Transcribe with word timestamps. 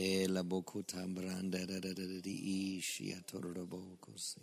E 0.00 0.28
la 0.28 0.44
boku 0.44 0.84
tambranda 0.84 1.66
da 1.66 1.80
da 1.80 1.92
da 1.92 2.06
da 2.06 2.20
di 2.20 2.76
ishi 2.76 3.12
atorro 3.12 3.66
bogo 3.66 4.14
si. 4.14 4.38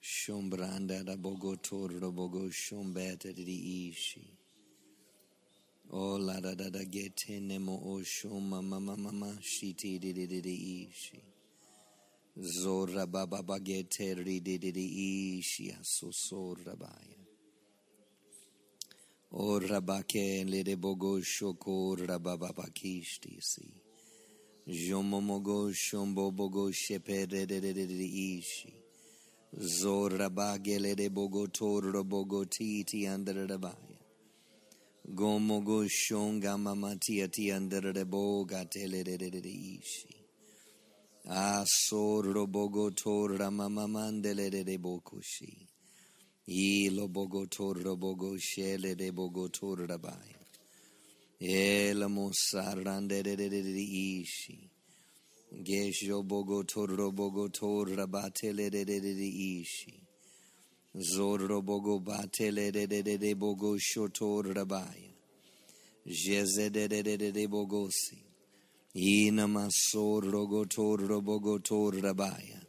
Shombranda 0.00 1.04
da 1.04 1.14
bogo 1.16 1.56
torro 1.60 2.10
bogo 2.10 2.48
shombete 2.50 3.34
di 3.34 3.90
ishi. 3.90 4.24
O 5.90 6.16
la 6.16 6.40
da 6.40 6.54
da 6.54 6.70
da 6.70 6.84
gete 6.84 7.38
nemo 7.38 7.74
o 7.84 8.00
shoma 8.00 8.62
mama 8.62 8.96
mama 8.96 9.36
shiti 9.42 9.98
di 9.98 10.14
di 10.14 10.26
di 10.26 10.40
di 10.40 10.88
ishi. 10.88 11.22
Zora 12.40 13.06
baba 13.06 13.42
bagete 13.42 14.14
rididi 14.14 15.36
ishia 15.36 15.76
susora 15.82 16.74
baya. 16.78 17.20
O 19.32 19.60
rabake 19.60 20.46
lede 20.48 20.76
bogo 20.76 21.20
shoko 21.20 21.94
rababa 21.94 22.54
bakishti 22.54 23.36
si. 23.42 23.87
Jomomogo 24.68 25.72
shombo 25.72 26.30
bogo 26.30 26.70
shepere 26.70 27.46
ishi. 28.04 28.70
Zora 29.58 30.28
bagele 30.28 30.94
de 30.94 31.08
bogo 31.08 31.46
toro 31.50 32.04
bogo 32.04 32.44
titi 32.44 33.08
under 33.08 33.46
the 33.46 33.56
baya. 33.58 33.72
Gomogo 35.14 35.88
shonga 35.88 36.58
mamatia 36.58 37.32
ti 37.32 37.50
under 37.50 37.80
the 37.94 38.04
boga 38.04 38.68
tele 38.68 39.02
ishi. 39.02 40.14
Asoro 41.30 42.46
bogo 42.46 42.94
torra 42.94 43.50
mama 43.50 43.88
mandele 43.88 44.50
de 44.50 44.76
bokushi. 44.76 45.66
Ilo 46.46 47.08
bogo 47.08 47.48
torra 47.48 47.96
bogo 47.96 48.36
shele 48.36 48.94
de 48.94 49.10
bogo 49.12 49.50
torra 49.50 49.96
bai. 49.96 50.12
Ela 50.12 50.16
mosarande 50.18 50.36
de 50.36 50.36
de 50.36 50.44
de 50.44 51.27
ishi. 54.20 54.70
Gesho 55.62 56.22
bogo 56.24 56.64
torra 56.64 57.10
bogo 57.10 57.48
torra 57.48 58.06
batele 58.06 58.70
ishi. 59.24 60.00
Zorro 60.96 61.62
bogo 61.62 62.00
batele 62.00 62.72
de 62.72 62.86
de 62.86 63.02
de 63.02 63.18
de 63.18 63.34
bogo 63.34 63.76
shotorra 63.78 64.64
bai. 64.66 65.14
Jeze 66.06 66.70
de 66.70 66.88
de 66.88 67.02
de 67.02 67.16
de 67.16 67.30
de 67.32 67.46
bogosi. 67.46 68.24
Ina 68.96 69.46
masor 69.46 70.24
rogotor 70.24 70.98
robogotor 71.06 72.02
rabaya. 72.02 72.60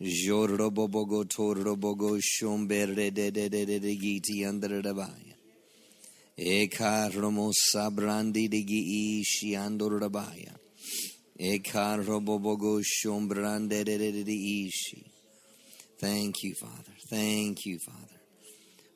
Jor 0.00 0.50
robogotor 0.58 1.56
robogo 1.64 2.18
shombere 2.20 3.10
de 3.10 3.30
de 3.30 3.48
de 3.48 3.64
de 3.64 3.78
de 3.80 3.96
giti 3.96 4.44
under 4.46 4.82
rabaya. 4.82 5.29
Eka 6.40 7.12
romo 7.12 7.52
sabrandi 7.52 8.48
de 8.48 8.64
gi 8.64 9.20
ishi 9.20 9.54
andor 9.54 10.00
rabaya. 10.00 10.56
Eka 11.38 11.98
de 13.68 13.84
de 14.24 14.66
ishi. 14.66 15.04
Thank 16.00 16.42
you, 16.42 16.54
Father. 16.54 16.94
Thank 17.10 17.66
you, 17.66 17.78
Father. 17.78 18.20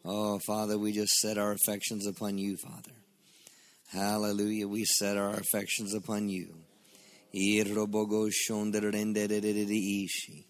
Oh, 0.07 0.39
Father, 0.39 0.79
we 0.79 0.93
just 0.93 1.19
set 1.19 1.37
our 1.37 1.53
affections 1.53 2.07
upon 2.07 2.39
you, 2.39 2.57
Father. 2.57 2.97
Hallelujah. 3.93 4.67
We 4.67 4.87
set 4.87 5.19
our 5.19 5.35
affections 5.35 5.93
upon 5.95 6.31
you. 6.31 6.55
Irrobogo 7.35 8.31
shonderenderishi. 8.31 10.47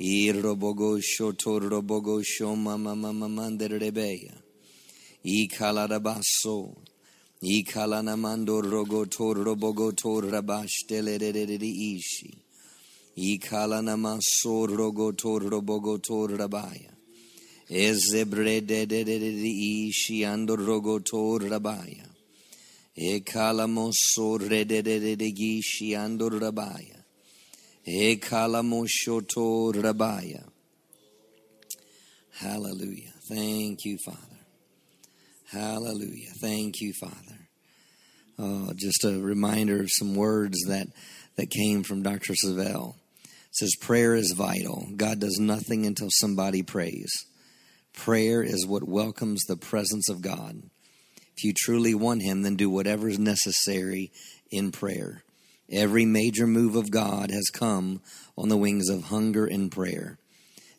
Irrobogo 0.00 0.98
shotorobogo 0.98 2.22
shomamamamanderebeya. 2.24 4.41
Ikalarabaso. 5.24 6.76
Ikalanamando 7.42 8.60
rogotor 8.62 9.36
robogo 9.44 9.92
torabashtelererishi. 9.92 12.34
Ikalanamaso 13.18 14.66
rogotor 14.68 15.42
robogo 15.50 15.98
torabaya. 15.98 16.92
Ezebrederishi 17.70 20.24
ando 20.24 20.56
rogotor 20.56 21.40
rabaya. 21.48 22.06
Ekalamoso 22.96 24.38
redededegi 24.38 25.94
ando 25.96 26.28
rabaya. 26.30 27.04
Ekalamoshoto 27.86 29.72
rabaya. 29.74 30.44
Hallelujah. 32.34 33.12
Thank 33.28 33.84
you, 33.84 33.98
Father. 33.98 34.31
Hallelujah. 35.52 36.30
Thank 36.40 36.80
you, 36.80 36.94
Father. 36.94 37.48
Oh, 38.38 38.72
just 38.74 39.04
a 39.04 39.20
reminder 39.20 39.82
of 39.82 39.90
some 39.90 40.14
words 40.14 40.56
that, 40.66 40.86
that 41.36 41.50
came 41.50 41.82
from 41.82 42.02
Dr. 42.02 42.32
Savelle. 42.32 42.94
It 43.24 43.56
says, 43.56 43.76
Prayer 43.78 44.14
is 44.14 44.32
vital. 44.34 44.88
God 44.96 45.20
does 45.20 45.38
nothing 45.38 45.84
until 45.84 46.08
somebody 46.10 46.62
prays. 46.62 47.12
Prayer 47.92 48.42
is 48.42 48.66
what 48.66 48.88
welcomes 48.88 49.42
the 49.42 49.58
presence 49.58 50.08
of 50.08 50.22
God. 50.22 50.62
If 51.36 51.44
you 51.44 51.52
truly 51.54 51.94
want 51.94 52.22
Him, 52.22 52.40
then 52.40 52.56
do 52.56 52.70
whatever 52.70 53.06
is 53.10 53.18
necessary 53.18 54.10
in 54.50 54.72
prayer. 54.72 55.22
Every 55.70 56.06
major 56.06 56.46
move 56.46 56.76
of 56.76 56.90
God 56.90 57.30
has 57.30 57.50
come 57.52 58.00
on 58.38 58.48
the 58.48 58.56
wings 58.56 58.88
of 58.88 59.04
hunger 59.04 59.44
and 59.44 59.70
prayer. 59.70 60.18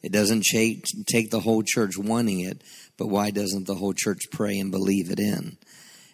It 0.04 0.12
doesn't 0.12 0.44
take, 0.52 0.84
the 1.32 1.40
whole 1.40 1.64
church 1.64 1.98
wanting 1.98 2.42
it, 2.42 2.62
but 2.98 3.08
why 3.08 3.32
doesn't 3.32 3.66
the 3.66 3.76
whole 3.76 3.94
church 3.94 4.20
pray 4.32 4.60
and 4.60 4.70
believe 4.70 5.10
it 5.10 5.20
in? 5.20 5.58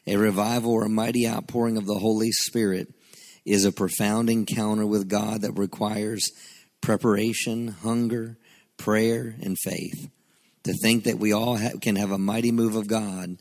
A 0.05 0.15
revival 0.15 0.71
or 0.71 0.85
a 0.85 0.89
mighty 0.89 1.27
outpouring 1.27 1.75
of 1.75 1.87
the 1.87 1.97
Holy 1.97 2.31
Spirit 2.31 2.93
is 3.45 3.65
a 3.65 3.71
profound 3.71 4.29
encounter 4.29 4.85
with 4.85 5.09
God 5.09 5.41
that 5.41 5.53
requires 5.53 6.31
preparation, 6.81 7.69
hunger, 7.69 8.37
prayer, 8.77 9.35
and 9.41 9.57
faith. 9.63 10.09
To 10.63 10.73
think 10.83 11.05
that 11.05 11.17
we 11.17 11.33
all 11.33 11.57
ha- 11.57 11.77
can 11.81 11.95
have 11.95 12.11
a 12.11 12.17
mighty 12.17 12.51
move 12.51 12.75
of 12.75 12.87
God 12.87 13.37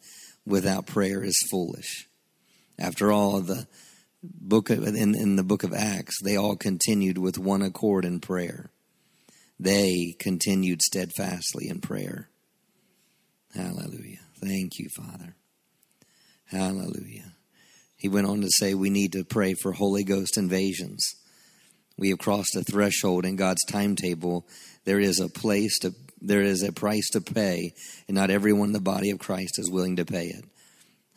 without 0.47 0.87
prayer 0.87 1.23
is 1.23 1.37
foolish. 1.51 2.09
After 2.79 3.13
all, 3.13 3.41
the 3.41 3.67
book 4.23 4.71
of, 4.71 4.87
in, 4.87 5.15
in 5.15 5.37
the 5.37 5.45
book 5.45 5.63
of 5.63 5.75
Acts, 5.75 6.23
they 6.23 6.37
all 6.37 6.57
continued 6.57 7.19
with 7.19 7.39
one 7.39 7.61
accord 7.61 8.05
in 8.05 8.21
prayer. 8.21 8.71
They 9.59 10.15
continued 10.19 10.83
steadfastly 10.83 11.69
in 11.69 11.81
prayer. 11.81 12.29
Hallelujah. 13.55 14.21
Thank 14.41 14.79
you, 14.79 14.89
Father. 14.97 15.35
Hallelujah. 16.47 17.33
He 17.97 18.09
went 18.09 18.29
on 18.29 18.41
to 18.43 18.49
say 18.51 18.75
we 18.75 18.91
need 18.91 19.13
to 19.13 19.25
pray 19.25 19.55
for 19.55 19.73
Holy 19.73 20.05
Ghost 20.05 20.39
invasions. 20.39 21.05
We 21.97 22.11
have 22.11 22.19
crossed 22.19 22.55
a 22.55 22.63
threshold 22.63 23.25
in 23.25 23.35
God's 23.35 23.65
timetable. 23.69 24.47
There 24.85 25.01
is 25.01 25.19
a 25.19 25.29
place 25.29 25.79
to 25.81 25.95
there 26.21 26.43
is 26.43 26.65
a 26.65 26.73
price 26.73 27.09
to 27.11 27.21
pay, 27.21 27.75
and 28.09 28.17
not 28.17 28.31
everyone 28.31 28.69
in 28.69 28.73
the 28.73 28.81
body 28.81 29.11
of 29.11 29.21
Christ 29.21 29.59
is 29.59 29.71
willing 29.71 29.97
to 29.97 30.05
pay 30.05 30.27
it. 30.27 30.45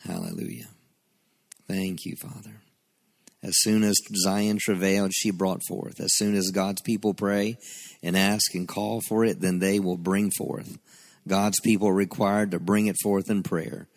Hallelujah. 0.04 0.68
Thank 1.66 2.04
you, 2.04 2.14
Father. 2.16 2.61
As 3.42 3.54
soon 3.56 3.82
as 3.82 3.96
Zion 4.24 4.58
travailed, 4.60 5.12
she 5.12 5.32
brought 5.32 5.62
forth. 5.66 6.00
As 6.00 6.14
soon 6.14 6.34
as 6.34 6.50
God's 6.50 6.80
people 6.82 7.12
pray 7.12 7.56
and 8.02 8.16
ask 8.16 8.54
and 8.54 8.68
call 8.68 9.00
for 9.08 9.24
it, 9.24 9.40
then 9.40 9.58
they 9.58 9.80
will 9.80 9.96
bring 9.96 10.30
forth. 10.38 10.78
God's 11.26 11.58
people 11.60 11.92
required 11.92 12.52
to 12.52 12.60
bring 12.60 12.86
it 12.86 12.96
forth 13.02 13.30
in 13.30 13.42
prayer. 13.42 13.88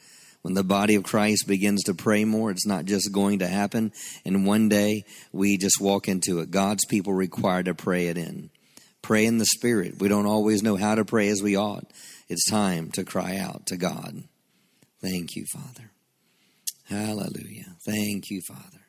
When 0.42 0.54
the 0.54 0.64
body 0.64 0.94
of 0.96 1.04
Christ 1.04 1.48
begins 1.48 1.84
to 1.84 1.96
pray 1.96 2.24
more, 2.24 2.52
it's 2.52 2.68
not 2.68 2.86
just 2.86 3.12
going 3.12 3.40
to 3.40 3.48
happen, 3.48 3.92
and 4.24 4.46
one 4.46 4.70
day 4.70 5.06
we 5.32 5.58
just 5.58 5.82
walk 5.82 6.08
into 6.08 6.40
it. 6.40 6.52
God's 6.52 6.86
people 6.86 7.14
required 7.14 7.66
to 7.66 7.74
pray 7.74 8.08
it 8.08 8.18
in. 8.18 8.52
Pray 9.02 9.26
in 9.26 9.40
the 9.40 9.46
Spirit. 9.46 10.00
We 10.00 10.08
don't 10.08 10.28
always 10.28 10.62
know 10.62 10.76
how 10.76 10.96
to 10.96 11.06
pray 11.06 11.30
as 11.30 11.42
we 11.42 11.58
ought. 11.58 11.86
It's 12.30 12.50
time 12.50 12.92
to 12.92 13.04
cry 13.04 13.38
out 13.38 13.66
to 13.68 13.78
God. 13.78 14.24
Thank 15.02 15.36
you, 15.36 15.46
Father. 15.52 15.92
Hallelujah. 16.90 17.76
Thank 17.86 18.30
you, 18.30 18.42
Father. 18.48 18.85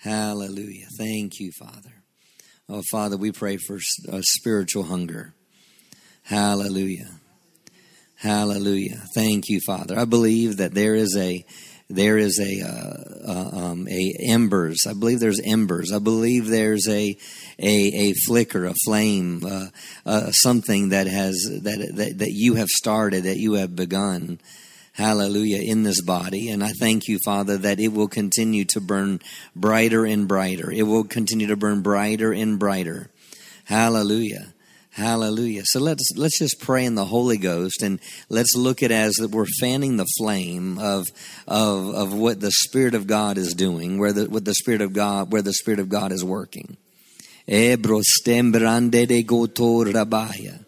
Hallelujah. 0.00 0.86
Thank 0.96 1.40
you, 1.40 1.52
Father. 1.52 1.92
Oh, 2.70 2.82
Father, 2.90 3.18
we 3.18 3.32
pray 3.32 3.58
for 3.58 3.78
a 4.08 4.22
spiritual 4.22 4.84
hunger. 4.84 5.34
Hallelujah. 6.22 7.10
Hallelujah. 8.16 9.02
Thank 9.14 9.48
you, 9.48 9.60
Father. 9.66 9.98
I 9.98 10.06
believe 10.06 10.56
that 10.56 10.72
there 10.72 10.94
is 10.94 11.16
a 11.18 11.44
there 11.90 12.16
is 12.16 12.38
a 12.40 12.62
uh, 12.62 13.30
uh, 13.30 13.50
um, 13.58 13.88
a 13.88 14.14
embers. 14.20 14.86
I 14.88 14.94
believe 14.94 15.20
there's 15.20 15.40
embers. 15.44 15.92
I 15.92 15.98
believe 15.98 16.46
there's 16.46 16.88
a 16.88 17.16
a, 17.58 17.68
a 17.68 18.14
flicker, 18.26 18.64
a 18.64 18.74
flame, 18.86 19.44
uh, 19.44 19.66
uh, 20.06 20.30
something 20.30 20.90
that 20.90 21.08
has 21.08 21.36
that, 21.62 21.92
that 21.96 22.18
that 22.18 22.32
you 22.32 22.54
have 22.54 22.68
started, 22.68 23.24
that 23.24 23.36
you 23.38 23.54
have 23.54 23.76
begun. 23.76 24.40
Hallelujah 25.00 25.62
in 25.62 25.82
this 25.82 26.02
body, 26.02 26.50
and 26.50 26.62
I 26.62 26.72
thank 26.72 27.08
you, 27.08 27.18
Father, 27.24 27.56
that 27.56 27.80
it 27.80 27.88
will 27.88 28.06
continue 28.06 28.66
to 28.66 28.82
burn 28.82 29.20
brighter 29.56 30.04
and 30.04 30.28
brighter. 30.28 30.70
It 30.70 30.82
will 30.82 31.04
continue 31.04 31.46
to 31.46 31.56
burn 31.56 31.80
brighter 31.80 32.34
and 32.34 32.58
brighter. 32.58 33.08
Hallelujah. 33.64 34.52
Hallelujah. 34.90 35.62
So 35.64 35.80
let's 35.80 36.06
let's 36.16 36.38
just 36.38 36.60
pray 36.60 36.84
in 36.84 36.96
the 36.96 37.06
Holy 37.06 37.38
Ghost 37.38 37.82
and 37.82 37.98
let's 38.28 38.54
look 38.54 38.82
at 38.82 38.90
as 38.90 39.14
that 39.14 39.30
we're 39.30 39.46
fanning 39.58 39.96
the 39.96 40.06
flame 40.18 40.78
of 40.78 41.06
of 41.48 41.94
of 41.94 42.12
what 42.12 42.40
the 42.40 42.52
Spirit 42.52 42.94
of 42.94 43.06
God 43.06 43.38
is 43.38 43.54
doing, 43.54 43.98
where 43.98 44.12
the 44.12 44.28
what 44.28 44.44
the 44.44 44.54
Spirit 44.54 44.82
of 44.82 44.92
God 44.92 45.32
where 45.32 45.40
the 45.40 45.54
Spirit 45.54 45.80
of 45.80 45.88
God 45.88 46.12
is 46.12 46.22
working. 46.22 46.76
Ebro 47.48 48.02
stembrande 48.02 49.08
de 49.08 49.24
gotor 49.24 49.86
rabaya. 49.86 50.58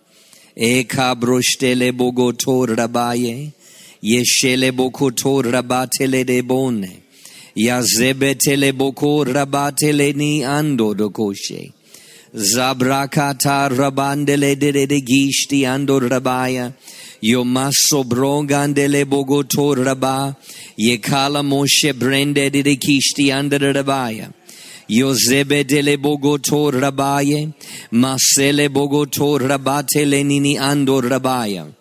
E 0.56 0.84
cabrostele 0.84 1.92
bogotor 1.92 2.74
rabaye. 2.74 3.52
Yeshele 4.02 4.72
bokotor 4.72 5.44
rabatele 5.44 6.26
de 6.26 6.40
bone. 6.40 7.02
Yazebetele 7.56 8.72
bokor 8.72 9.26
rabatele 9.26 10.12
ni 10.16 10.40
ando 10.40 10.96
do 10.96 11.10
koshe. 11.10 11.72
Zabrakata 12.34 13.68
rabandele 13.70 14.58
de 14.58 14.86
de 14.86 15.00
gishti 15.00 15.62
ando 15.62 16.00
rabaya. 16.00 16.72
Yomaso 17.22 18.02
brongandele 18.02 19.04
bogoto 19.04 19.76
raba. 19.76 20.34
Yekala 20.76 21.44
moshe 21.44 21.92
brende 21.92 22.50
de 22.50 22.76
kishti 22.76 23.30
ando 23.30 23.58
rabaya. 23.58 24.32
Yozebe 24.90 25.64
dele 25.64 25.96
bogoto 25.96 26.72
rabaye. 26.72 27.52
Masele 27.92 28.68
bogoto 28.68 29.38
rabate 29.38 30.04
lenini 30.04 30.58
ando 30.58 31.00
rabaya. 31.00 31.72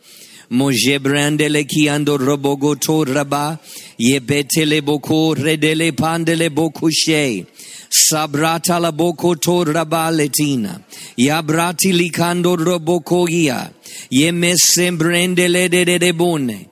Moje 0.52 1.00
brandele 1.00 1.64
ki 1.66 1.88
ando 1.88 2.18
robogoto 2.18 3.06
raba. 3.06 3.58
Yebetele 4.00 4.82
boko 4.84 5.34
redele 5.36 5.92
pandele 5.92 6.50
bokushe. 6.50 7.46
Sabrata 7.90 8.80
la 8.80 8.92
boko 8.92 9.36
to 9.36 9.64
rabaletina. 9.64 10.82
Yabrati 11.18 11.94
likando 11.94 12.58
robokogia. 12.58 13.72
Yeme 14.12 14.56
sembrende 14.56 15.50
le 15.50 15.70
de 15.70 15.86
de 15.86 15.98
de 15.98 16.12
bone. 16.12 16.71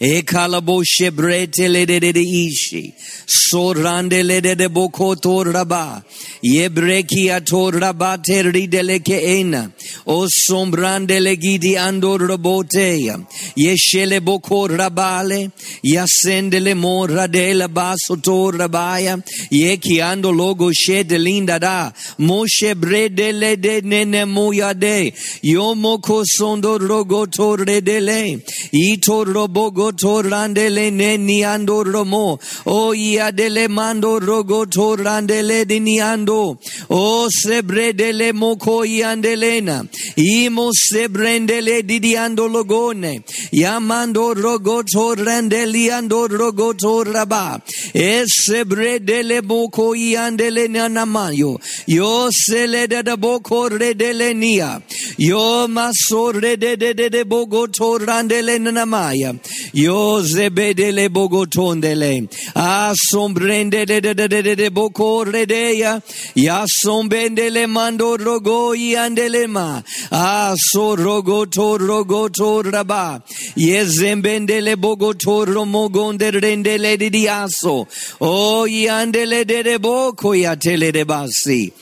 E 0.00 0.22
kalabo 0.22 0.84
shebrete 0.84 1.68
le 1.68 1.84
de 1.84 1.98
de 1.98 2.12
de 2.12 2.20
ishi. 2.20 2.94
Sorande 3.26 4.24
le 4.24 4.40
de 4.40 4.54
de 4.54 4.68
boko 4.68 5.16
to 5.16 5.42
raba. 5.42 6.04
Yebreki 6.44 7.30
ato 7.34 7.72
rabate 7.72 8.44
ridele 8.44 9.00
ke 9.04 9.20
ena. 9.20 9.72
O 10.06 10.28
sombrande 10.28 11.20
le 11.20 11.34
gidi 11.34 11.74
ando 11.74 12.16
roboteya. 12.16 13.26
Yeshele 13.56 14.24
boko 14.24 14.68
rabale. 14.68 15.50
Yasende 15.84 16.62
le 16.62 16.74
mora 16.74 17.26
de 17.26 17.54
la 17.54 17.66
baso 17.66 18.22
to 18.22 18.52
rabaya. 18.56 19.20
Yeki 19.50 19.98
ando 19.98 20.32
logo 20.32 20.70
she 20.72 21.02
de 21.02 21.18
linda 21.18 21.58
da. 21.58 21.90
Moshe 22.20 22.76
brede 22.76 23.32
le 23.32 23.56
de 23.56 23.80
nene 23.80 24.24
moya 24.28 24.74
de. 24.74 25.10
Yomo 25.42 25.98
kosondo 25.98 26.78
rogo 26.78 27.26
to 27.28 27.56
redele. 27.56 28.40
Ito 28.72 29.24
robogo 29.24 29.87
to 29.92 30.22
randele 30.22 30.92
ne 30.92 31.16
niando 31.16 31.84
romo. 31.84 32.38
O 32.66 32.94
ia 32.94 33.30
dele 33.32 33.68
mando 33.68 34.18
rogo 34.20 34.64
to 34.70 34.96
randele 34.96 35.66
di 35.66 35.80
niando. 35.80 36.58
O 36.90 37.28
sebredele 37.28 38.32
moko 38.32 38.84
iandelena. 38.84 39.86
Imo 40.16 40.70
sebrendele 40.72 41.86
di 41.86 42.00
diando 42.00 42.48
logone. 42.48 43.22
Yamando 43.52 44.34
rogo 44.34 44.82
to 44.84 45.14
randeliando 45.22 46.28
rogo 46.28 46.76
to 46.76 47.04
raba. 47.10 47.60
E 47.94 48.24
sebredele 48.26 49.42
moko 49.42 49.94
iandele 49.94 50.68
nanamayo. 50.68 51.58
Yo 51.86 52.30
sele 52.30 52.86
da 52.88 53.16
boko 53.16 53.68
redele 53.68 54.34
nia. 54.34 54.82
Yo 55.16 55.66
maso 55.68 56.32
rede 56.32 56.76
de 56.76 56.94
de 56.94 57.08
de 57.08 57.24
bogo 57.24 57.66
to 57.72 57.98
randele 57.98 58.58
nanamaya. 58.58 59.32
Yo 59.72 60.22
zebedele 60.22 61.08
bogo 61.08 61.46
tondele. 61.46 62.28
Asombrende 62.54 63.86
de 63.86 64.00
de 64.00 64.14
de 64.14 64.28
de 64.28 64.54
de 64.54 64.70
boko 64.70 65.24
redeya. 65.24 66.02
Ya 66.34 66.64
sombendele 66.66 67.66
mando 67.68 68.16
rogo 68.16 68.74
yandelema. 68.74 69.84
Aso 70.10 70.96
rogo 70.96 71.50
to 71.50 71.78
rogo 71.78 72.28
to 72.32 72.62
raba. 72.70 73.22
Yezembendele 73.56 74.76
bogo 74.76 75.12
to 75.18 75.44
romogonde 75.44 76.30
rendele 76.32 76.98
di 76.98 77.10
diaso. 77.10 77.86
O 78.20 78.66
yandele 78.66 79.46
de 79.46 79.62
de 79.62 79.78
boko 79.78 80.32
ya 80.32 80.54
tele 80.56 80.92
de 80.92 81.04
basi. 81.04 81.72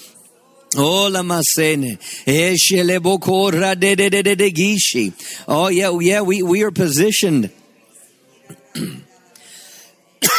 Oh, 0.78 1.08
la 1.08 1.22
masene. 1.22 1.98
Eshele 2.26 2.98
bokora 3.00 3.78
de 3.78 3.94
de 3.94 4.10
de 4.10 4.22
de 4.22 4.34
de 4.34 4.50
gishi. 4.50 5.12
Oh, 5.48 5.68
yeah, 5.68 5.96
yeah, 6.00 6.20
we, 6.20 6.42
we 6.42 6.62
are 6.62 6.70
positioned. 6.70 7.50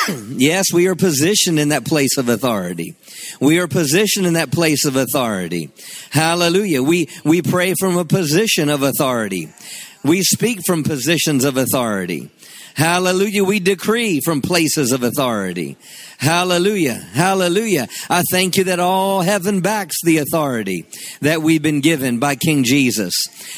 yes, 0.30 0.66
we 0.74 0.88
are 0.88 0.95
positioned 0.95 1.60
in 1.60 1.69
that 1.69 1.86
place 1.86 2.18
of 2.18 2.30
authority. 2.30 2.95
We 3.39 3.60
are 3.60 3.68
positioned 3.68 4.25
in 4.25 4.34
that 4.34 4.51
place 4.51 4.86
of 4.86 4.95
authority. 4.95 5.69
Hallelujah. 6.12 6.84
We, 6.84 7.10
we 7.24 7.42
pray 7.42 7.74
from 7.80 7.98
a 7.98 8.06
position 8.06 8.69
of 8.69 8.84
authority. 8.84 9.50
We 10.04 10.22
speak 10.24 10.60
from 10.66 10.84
positions 10.84 11.44
of 11.44 11.57
authority. 11.57 12.30
Hallelujah. 12.75 13.44
We 13.44 13.60
decree 13.60 14.22
from 14.24 14.42
places 14.42 14.92
of 14.92 15.04
authority. 15.04 15.78
Hallelujah. 16.19 16.96
Hallelujah. 16.96 17.88
I 18.10 18.24
thank 18.31 18.58
you 18.58 18.64
that 18.66 18.80
all 18.80 19.22
heaven 19.22 19.62
backs 19.62 19.98
the 20.04 20.18
authority 20.18 20.88
that 21.22 21.44
we've 21.44 21.62
been 21.62 21.80
given 21.80 22.18
by 22.18 22.36
King 22.36 22.64
Jesus. 22.64 23.14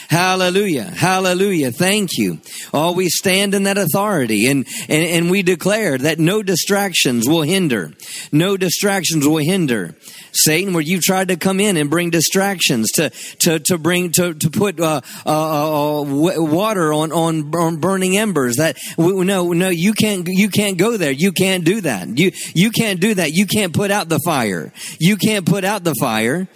Hallelujah. 0.09 0.83
Hallelujah. 0.83 1.71
Thank 1.71 2.17
you. 2.17 2.39
Oh, 2.73 2.91
we 2.91 3.07
stand 3.07 3.53
in 3.53 3.63
that 3.63 3.77
authority 3.77 4.47
and, 4.47 4.67
and, 4.89 5.05
and 5.05 5.31
we 5.31 5.41
declare 5.41 5.97
that 5.97 6.19
no 6.19 6.43
distractions 6.43 7.29
will 7.29 7.43
hinder. 7.43 7.93
No 8.33 8.57
distractions 8.57 9.25
will 9.25 9.37
hinder. 9.37 9.95
Satan, 10.33 10.73
where 10.73 10.83
you 10.83 10.99
tried 10.99 11.29
to 11.29 11.37
come 11.37 11.61
in 11.61 11.77
and 11.77 11.89
bring 11.89 12.09
distractions 12.09 12.91
to, 12.91 13.09
to, 13.39 13.59
to 13.59 13.77
bring, 13.77 14.11
to, 14.11 14.33
to 14.33 14.49
put, 14.49 14.79
uh, 14.81 14.99
uh, 15.25 16.01
uh, 16.01 16.03
water 16.03 16.93
on, 16.93 17.11
on, 17.13 17.55
on 17.55 17.77
burning 17.77 18.17
embers 18.17 18.57
that, 18.57 18.77
no, 18.97 19.53
no, 19.53 19.69
you 19.69 19.93
can't, 19.93 20.27
you 20.27 20.49
can't 20.49 20.77
go 20.77 20.97
there. 20.97 21.11
You 21.11 21.31
can't 21.31 21.63
do 21.63 21.81
that. 21.81 22.17
You, 22.17 22.31
you 22.53 22.71
can't 22.71 22.99
do 22.99 23.13
that. 23.15 23.31
You 23.33 23.45
can't 23.45 23.73
put 23.73 23.91
out 23.91 24.09
the 24.09 24.19
fire. 24.25 24.71
You 24.99 25.17
can't 25.17 25.45
put 25.45 25.63
out 25.63 25.83
the 25.83 25.95
fire. 25.99 26.47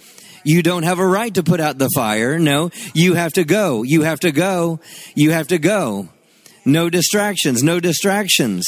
You 0.44 0.62
don't 0.62 0.82
have 0.82 0.98
a 0.98 1.06
right 1.06 1.34
to 1.34 1.42
put 1.42 1.60
out 1.60 1.78
the 1.78 1.88
fire. 1.94 2.38
No, 2.38 2.70
you 2.92 3.14
have 3.14 3.32
to 3.34 3.44
go. 3.44 3.82
You 3.82 4.02
have 4.02 4.20
to 4.20 4.32
go. 4.32 4.80
You 5.14 5.30
have 5.30 5.48
to 5.48 5.58
go. 5.58 6.08
No 6.64 6.90
distractions. 6.90 7.62
No 7.62 7.80
distractions. 7.80 8.64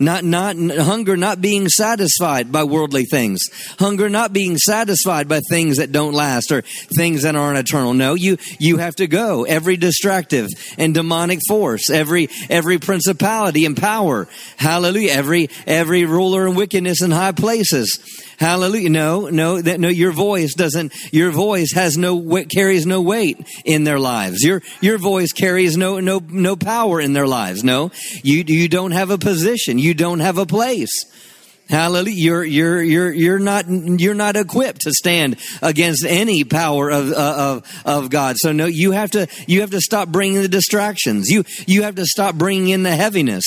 Not, 0.00 0.22
not, 0.22 0.56
hunger 0.56 1.16
not 1.16 1.40
being 1.40 1.68
satisfied 1.68 2.52
by 2.52 2.62
worldly 2.62 3.04
things. 3.04 3.40
Hunger 3.80 4.08
not 4.08 4.32
being 4.32 4.56
satisfied 4.56 5.28
by 5.28 5.40
things 5.50 5.78
that 5.78 5.90
don't 5.90 6.14
last 6.14 6.52
or 6.52 6.62
things 6.96 7.22
that 7.22 7.34
aren't 7.34 7.58
eternal. 7.58 7.94
No, 7.94 8.14
you, 8.14 8.38
you 8.60 8.76
have 8.76 8.94
to 8.96 9.08
go. 9.08 9.42
Every 9.44 9.76
distractive 9.76 10.48
and 10.76 10.94
demonic 10.94 11.40
force, 11.48 11.90
every, 11.90 12.28
every 12.48 12.78
principality 12.78 13.64
and 13.64 13.76
power. 13.76 14.28
Hallelujah. 14.56 15.12
Every, 15.12 15.50
every 15.66 16.04
ruler 16.04 16.46
and 16.46 16.56
wickedness 16.56 17.02
in 17.02 17.10
high 17.10 17.32
places. 17.32 17.98
Hallelujah. 18.38 18.88
No, 18.88 19.28
no, 19.28 19.60
that, 19.60 19.80
no, 19.80 19.88
your 19.88 20.12
voice 20.12 20.54
doesn't, 20.54 20.92
your 21.12 21.32
voice 21.32 21.72
has 21.74 21.98
no, 21.98 22.44
carries 22.44 22.86
no 22.86 23.00
weight 23.00 23.44
in 23.64 23.82
their 23.82 23.98
lives. 23.98 24.44
Your, 24.44 24.62
your 24.80 24.96
voice 24.96 25.32
carries 25.32 25.76
no, 25.76 25.98
no, 25.98 26.20
no 26.20 26.54
power 26.54 27.00
in 27.00 27.14
their 27.14 27.26
lives. 27.26 27.64
No, 27.64 27.90
you, 28.22 28.44
you 28.46 28.68
don't 28.68 28.92
have 28.92 29.10
a 29.10 29.18
position. 29.18 29.78
You 29.78 29.92
don't 29.92 30.20
have 30.20 30.38
a 30.38 30.46
place. 30.46 30.92
Hallelujah. 31.68 32.14
You're, 32.14 32.44
you're, 32.44 32.82
you're, 32.82 33.12
you're 33.12 33.38
not, 33.40 33.64
you're 33.68 34.14
not 34.14 34.36
equipped 34.36 34.82
to 34.82 34.92
stand 34.92 35.36
against 35.60 36.06
any 36.06 36.44
power 36.44 36.90
of, 36.90 37.10
uh, 37.10 37.14
of, 37.14 37.82
of 37.84 38.10
God. 38.10 38.36
So 38.38 38.52
no, 38.52 38.66
you 38.66 38.92
have 38.92 39.10
to, 39.10 39.26
you 39.48 39.62
have 39.62 39.72
to 39.72 39.80
stop 39.80 40.08
bringing 40.08 40.40
the 40.40 40.48
distractions. 40.48 41.28
You, 41.28 41.44
you 41.66 41.82
have 41.82 41.96
to 41.96 42.06
stop 42.06 42.36
bringing 42.36 42.68
in 42.68 42.84
the 42.84 42.94
heaviness. 42.94 43.44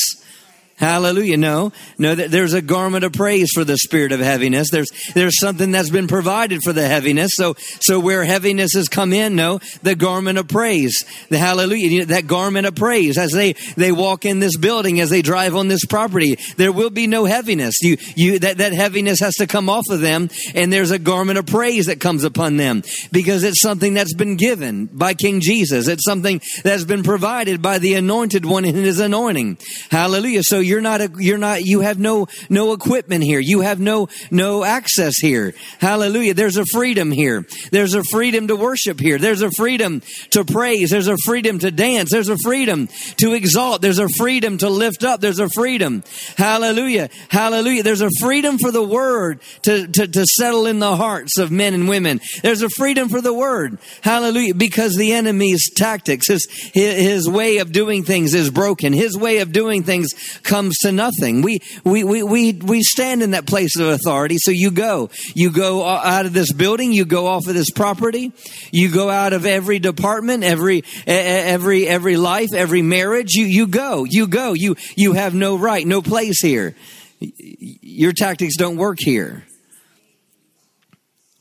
Hallelujah. 0.82 1.38
No, 1.38 1.72
no, 2.00 2.16
there's 2.16 2.54
a 2.54 2.62
garment 2.62 3.04
of 3.04 3.14
praise 3.14 3.52
for 3.54 3.64
the 3.64 3.78
spirit 3.78 4.12
of 4.12 4.20
heaviness. 4.20 4.72
There's, 4.72 4.90
there's 5.14 5.40
something 5.40 5.70
that's 5.70 5.92
been 5.92 6.08
provided 6.08 6.64
for 6.64 6.74
the 6.74 6.88
heaviness. 6.88 7.34
So, 7.36 7.54
so 7.82 8.00
where 8.00 8.24
heaviness 8.24 8.72
has 8.74 8.90
come 8.90 9.14
in, 9.14 9.36
no, 9.36 9.60
the 9.84 9.94
garment 9.94 10.40
of 10.40 10.48
praise. 10.48 11.06
The 11.30 11.38
hallelujah, 11.38 12.08
that 12.08 12.26
garment 12.26 12.66
of 12.66 12.74
praise 12.74 13.20
as 13.20 13.32
they, 13.32 13.54
they 13.78 13.92
walk 13.92 14.26
in 14.26 14.40
this 14.40 14.58
building, 14.58 15.00
as 15.00 15.12
they 15.12 15.22
drive 15.22 15.56
on 15.56 15.68
this 15.68 15.86
property, 15.86 16.40
there 16.58 16.72
will 16.72 16.90
be 16.90 17.06
no 17.06 17.26
heaviness. 17.26 17.76
You, 17.84 17.98
you, 18.16 18.40
that, 18.40 18.58
that 18.58 18.74
heaviness 18.74 19.20
has 19.20 19.36
to 19.36 19.46
come 19.46 19.70
off 19.70 19.86
of 19.92 20.00
them 20.00 20.30
and 20.56 20.74
there's 20.74 20.90
a 20.90 20.98
garment 20.98 21.38
of 21.38 21.46
praise 21.46 21.86
that 21.86 22.00
comes 22.00 22.24
upon 22.24 22.58
them 22.58 22.82
because 23.12 23.44
it's 23.44 23.62
something 23.62 23.94
that's 23.94 24.16
been 24.16 24.36
given 24.36 24.88
by 24.88 25.14
King 25.14 25.42
Jesus. 25.42 25.88
It's 25.88 26.06
something 26.06 26.42
that's 26.64 26.86
been 26.86 27.04
provided 27.04 27.62
by 27.62 27.78
the 27.78 27.94
anointed 27.94 28.46
one 28.46 28.66
in 28.66 28.74
his 28.74 29.00
anointing. 29.00 29.60
Hallelujah. 29.92 30.42
So 30.42 30.71
you're 30.72 30.82
not, 30.82 31.02
a, 31.02 31.12
you're 31.18 31.38
not, 31.38 31.64
you 31.64 31.82
have 31.82 32.00
no, 32.00 32.28
no 32.50 32.72
equipment 32.72 33.24
here. 33.24 33.40
You 33.40 33.60
have 33.60 33.80
no, 33.80 34.08
no 34.32 34.64
access 34.64 35.18
here. 35.18 35.54
Hallelujah. 35.80 36.34
There's 36.34 36.56
a 36.56 36.66
freedom 36.72 37.12
here. 37.12 37.46
There's 37.72 37.94
a 37.94 38.04
freedom 38.06 38.48
to 38.48 38.56
worship 38.56 39.00
here. 39.00 39.18
There's 39.18 39.42
a 39.42 39.52
freedom 39.52 40.02
to 40.30 40.46
praise. 40.46 40.90
There's 40.90 41.10
a 41.10 41.18
freedom 41.26 41.60
to 41.60 41.72
dance. 41.72 42.10
There's 42.10 42.30
a 42.30 42.38
freedom 42.44 42.88
to 43.18 43.34
exalt. 43.34 43.82
There's 43.82 44.00
a 44.00 44.08
freedom 44.18 44.60
to 44.60 44.70
lift 44.70 45.04
up. 45.04 45.20
There's 45.20 45.40
a 45.40 45.50
freedom. 45.50 46.04
Hallelujah. 46.38 47.10
Hallelujah. 47.28 47.84
There's 47.84 48.02
a 48.02 48.10
freedom 48.22 48.58
for 48.58 48.72
the 48.72 48.84
word 48.84 49.42
to, 49.64 49.88
to, 49.88 50.08
to 50.08 50.26
settle 50.26 50.68
in 50.68 50.80
the 50.80 50.96
hearts 50.96 51.38
of 51.38 51.52
men 51.52 51.74
and 51.74 51.90
women. 51.90 52.22
There's 52.44 52.62
a 52.62 52.70
freedom 52.70 53.10
for 53.10 53.20
the 53.20 53.34
word. 53.34 53.78
Hallelujah. 54.00 54.54
Because 54.54 54.96
the 54.96 55.12
enemy's 55.12 55.70
tactics, 55.76 56.30
his, 56.30 56.48
his 56.74 57.30
way 57.30 57.58
of 57.58 57.74
doing 57.74 58.06
things 58.06 58.34
is 58.34 58.50
broken. 58.50 58.94
His 58.94 59.18
way 59.18 59.40
of 59.40 59.52
doing 59.52 59.84
things 59.84 60.08
comes 60.44 60.61
to 60.70 60.92
nothing. 60.92 61.42
We, 61.42 61.60
we, 61.84 62.04
we, 62.04 62.22
we, 62.22 62.54
we 62.54 62.84
stand 62.84 63.24
in 63.24 63.32
that 63.32 63.48
place 63.48 63.78
of 63.80 63.88
authority. 63.88 64.38
So 64.38 64.52
you 64.52 64.70
go. 64.70 65.10
You 65.34 65.52
go 65.52 65.84
out 65.84 66.26
of 66.26 66.34
this 66.34 66.54
building. 66.54 66.92
You 66.92 67.06
go 67.06 67.26
off 67.28 67.48
of 67.48 67.56
this 67.56 67.72
property. 67.72 68.32
You 68.72 68.92
go 68.92 69.10
out 69.10 69.34
of 69.34 69.46
every 69.46 69.80
department, 69.80 70.44
every, 70.44 70.84
every, 71.08 71.88
every 71.88 72.18
life, 72.18 72.54
every 72.54 72.82
marriage. 72.82 73.34
You, 73.34 73.46
you 73.46 73.68
go. 73.68 74.04
You 74.04 74.28
go. 74.28 74.54
You, 74.54 74.76
you 74.96 75.14
have 75.14 75.34
no 75.34 75.58
right, 75.58 75.86
no 75.86 76.02
place 76.02 76.42
here. 76.42 76.76
Your 77.20 78.14
tactics 78.14 78.56
don't 78.58 78.78
work 78.78 78.98
here 79.00 79.46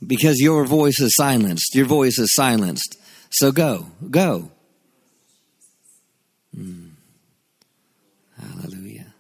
because 0.07 0.39
your 0.41 0.65
voice 0.65 1.01
is 1.01 1.15
silenced. 1.17 1.75
Your 1.75 1.87
voice 1.87 2.19
is 2.19 2.35
silenced. 2.35 2.97
So 3.31 3.53
go, 3.53 3.87
go. 4.11 4.51
Mm. 6.57 6.91
Hallelujah. 8.37 9.15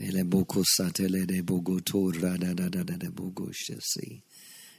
Ele 0.00 0.23
boko 0.34 0.62
satele 0.64 1.26
de 1.26 1.42
bogo 1.42 1.78
tora 1.80 2.36
da 2.36 2.52
da 2.54 2.68
da 2.68 2.82
da 2.82 3.10
bogo 3.10 3.52
shesi. 3.52 4.20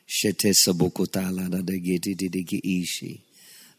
Shete 0.06 0.52
saboko 0.54 1.06
tala 1.08 1.48
da 1.50 1.62
de 1.62 1.80
geti 1.80 2.14
di 2.14 2.28
di 2.28 2.44
ki 2.44 2.60
ishi. 2.64 3.22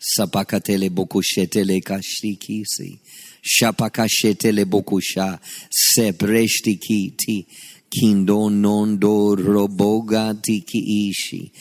Sapakatele 0.01 0.89
boko 0.91 1.21
shetele 1.21 1.83
kashikisi. 1.83 2.99
Shapakashetele 3.45 4.65
boko 4.65 5.01
sha. 5.01 5.39
Sebreshti 5.71 6.81
kiti. 6.81 7.47
Kindo 7.91 8.49
non 8.51 8.97
do 8.99 9.37
roboga 9.37 10.35
tiki 10.43 10.81
ishi. 11.09 11.53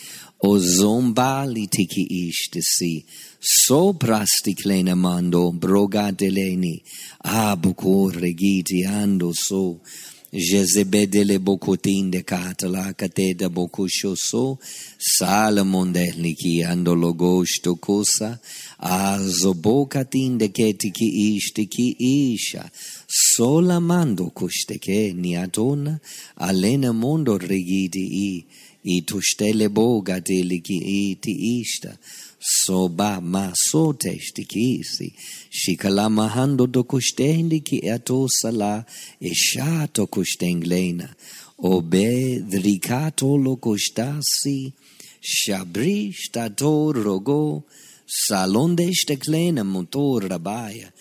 o 0.46 0.58
zombali 0.58 1.66
tiki 1.66 2.04
ish 2.28 2.50
disi, 2.52 3.04
so 3.40 3.92
prastiklena 3.94 4.94
mando 4.94 5.50
broga 5.52 6.12
deleni, 6.12 6.74
abuko 7.24 8.12
regiti 8.12 8.84
ando 8.86 9.32
so, 9.34 9.80
Jezebedele 10.32 11.38
bocotin 11.38 12.10
de 12.10 12.22
catala 12.22 12.92
cateda 12.94 13.48
bocoshoso, 13.48 14.58
Salomon 14.98 15.92
delniki 15.92 16.62
andologosto 16.64 17.80
cosa, 17.80 18.38
azobocatin 18.78 20.36
de 20.36 20.48
ketiki 20.48 21.08
istiki 21.36 21.96
isha, 21.98 22.70
solamando 23.08 24.30
costeke 24.34 25.14
niatona, 25.14 25.98
alena 26.36 26.92
mondo 26.92 27.38
regidi 27.38 28.04
i, 28.28 28.46
i 28.94 28.96
tostele 29.08 29.68
boga 29.68 30.16
e 30.16 31.16
ti 31.22 31.32
ista 31.60 31.92
soba 32.38 33.20
maso 33.20 33.84
testikisi 34.02 35.08
shikalamahando 35.58 36.66
dokustendiki 36.66 37.78
etosala 37.94 38.72
eshato 39.30 40.02
kustenglena 40.14 41.08
obedricato 41.72 43.28
locostasi 43.44 44.58
shabristato 45.20 46.92
rogo 46.92 47.64
salondesteklena 48.06 49.64
motor 49.64 50.28
rabaya. 50.28 50.92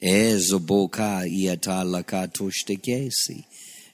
Ezoboka 0.00 1.26
iatalakatostekesi 1.26 3.44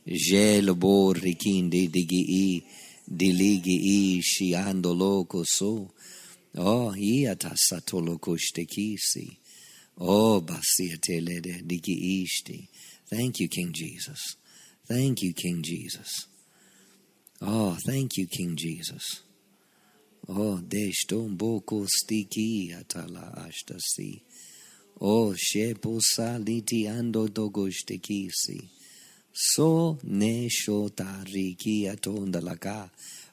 gelobor 0.07 1.17
rikindi 1.17 1.89
digi 1.89 2.25
i 2.29 2.63
diligi 3.09 3.77
i 4.19 4.23
shiando 4.23 4.95
loco 4.95 5.45
so 5.45 5.91
Oh, 6.57 6.95
iata 6.97 7.57
satolo 7.57 8.17
kishti. 8.19 9.39
Oh, 9.99 10.41
basiatelede 10.41 11.63
diki 11.67 12.23
ishti. 12.23 12.69
Thank 13.11 13.41
you, 13.41 13.49
King 13.49 13.73
Jesus. 13.73 14.37
Thank 14.87 15.23
you, 15.23 15.33
King 15.35 15.63
Jesus. 15.63 16.27
Oh, 17.43 17.77
thank 17.85 18.17
you, 18.17 18.27
King 18.29 18.55
Jesus. 18.57 19.23
Oh, 20.29 20.61
deshton 20.63 21.37
boko 21.37 21.87
stiki 21.87 22.73
atala 22.73 23.35
ashtasi. 23.49 24.23
Oh, 25.01 25.35
shepo 25.35 26.01
saliti 26.01 26.87
ando 26.87 27.29
dogostekisi. 27.29 28.69
So 29.37 29.99
ne 30.05 30.49
shota 30.49 31.25
shotariki 31.25 31.91
atondalaka. 31.93 32.89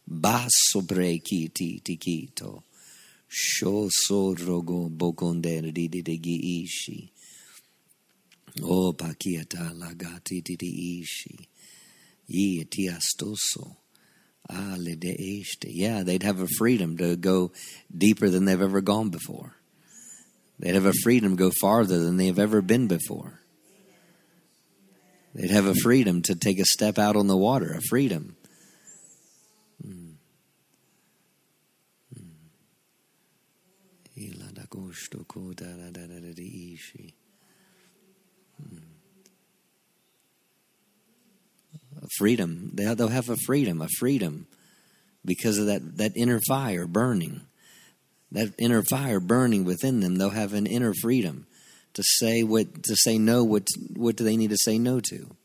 Basso 0.08 0.81
brekiti 0.81 1.79
tikito. 1.84 2.63
Sho 3.27 3.88
so 3.89 4.34
rogo 4.34 4.89
bokonde 4.89 5.72
di 5.72 5.88
di 5.88 6.01
di 6.01 6.63
ishi. 6.63 7.12
O 8.63 8.93
pakiata 8.93 9.72
lagati 9.77 10.41
di 10.41 10.55
di 10.55 11.00
ishi. 11.01 11.48
Ye 12.25 12.65
tiastoso. 12.65 13.75
Ale 14.50 14.96
de 14.98 15.39
este. 15.39 15.70
Yeah, 15.70 16.01
they'd 16.01 16.24
have 16.24 16.41
a 16.41 16.48
freedom 16.58 16.98
to 16.98 17.15
go 17.15 17.51
deeper 17.96 18.27
than 18.27 18.46
they've 18.46 18.60
ever 18.60 18.81
gone 18.81 19.10
before. 19.10 19.53
They'd 20.58 20.74
have 20.74 20.88
a 20.88 20.93
freedom 21.03 21.38
to 21.38 21.43
go 21.43 21.51
farther 21.62 22.00
than 22.00 22.17
they've 22.17 22.39
ever 22.39 22.63
been 22.63 22.88
before. 22.88 23.40
They'd 25.33 25.51
have 25.51 25.65
a 25.65 25.75
freedom 25.75 26.21
to 26.23 26.35
take 26.35 26.59
a 26.59 26.65
step 26.65 26.97
out 26.97 27.15
on 27.15 27.27
the 27.27 27.38
water, 27.38 27.73
a 27.73 27.81
freedom. 27.81 28.35
A 42.01 42.07
freedom. 42.17 42.71
They'll, 42.73 42.95
they'll 42.95 43.07
have 43.07 43.29
a 43.29 43.38
freedom, 43.38 43.81
a 43.81 43.88
freedom 44.00 44.47
because 45.23 45.57
of 45.57 45.67
that, 45.67 45.97
that 45.97 46.11
inner 46.15 46.39
fire 46.47 46.88
burning. 46.88 47.41
That 48.31 48.53
inner 48.57 48.83
fire 48.83 49.19
burning 49.19 49.65
within 49.65 50.00
them, 50.00 50.15
they'll 50.15 50.29
have 50.29 50.53
an 50.53 50.65
inner 50.65 50.93
freedom 50.93 51.47
to 51.93 52.03
say 52.03 52.43
what 52.43 52.83
to 52.83 52.95
say 52.95 53.17
no 53.17 53.43
what 53.43 53.67
what 53.95 54.15
do 54.15 54.24
they 54.24 54.38
need 54.38 54.50
to 54.51 54.57
say 54.57 54.77
no 54.77 55.00
to? 55.00 55.36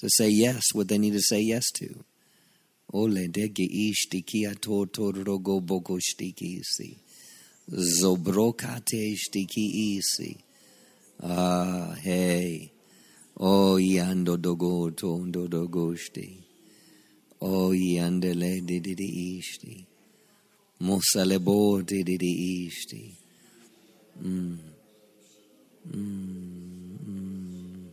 To 0.00 0.08
say 0.08 0.28
yes 0.30 0.62
what 0.72 0.88
they 0.88 0.98
need 0.98 1.12
to 1.12 1.20
say 1.20 1.40
yes 1.40 1.70
to. 1.74 2.04
Ole 2.92 3.28
dege 3.28 3.68
ishtiki 3.68 4.50
ato 4.50 4.86
rogo 4.86 5.60
boko 5.64 5.98
shtiki 5.98 6.60
si. 6.64 6.96
Zobrokate 7.70 9.14
shtiki 9.16 9.98
isi. 9.98 10.36
Ah, 11.22 11.94
hey. 12.00 12.70
O 13.38 13.76
yando 13.78 14.40
dogo 14.40 14.90
tondo 14.90 15.46
dogoshti. 15.46 16.36
O 17.40 17.70
yandele 17.70 18.60
dididi 18.60 19.38
ishti. 19.38 19.84
Mosalebo 20.82 21.82
dididi 21.82 22.66
ishti. 22.66 23.14
Mm. 24.22 24.58
Mm. 25.88 26.98
Mm. 27.08 27.88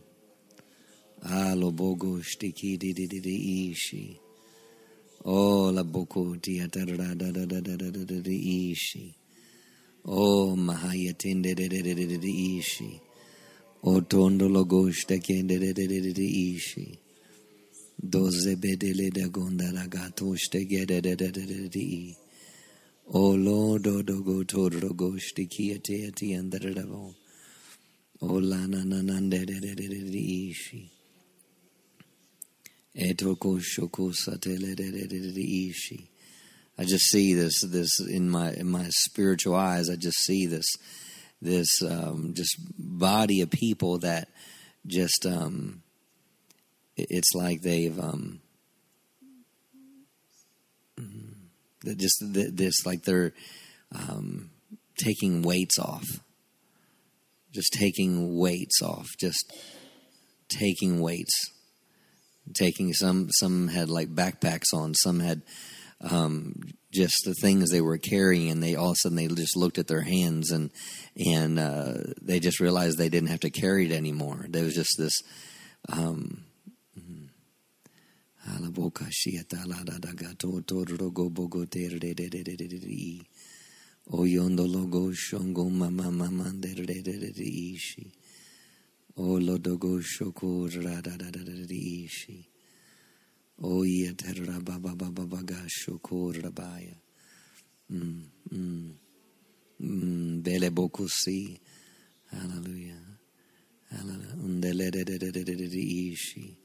Alo 1.22 1.70
bogo 1.70 2.22
shtiki 2.22 2.78
dididi 2.78 3.70
ishi. 3.70 4.18
O 5.24 5.70
la 5.70 5.82
boko 5.82 6.36
dia 6.36 6.68
da 6.68 6.84
da 6.84 6.96
da 6.96 7.14
da 7.14 7.30
da 7.32 7.60
da 7.60 7.76
da 7.76 7.90
da 7.90 8.20
da 8.20 8.30
ishi. 8.30 9.14
Oh, 10.04 10.54
Mahayatinde 10.56 11.54
ishi. 12.24 13.00
Otondo 13.82 14.48
logoshte 14.48 15.18
kendere 15.18 15.72
ishi. 16.18 16.98
Doze 18.00 18.56
bedele 18.56 19.10
de 19.10 19.28
gondara 19.28 19.86
gatoshte 19.88 20.64
gedere 20.68 22.14
O 23.10 23.34
Lord, 23.34 23.86
o 23.86 24.02
dogo 24.02 24.44
todro 24.44 24.90
goshte 24.94 25.48
kiate 25.48 26.08
ati 26.08 26.34
andare 26.34 26.74
O 26.92 27.14
I 36.78 36.84
just 36.84 37.04
see 37.10 37.34
this 37.34 37.62
this 37.64 38.00
in 38.00 38.30
my 38.30 38.52
in 38.52 38.68
my 38.68 38.86
spiritual 38.88 39.54
eyes. 39.54 39.88
I 39.90 39.96
just 39.96 40.18
see 40.24 40.46
this 40.46 40.66
this 41.40 41.68
um, 41.82 42.34
just 42.34 42.56
body 42.78 43.40
of 43.40 43.50
people 43.50 43.98
that 43.98 44.28
just 44.86 45.26
um, 45.26 45.82
it's 46.96 47.34
like 47.34 47.62
they've 47.62 47.98
um, 47.98 48.40
just 51.84 52.22
this 52.32 52.84
like 52.84 53.02
they're 53.02 53.32
um, 53.94 54.50
taking 54.96 55.42
weights 55.42 55.78
off, 55.78 56.04
just 57.52 57.72
taking 57.72 58.38
weights 58.38 58.82
off, 58.82 59.06
just 59.18 59.52
taking 60.48 61.00
weights, 61.00 61.34
taking 62.54 62.92
some 62.92 63.28
some 63.30 63.68
had 63.68 63.88
like 63.88 64.08
backpacks 64.08 64.74
on, 64.74 64.94
some 64.94 65.20
had 65.20 65.42
um, 66.00 66.54
just 66.92 67.16
the 67.24 67.34
things 67.34 67.70
they 67.70 67.80
were 67.80 67.98
carrying, 67.98 68.50
and 68.50 68.62
they 68.62 68.74
all 68.74 68.90
of 68.90 68.92
a 68.92 68.96
sudden 68.96 69.16
they 69.16 69.26
just 69.28 69.56
looked 69.56 69.78
at 69.78 69.86
their 69.86 70.02
hands 70.02 70.50
and 70.50 70.70
and 71.16 71.58
uh, 71.58 71.94
they 72.22 72.40
just 72.40 72.60
realized 72.60 72.98
they 72.98 73.08
didn't 73.08 73.30
have 73.30 73.40
to 73.40 73.50
carry 73.50 73.86
it 73.86 73.92
anymore. 73.92 74.46
There 74.48 74.64
was 74.64 74.74
just 74.74 74.94
this. 74.98 75.14
Um, 75.90 76.44
logo 84.66 85.12
shongo 85.12 85.70
mama 85.70 86.10
mama 86.12 86.52
ishi. 87.44 88.12
O 89.18 89.38
lodogo 89.40 90.00
shoko 90.02 90.68
rada 90.84 91.16
da 91.18 91.30
da 91.30 91.42
da 91.44 91.52
ishi. 91.74 92.48
Oya 93.62 94.14
terra 94.14 94.60
baba 94.60 94.94
baba 94.96 95.26
baga 95.26 95.64
shoko 95.68 96.32
rabaya. 96.34 96.96
Mm, 97.92 98.24
mm, 98.52 98.92
mm, 99.82 100.42
bele 100.42 100.70
bokusi. 100.70 101.58
Hallelujah. 102.32 103.02
Hallelujah. 103.90 104.36
Undele 104.44 104.90
de 104.92 105.04
de 105.04 105.18
de 105.18 105.32
de 105.32 105.44
de 105.44 105.68
de 105.68 106.12
ishi. 106.12 106.56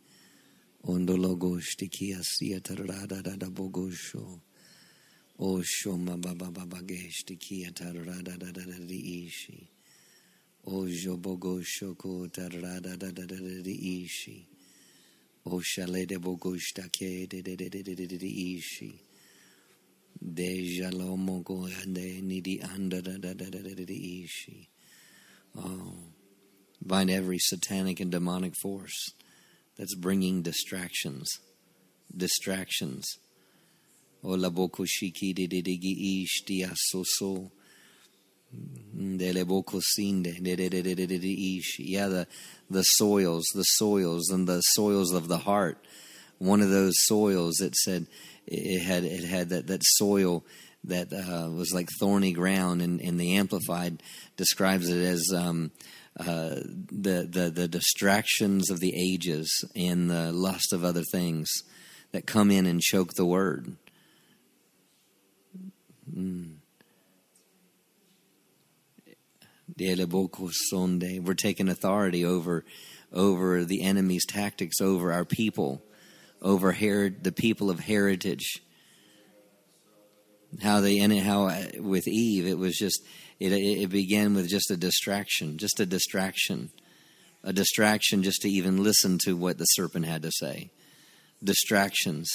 Ondologo 0.88 1.60
shtikia 1.62 2.24
sia 2.24 2.62
terra 2.62 3.08
da 3.08 3.22
da 3.22 3.36
da 3.38 3.48
bogosho. 3.50 4.42
Osho 5.40 5.98
ma 5.98 6.16
baba 6.16 6.52
baba 6.52 6.78
geshtikia 6.84 7.74
terra 7.74 8.22
da 8.22 8.38
da 8.38 8.52
da 8.52 8.62
da 8.62 8.78
de 8.86 8.96
ishi. 8.96 9.68
Ojo 10.68 11.18
bogosho 11.18 11.98
ko 11.98 12.28
terra 12.28 12.80
da 12.80 12.96
da 12.96 13.10
da 13.12 13.26
da 13.26 13.36
de 13.36 13.72
ishi. 13.72 14.46
O 15.46 15.60
shale 15.60 16.06
de 16.06 16.18
bogusta 16.18 16.88
ke 16.92 17.28
de 17.28 17.42
de 17.42 17.56
de 17.56 17.68
de 17.70 17.82
de 17.84 17.96
de 17.96 18.18
de 18.18 18.28
ishi. 18.28 19.02
De 20.22 20.80
jalomo 20.80 21.44
go 21.44 21.66
ande 21.82 22.22
nidi 22.22 22.62
anda 22.64 23.02
da 23.02 23.18
da 23.18 23.34
da 23.34 23.50
da 23.50 23.60
da 23.60 23.74
da 23.74 23.94
ishi. 23.94 24.70
Oh, 25.58 25.96
bind 26.86 27.10
every 27.10 27.40
satanic 27.40 28.00
and 28.00 28.12
demonic 28.12 28.54
force 28.62 29.14
that's 29.78 29.96
bringing 29.96 30.44
distractions. 30.44 31.28
Distractions. 32.16 33.18
O 34.24 34.30
la 34.32 34.50
boku 34.50 34.86
shiki 34.86 35.34
de 35.34 35.48
de 35.48 35.62
de 35.62 35.78
gi 35.78 36.26
ishti 36.26 36.66
asoso. 36.66 37.52
Yeah, 41.80 42.08
the 42.08 42.28
the 42.70 42.84
soils, 42.84 43.44
the 43.56 43.64
soils, 43.64 44.30
and 44.30 44.48
the 44.48 44.62
soils 44.62 45.12
of 45.12 45.28
the 45.28 45.40
heart. 45.40 45.78
One 46.38 46.62
of 46.62 46.70
those 46.70 46.94
soils 47.06 47.56
that 47.56 47.76
said 47.76 48.08
it 48.46 48.82
had 48.84 49.04
it 49.04 49.24
had 49.24 49.50
that 49.50 49.68
that 49.68 49.82
soil 49.84 50.46
that 50.84 51.12
uh, 51.14 51.50
was 51.50 51.74
like 51.74 51.88
thorny 52.00 52.34
ground, 52.34 52.82
and, 52.82 53.02
and 53.02 53.20
the 53.20 53.38
Amplified 53.38 54.04
describes 54.38 54.90
it 54.90 55.02
as 55.02 55.32
um, 55.36 55.72
uh, 56.20 56.56
the 56.92 57.28
the 57.30 57.52
the 57.54 57.68
distractions 57.68 58.70
of 58.70 58.80
the 58.80 58.94
ages 58.96 59.66
and 59.76 60.10
the 60.10 60.32
lust 60.32 60.74
of 60.74 60.84
other 60.84 61.04
things 61.12 61.50
that 62.12 62.28
come 62.28 62.52
in 62.52 62.66
and 62.66 62.82
choke 62.82 63.10
the 63.16 63.26
word. 63.26 63.76
Mm. 66.12 66.56
We're 71.20 71.34
taking 71.34 71.70
authority 71.70 72.26
over 72.26 72.64
over 73.12 73.64
the 73.64 73.84
enemy's 73.84 74.26
tactics 74.26 74.82
over 74.82 75.14
our 75.14 75.26
people, 75.26 75.84
over 76.42 76.72
Herod, 76.72 77.24
the 77.24 77.32
people 77.32 77.70
of 77.70 77.80
heritage. 77.80 78.62
How 80.62 80.82
they 80.82 80.98
how 80.98 81.48
uh, 81.48 81.66
with 81.80 82.08
Eve 82.08 82.46
it 82.46 82.58
was 82.58 82.78
just 82.78 83.02
it 83.40 83.52
it 83.52 83.90
began 83.90 84.36
with 84.36 84.48
just 84.48 84.70
a 84.70 84.78
distraction, 84.78 85.58
just 85.58 85.80
a 85.80 85.86
distraction, 85.86 86.70
a 87.44 87.54
distraction 87.54 88.22
just 88.22 88.42
to 88.42 88.50
even 88.50 88.84
listen 88.84 89.18
to 89.24 89.36
what 89.36 89.58
the 89.58 89.66
serpent 89.66 90.06
had 90.06 90.22
to 90.24 90.32
say. 90.32 90.70
Distractions 91.44 92.30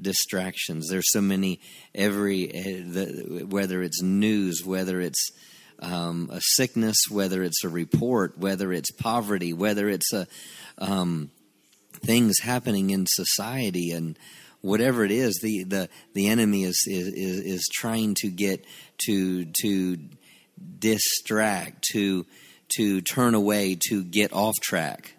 distractions. 0.00 0.88
There's 0.88 1.10
so 1.10 1.20
many 1.20 1.60
every 1.94 2.48
uh, 2.48 2.92
the, 2.92 3.46
whether 3.48 3.82
it's 3.82 4.02
news, 4.02 4.62
whether 4.64 5.00
it's 5.00 5.30
um, 5.80 6.28
a 6.32 6.40
sickness, 6.40 6.96
whether 7.10 7.42
it's 7.42 7.64
a 7.64 7.68
report, 7.68 8.38
whether 8.38 8.72
it's 8.72 8.90
poverty, 8.90 9.52
whether 9.52 9.88
it's 9.88 10.12
a 10.12 10.26
um, 10.78 11.30
things 11.94 12.38
happening 12.40 12.90
in 12.90 13.06
society, 13.06 13.90
and 13.90 14.18
whatever 14.60 15.04
it 15.04 15.10
is, 15.10 15.38
the 15.42 15.64
the, 15.64 15.88
the 16.14 16.28
enemy 16.28 16.64
is, 16.64 16.84
is 16.86 17.08
is 17.14 17.68
trying 17.72 18.14
to 18.20 18.28
get 18.28 18.64
to 19.06 19.46
to 19.62 19.96
distract, 20.78 21.84
to 21.92 22.26
to 22.76 23.00
turn 23.00 23.34
away, 23.34 23.76
to 23.88 24.04
get 24.04 24.32
off 24.32 24.54
track. 24.60 25.14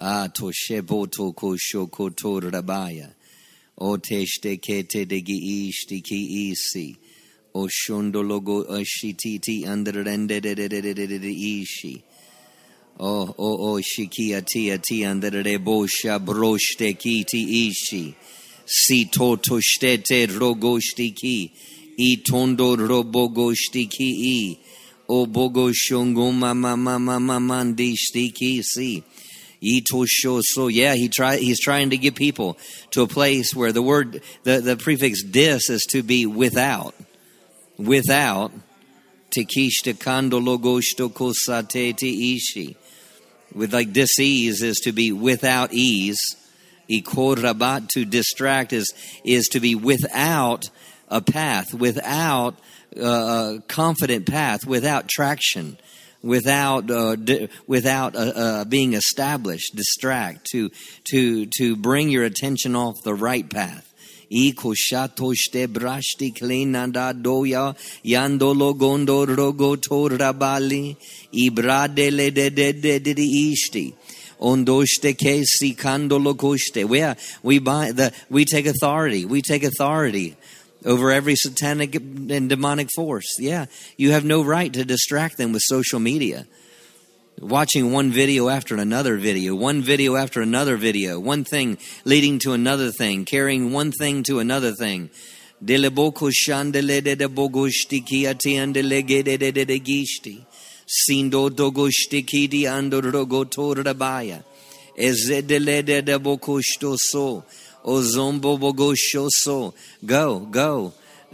Ah, 0.00 0.28
to 0.34 0.50
shebo 0.50 1.10
to 1.12 1.32
ko 1.34 1.56
shoko 1.56 2.14
to 2.16 2.50
rabaya. 2.50 3.14
O 3.78 3.96
te 3.96 4.24
kete 4.58 5.06
degi 5.06 5.68
ishti 5.68 6.02
ki 6.02 6.50
isi. 6.50 6.96
Oshondologo 7.54 8.66
Underende 9.66 10.40
Ishi. 11.24 12.02
Oh, 12.98 13.34
oh, 13.38 13.74
oh, 13.74 13.80
Shikia 13.80 14.44
Tia 14.44 14.78
Tia 14.78 15.10
Andere 15.10 15.58
Bosha 15.58 16.18
Broshte 16.18 16.98
Kiti. 16.98 18.14
Si 18.64 19.04
Toto 19.06 19.58
Shtete 19.58 20.26
Rogoshtiki. 20.28 21.50
I 21.98 22.22
Tondo 22.26 22.76
Robogoshtiki 22.76 23.98
I. 24.00 24.58
O 25.08 25.26
Bogo 25.26 25.72
Shongoma 25.72 26.56
Mama 26.56 26.98
Mama 26.98 27.38
Mandi 27.40 27.94
Stiki 27.94 28.62
So 29.62 30.68
yeah, 30.68 30.94
he 30.94 31.08
try, 31.08 31.36
he's 31.36 31.60
trying 31.60 31.90
to 31.90 31.96
get 31.96 32.14
people 32.14 32.58
to 32.90 33.02
a 33.02 33.06
place 33.06 33.54
where 33.54 33.72
the 33.72 33.82
word, 33.82 34.22
the, 34.42 34.60
the 34.60 34.76
prefix 34.76 35.22
dis 35.22 35.70
is 35.70 35.82
to 35.90 36.02
be 36.02 36.26
without 36.26 36.94
without 37.78 38.52
tekishta 39.30 39.94
kandologoshto 39.94 41.10
kosate 41.12 42.02
ishi. 42.02 42.76
With 43.54 43.72
like 43.72 43.92
disease 43.92 44.62
is 44.62 44.78
to 44.80 44.92
be 44.92 45.12
without 45.12 45.72
ease. 45.72 46.20
Ikorabat 46.90 47.88
to 47.88 48.04
distract 48.04 48.72
is 48.72 48.92
is 49.24 49.46
to 49.48 49.60
be 49.60 49.74
without 49.74 50.68
a 51.08 51.20
path, 51.20 51.74
without 51.74 52.56
uh, 52.96 53.56
a 53.56 53.62
confident 53.68 54.26
path, 54.26 54.66
without 54.66 55.08
traction, 55.08 55.78
without 56.22 56.90
uh, 56.90 57.16
without 57.66 58.16
uh, 58.16 58.18
uh, 58.18 58.64
being 58.64 58.94
established. 58.94 59.74
Distract 59.74 60.46
to 60.52 60.70
to 61.10 61.46
to 61.58 61.76
bring 61.76 62.08
your 62.08 62.24
attention 62.24 62.76
off 62.76 62.96
the 63.04 63.14
right 63.14 63.48
path. 63.48 63.88
Iko 64.32 64.74
shatoshte 64.74 65.66
brashti 65.68 66.32
doya 66.32 67.76
yandolo 68.04 68.72
de 71.94 72.50
de 72.50 72.72
de 72.72 72.98
de 72.98 73.54
ishti. 73.54 73.94
We 77.42 77.58
buy 77.58 77.92
the 77.92 78.12
we 78.28 78.44
take 78.44 78.66
authority. 78.66 79.24
We 79.24 79.40
take 79.40 79.62
authority 79.62 80.36
over 80.84 81.10
every 81.10 81.34
satanic 81.36 81.94
and 81.94 82.48
demonic 82.48 82.88
force. 82.94 83.38
Yeah, 83.38 83.66
you 83.96 84.12
have 84.12 84.24
no 84.24 84.42
right 84.42 84.72
to 84.72 84.84
distract 84.84 85.36
them 85.36 85.52
with 85.52 85.62
social 85.62 86.00
media. 86.00 86.46
watching 87.40 87.92
one 87.92 88.10
video 88.10 88.48
after 88.48 88.76
another 88.76 89.16
video, 89.16 89.54
one 89.54 89.82
video 89.82 90.16
after 90.16 90.40
another 90.40 90.76
video, 90.76 91.18
one 91.18 91.44
thing 91.44 91.78
leading 92.04 92.38
to 92.38 92.52
another 92.52 92.90
thing, 92.90 93.24
carrying 93.24 93.72
one 93.72 93.90
thing 93.90 94.22
to 94.22 94.38
another 94.38 94.72
thing. 94.72 95.10
Sindo 100.84 101.48
dogoshti 101.48 102.26
ki 102.26 102.48
di 102.48 102.64
ando 102.64 103.00
rogo 103.00 103.44
torabaya. 103.44 104.42
Ezedele 104.98 105.84
de 105.84 106.02
bokoshto 106.18 106.96
so. 106.98 107.44
Ozombo 107.84 108.58
bogosho 108.58 109.28
so. 109.30 109.74
Go, 110.04 110.40
go, 110.40 110.92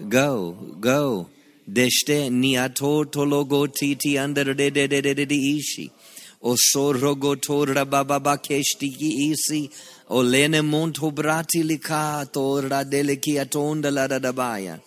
go, 0.08 0.52
go. 0.80 1.28
Deshte 1.70 2.30
niato 2.30 3.04
tologo 3.04 3.66
titi 3.72 4.16
under 4.18 4.54
de 4.54 4.70
de 4.70 4.86
de 4.86 5.00
de 5.02 5.14
de 5.14 5.24
de 5.26 5.34
ishi. 5.34 5.90
Osorogo 6.42 7.40
tora 7.40 7.84
baba 7.84 8.18
keshti 8.38 8.96
ki 8.96 9.30
isi. 9.32 9.70
Olene 10.10 10.62
monto 10.62 11.12
brati 11.12 11.62
lika 11.62 12.26
tora 12.32 12.84
dele 12.84 13.16
ki 13.16 13.34
atonda 13.34 13.92
la 13.92 14.06
da 14.06 14.32
baya. 14.32 14.78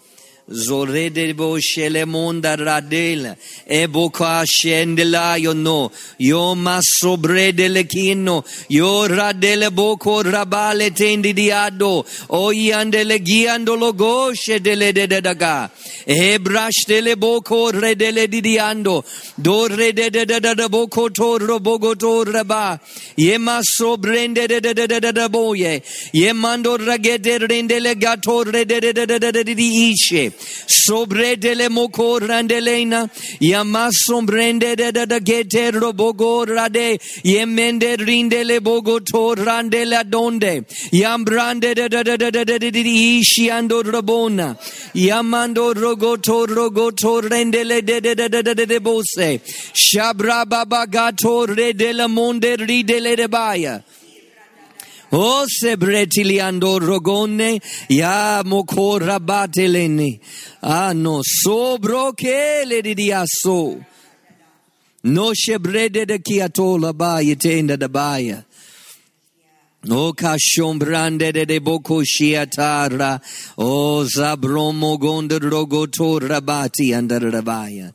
Zorede 0.51 1.33
bo 1.33 1.57
shele 1.57 2.05
monda 2.05 2.57
radela 2.57 3.35
e 3.65 3.87
boka 3.87 4.43
shendela 4.45 5.39
yo 5.39 5.53
no 5.53 5.91
yo 6.19 6.55
masobre 6.55 7.55
dele 7.55 7.85
kino 7.87 8.43
yo 8.67 9.07
radele 9.07 9.69
boko 9.73 10.23
rabale 10.23 10.91
tendi 10.91 11.33
diado 11.33 12.05
o 12.29 12.51
yandele 12.51 13.19
giando 13.23 13.79
logo 13.79 14.33
shedele 14.33 14.93
de 14.93 15.07
de 15.07 15.21
daga 15.21 15.71
e 16.05 16.37
brash 16.37 16.85
dele 16.85 17.15
boko 17.15 17.71
redele 17.71 18.27
diando 18.27 19.03
do 19.37 19.67
rede 19.67 20.09
de 20.11 20.25
de 20.25 20.39
de 20.39 20.67
boko 20.67 21.09
to 21.09 21.39
robogo 21.39 21.97
to 21.97 22.25
raba 22.25 22.79
ye 23.15 23.37
masobrende 23.37 24.47
de 24.47 24.59
de 24.59 24.73
de 24.73 24.87
de 24.87 25.11
de 25.11 25.29
boye 25.29 25.81
ye 26.11 26.33
mando 26.33 26.77
ragede 26.77 27.39
rendele 27.39 27.95
gato 27.95 28.43
rede 28.43 28.81
de 28.81 28.91
de 28.91 29.05
de 29.05 29.31
de 29.31 29.43
de 29.43 29.63
ishe 29.63 30.33
sobre 30.67 31.35
dele 31.37 31.69
moko 31.69 32.19
randelena 32.19 33.09
yamasom 33.39 34.25
brende 34.25 34.75
da 34.75 35.05
da 35.05 35.19
gete 35.19 35.71
robogo 35.71 36.45
rade 36.45 36.99
yemende 37.23 37.97
rindele 37.97 38.59
bogo 38.59 38.99
to 38.99 39.35
randela 39.35 40.03
donde 40.03 40.65
yam 40.91 41.23
brande 41.25 41.73
da 41.75 41.87
da 41.87 42.03
da 42.03 42.17
da 42.17 42.29
da 42.31 42.43
da 42.43 42.67
ishi 42.67 43.49
ando 43.49 43.83
robona 43.83 44.57
yamando 44.93 45.73
rogoto 45.73 46.45
rogoto 46.47 47.21
rendele 47.21 47.81
de 47.85 47.99
de 48.01 48.15
de 48.15 48.27
de 48.29 48.41
de 48.43 48.53
de 48.53 48.65
de 48.65 48.79
bose 48.79 49.41
shabra 49.73 50.45
baba 50.45 50.85
gato 50.87 51.45
redele 51.45 52.07
monde 52.07 52.55
ridele 52.57 53.15
de 53.15 53.27
baya 53.27 53.83
O 55.13 55.45
sebretiliando 55.45 56.79
rogone 56.79 57.61
ya 57.89 58.41
mokora 58.45 59.19
batelene. 59.19 60.19
Ah 60.61 60.93
no 60.93 61.19
sobro 61.21 62.13
che 62.13 62.63
le 62.65 62.81
diaso. 62.81 63.83
No 65.03 65.33
shebrede 65.33 66.05
de 66.05 66.19
kiatola 66.19 66.93
ba 66.93 67.19
yetenda 67.21 67.77
da 67.77 67.89
baya. 67.89 68.45
O 69.89 70.13
kashombrande 70.13 71.33
de 71.33 71.45
de 71.45 71.59
boko 71.59 72.03
shiatara. 72.03 73.19
O 73.57 74.05
zabromo 74.05 74.97
gonde 74.97 75.39
rogotora 75.39 76.39
bati 76.39 76.93
andarabaya. 76.93 77.91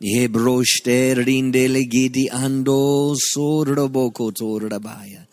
Hebroshte 0.00 1.14
rindele 1.14 1.88
gidi 1.88 2.28
ando 2.30 3.16
soroboko 3.16 4.30
torabaya. 4.30 5.26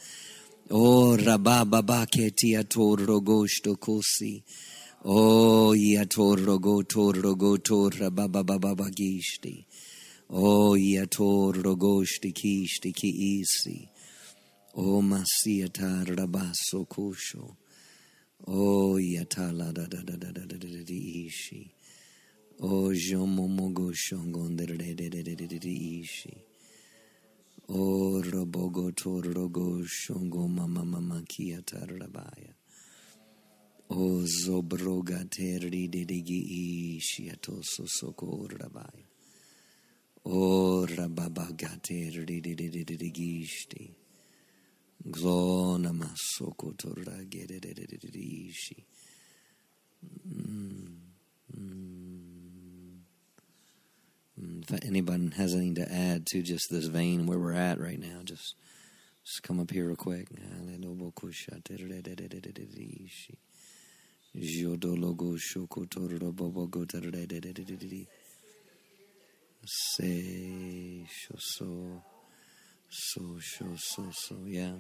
O 0.72 1.18
rababa 1.18 2.06
keti 2.06 2.56
atoro 2.56 3.22
gosto 3.24 3.76
kosi. 3.76 4.44
O 5.04 5.74
iatoro 5.74 6.62
go 6.62 6.84
toro 6.84 7.36
go 7.36 7.58
tora 7.58 8.12
baba 8.12 8.44
baba 8.44 8.76
gishti. 8.92 9.66
O 10.30 10.76
iatoro 10.78 11.76
gosti 11.76 12.32
kishti 12.32 12.94
ki 12.94 13.42
isi. 13.42 13.90
O 14.76 15.02
masiata 15.02 16.06
rabaso 16.06 16.86
kosho. 16.88 17.56
O 18.46 19.00
iatala 19.00 19.74
da 19.74 19.88
da 19.88 20.04
da 20.04 20.16
da 20.18 20.32
da 20.32 20.46
da 20.46 20.56
da 20.56 20.68
da 20.68 20.94
ishi. 20.94 21.72
O 22.62 22.94
jomomogo 22.94 23.92
shongondere 23.92 24.78
de 24.78 24.94
de 24.94 25.10
de 25.10 25.24
de 25.24 25.48
de 25.48 25.58
de 25.60 25.70
ishi. 25.70 26.49
O 27.72 28.20
robogo 28.20 28.92
torogo 28.92 29.86
shongo 29.86 30.50
mama 30.50 30.84
mama 30.84 31.22
kia 31.28 31.62
tarabaya. 31.62 32.56
O 33.92 34.26
zobroga 34.26 35.24
terri 35.30 35.88
dedigi 35.88 36.98
ishiato 36.98 37.62
sosoko 37.62 38.50
rabaya. 38.50 39.06
O 40.26 40.84
rababaga 40.88 41.80
terri 41.80 42.42
dedigi 42.42 43.44
ishti. 43.46 43.94
Glona 45.06 45.94
masoko 45.94 46.76
torra 46.76 47.24
gededededi 47.30 48.50
ishi. 48.50 48.84
If 54.72 54.86
anyone 54.86 55.32
has 55.32 55.56
anything 55.56 55.76
to 55.76 55.92
add 55.92 56.28
to 56.28 56.44
just 56.44 56.70
this 56.70 56.86
vein 56.86 57.26
where 57.26 57.40
we're 57.40 57.54
at 57.54 57.80
right 57.80 58.00
now, 58.00 58.22
just 58.24 58.54
just 59.26 59.42
come 59.42 59.60
up 59.60 59.72
here 59.72 59.88
real 59.88 59.96
quick. 59.96 60.28
Say 69.66 71.06
so 71.10 71.36
so 71.40 72.04
so 73.78 74.04
so 74.12 74.36
yeah. 74.46 74.74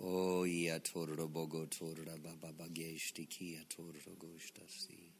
Oh, 0.00 0.46
ia 0.46 0.80
torro 0.80 1.28
bogo 1.28 1.66
torra 1.68 2.16
baba 2.16 2.50
bageshti 2.50 3.26
kia 3.28 3.62
torro 3.68 4.16
goshta 4.16 4.64
si. 4.66 5.12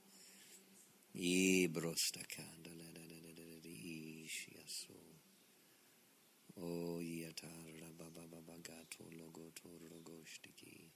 I 1.13 1.69
brosta 1.69 2.25
kanda 2.27 2.71
la 2.73 2.89
la 2.97 3.05
la 3.05 3.19
la 3.21 3.33
la 3.37 3.59
di 3.61 4.25
ishi 4.25 4.57
aso. 4.65 4.97
Oh, 6.57 7.03
ia 7.03 7.31
tarra 7.35 7.93
baba 7.99 8.25
baba 8.33 8.57
gato 8.63 9.05
logo 9.11 9.53
torro 9.53 10.01
goshti 10.03 10.55
ki. 10.57 10.91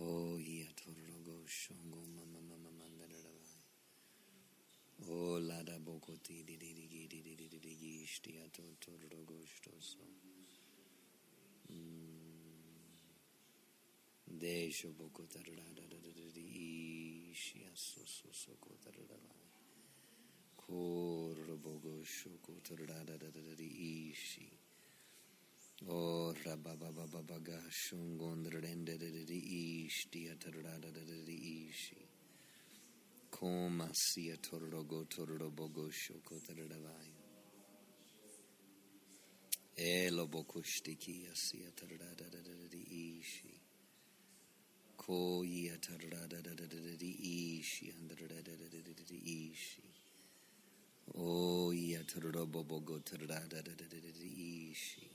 Oh, 0.00 0.36
ia 0.36 0.66
torro 0.74 1.22
goshongo 1.22 2.02
mama 2.16 2.40
mama. 2.48 2.59
O 5.10 5.38
lada 5.40 5.78
boko 5.80 6.14
ti 6.22 6.44
di 6.44 6.56
di 6.56 6.72
di 6.72 6.86
di 6.88 7.06
di 7.08 7.20
di 7.22 7.34
di 7.34 7.48
di 7.48 7.58
di 7.58 7.76
di 7.76 8.02
ishti 8.04 8.38
ato 8.38 8.62
toro 8.78 9.24
gosto 9.24 9.72
so. 9.80 10.06
Desho 14.40 14.92
boko 14.96 15.24
tarada 15.26 15.62
da 15.74 15.82
da 15.86 15.98
da 15.98 16.12
da 16.14 16.30
di 16.32 17.30
ishi 17.32 17.66
aso 17.72 18.06
so 18.06 18.28
so 18.32 18.56
ko 18.60 18.70
tarada 18.80 19.18
vai. 19.18 19.50
Koro 20.56 21.56
bogo 21.58 22.02
shoko 22.04 22.54
tarada 22.62 23.04
da 23.04 23.16
da 23.18 23.28
da 23.30 23.40
da 23.40 23.54
di 23.54 24.10
ishi. 24.10 24.48
O 25.88 26.32
rababa 26.44 26.92
baba 26.92 27.22
baga 27.22 27.60
shungon 27.68 28.48
rende 28.48 28.96
da 28.96 29.10
da 29.10 29.24
di 29.24 29.86
ishti 29.86 30.30
atarada 30.30 30.80
da 30.80 30.90
da 30.90 31.04
da 31.04 31.24
di 31.24 31.68
ishi. 31.68 31.98
Koma 33.40 33.88
Sia 33.94 34.36
Tororogo 34.36 35.06
Tororobogo 35.08 35.88
Shoko 35.90 36.38
Taradavai. 36.42 37.08
Elo 39.78 40.26
Bokushtiki 40.26 41.24
Sia 41.32 41.70
Taradadadadi 41.74 42.84
Ishi. 43.18 43.58
Ko 44.94 45.42
Yia 45.42 45.78
Taradadadadi 45.78 47.16
Ishi 47.58 47.90
Andradadadadi 47.96 49.22
Ishi. 49.24 49.84
O 51.16 51.70
Yia 51.72 52.04
Tororobogo 52.04 53.00
Taradadadadi 53.00 54.70
Ishi. 54.70 55.08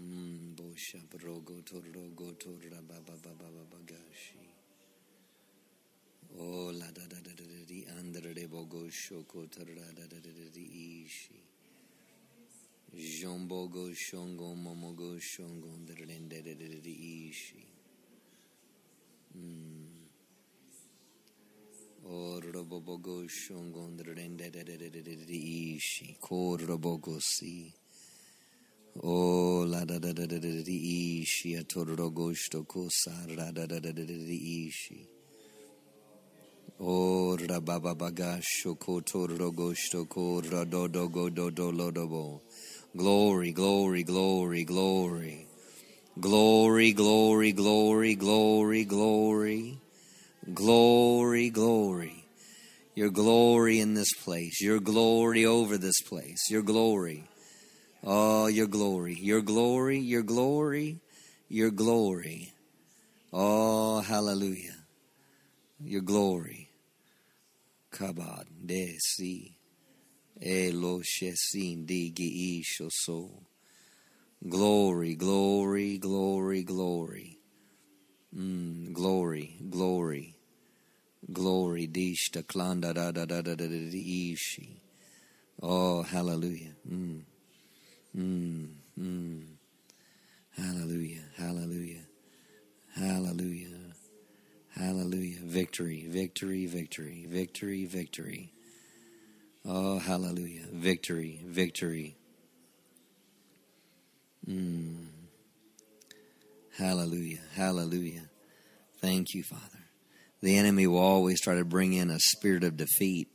Mm, 0.00 0.52
Mbo 0.52 0.72
Shaprogo 0.74 1.62
Tororogo 1.62 2.32
Torababa 2.38 3.20
Baba 3.22 3.66
Bagashi. 3.70 4.47
Oh, 6.28 6.28
turra 6.28 6.28
da 6.28 6.28
da 6.28 6.28
da 6.28 6.28
da 6.28 6.28
da 6.28 6.28
da 6.28 6.28
ishi. 6.28 6.28
Bosha 6.28 6.28
brogo 6.28 6.28
turro 6.28 6.28
go 6.28 6.28
turra 6.28 6.28
ba 6.28 6.28
ba 6.28 6.28
ba 6.28 6.28
ba 6.28 6.28
ba 6.28 6.28
ba 6.28 6.30
gashi. 6.36 6.36
Oh, 6.36 6.70
la 6.72 6.90
da 6.92 7.06
da 7.06 7.20
da 7.20 7.32
da 7.34 7.44
da 7.44 7.64
di 7.66 7.86
andre 7.98 8.32
de 8.34 8.46
bogo 8.46 8.88
shoko 8.90 9.46
turra 9.48 9.92
da 9.94 10.06
da 10.06 10.18
da 10.20 10.30
da 10.30 10.48
di 10.52 11.04
ishi. 11.04 11.40
Jombogo 12.94 13.92
shongo 13.94 14.54
momogo 14.54 15.18
shongo 15.20 15.68
ndrende 15.76 16.42
da 16.42 16.54
da 16.54 16.66
da 16.68 16.78
di 16.80 17.28
ishi. 17.28 17.66
Mm. 19.34 19.86
Orobogo 22.04 23.26
shongondrendededededeishi 23.28 26.16
korobogo 26.20 27.20
si. 27.20 27.72
O 29.02 29.64
la 29.64 29.84
da 29.84 29.98
da 29.98 30.12
da 30.12 30.26
da 30.26 30.38
da 30.38 30.48
da 30.48 30.62
ishi 30.66 31.56
atorogosto 31.56 32.64
kosara 32.64 33.52
da 33.52 33.66
da 33.66 33.80
da 33.80 33.92
da 33.92 34.04
da 34.04 34.32
ishi. 34.32 35.17
O 36.80 37.36
rababa 37.36 37.92
bagasho 37.96 38.78
kotorogosto 38.78 40.08
kora 40.08 40.64
do 40.64 40.86
do 40.86 41.08
go 41.08 41.28
do 41.28 41.50
do 41.50 41.72
lodobo. 41.72 42.40
Glory, 42.96 43.50
glory, 43.50 44.04
glory, 44.04 44.62
glory. 44.62 45.46
Glory, 46.20 46.92
glory, 46.92 47.52
glory, 47.52 48.14
glory, 48.14 48.84
glory. 48.84 49.80
Glory, 50.54 51.50
glory. 51.50 52.24
Your 52.94 53.10
glory 53.10 53.80
in 53.80 53.94
this 53.94 54.12
place. 54.14 54.60
Your 54.60 54.78
glory 54.78 55.44
over 55.46 55.78
this 55.78 56.00
place. 56.02 56.48
Your 56.48 56.62
glory. 56.62 57.24
Oh, 58.04 58.46
your 58.46 58.68
glory. 58.68 59.16
Your 59.20 59.42
glory, 59.42 59.98
your 59.98 60.22
glory, 60.22 61.00
your 61.48 61.72
glory. 61.72 62.52
Oh, 63.32 64.00
hallelujah. 64.00 64.76
Your 65.80 66.02
glory. 66.02 66.67
Kabad 67.90 68.46
de 68.66 68.96
si. 68.98 69.56
Elo 70.40 71.00
shesin 71.00 71.86
digi 71.86 72.62
so. 72.90 73.30
Glory, 74.48 75.14
glory, 75.16 75.98
glory, 75.98 76.62
glory. 76.62 77.38
Mm, 78.36 78.92
glory, 78.92 79.56
glory, 79.68 80.36
glory. 81.32 81.88
Dishta 81.88 82.42
klanda 82.44 82.94
da 82.94 83.10
da 83.10 83.24
da 83.24 83.42
da 83.42 83.54
da 83.54 83.66
da 83.66 83.90
ishi. 83.92 84.80
Oh, 85.62 86.02
hallelujah. 86.02 86.74
Mm, 86.88 87.22
mm, 88.16 88.68
mm. 88.98 89.58
Hallelujah, 90.58 91.22
hallelujah, 91.36 92.04
hallelujah, 92.96 93.77
hallelujah. 94.74 95.38
Victory, 95.42 96.06
victory, 96.08 96.66
victory, 96.66 97.26
victory, 97.28 97.84
victory. 97.84 98.52
Oh, 99.64 99.98
hallelujah. 99.98 100.66
Victory, 100.72 101.40
victory. 101.44 102.16
Mm. 104.48 105.06
Hallelujah. 106.76 107.40
Hallelujah. 107.54 108.22
Thank 109.00 109.34
you, 109.34 109.42
Father. 109.42 109.64
The 110.40 110.56
enemy 110.56 110.86
will 110.86 110.98
always 110.98 111.40
try 111.40 111.56
to 111.56 111.64
bring 111.64 111.92
in 111.92 112.10
a 112.10 112.18
spirit 112.20 112.62
of 112.62 112.76
defeat, 112.76 113.28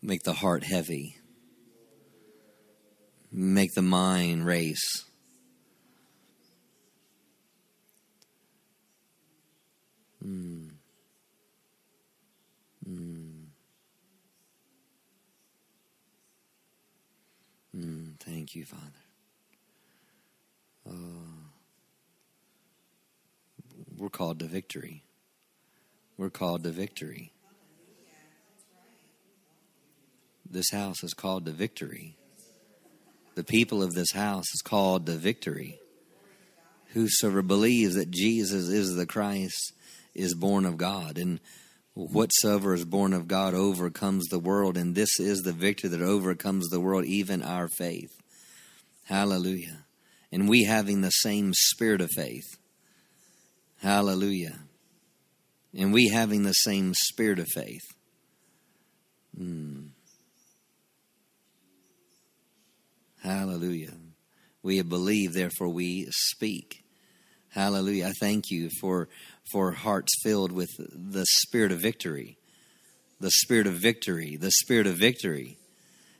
make 0.00 0.22
the 0.22 0.32
heart 0.32 0.64
heavy, 0.64 1.16
make 3.30 3.74
the 3.74 3.82
mind 3.82 4.46
race. 4.46 5.04
Mm. 10.24 10.70
Mm. 12.88 13.44
Mm. 17.76 18.20
Thank 18.20 18.54
you, 18.54 18.64
Father. 18.64 18.82
Oh. 20.88 21.26
We're 23.96 24.08
called 24.08 24.38
to 24.40 24.46
victory. 24.46 25.02
We're 26.16 26.30
called 26.30 26.64
to 26.64 26.70
victory. 26.70 27.32
This 30.48 30.70
house 30.70 31.02
is 31.02 31.12
called 31.12 31.46
to 31.46 31.52
victory. 31.52 32.16
The 33.34 33.44
people 33.44 33.82
of 33.82 33.92
this 33.92 34.12
house 34.12 34.46
is 34.54 34.62
called 34.62 35.06
to 35.06 35.12
victory. 35.12 35.78
Whosoever 36.94 37.42
believes 37.42 37.94
that 37.96 38.10
Jesus 38.10 38.68
is 38.68 38.94
the 38.94 39.06
Christ 39.06 39.72
is 40.16 40.34
born 40.34 40.64
of 40.64 40.76
God. 40.76 41.18
And 41.18 41.40
whatsoever 41.94 42.74
is 42.74 42.84
born 42.84 43.12
of 43.12 43.28
God 43.28 43.54
overcomes 43.54 44.26
the 44.26 44.38
world. 44.38 44.76
And 44.76 44.94
this 44.94 45.20
is 45.20 45.42
the 45.42 45.52
victory 45.52 45.90
that 45.90 46.02
overcomes 46.02 46.68
the 46.68 46.80
world, 46.80 47.04
even 47.04 47.42
our 47.42 47.68
faith. 47.68 48.10
Hallelujah 49.04 49.86
and 50.32 50.48
we 50.48 50.64
having 50.64 51.00
the 51.00 51.10
same 51.10 51.52
spirit 51.54 52.00
of 52.00 52.10
faith. 52.14 52.58
Hallelujah. 53.80 54.58
And 55.74 55.92
we 55.92 56.08
having 56.08 56.42
the 56.42 56.52
same 56.52 56.94
spirit 56.94 57.38
of 57.38 57.46
faith. 57.54 57.82
Mm. 59.38 59.90
Hallelujah. 63.22 63.94
We 64.62 64.78
have 64.78 64.88
believed, 64.88 65.34
therefore 65.34 65.68
we 65.68 66.06
speak. 66.10 66.84
Hallelujah. 67.50 68.08
I 68.08 68.12
thank 68.20 68.50
you 68.50 68.70
for 68.80 69.08
for 69.50 69.72
hearts 69.72 70.12
filled 70.22 70.52
with 70.52 70.70
the 70.78 71.26
spirit 71.26 71.72
of 71.72 71.78
victory. 71.78 72.36
The 73.20 73.30
spirit 73.30 73.66
of 73.66 73.74
victory. 73.74 74.36
The 74.36 74.50
spirit 74.50 74.86
of 74.86 74.96
victory. 74.96 75.56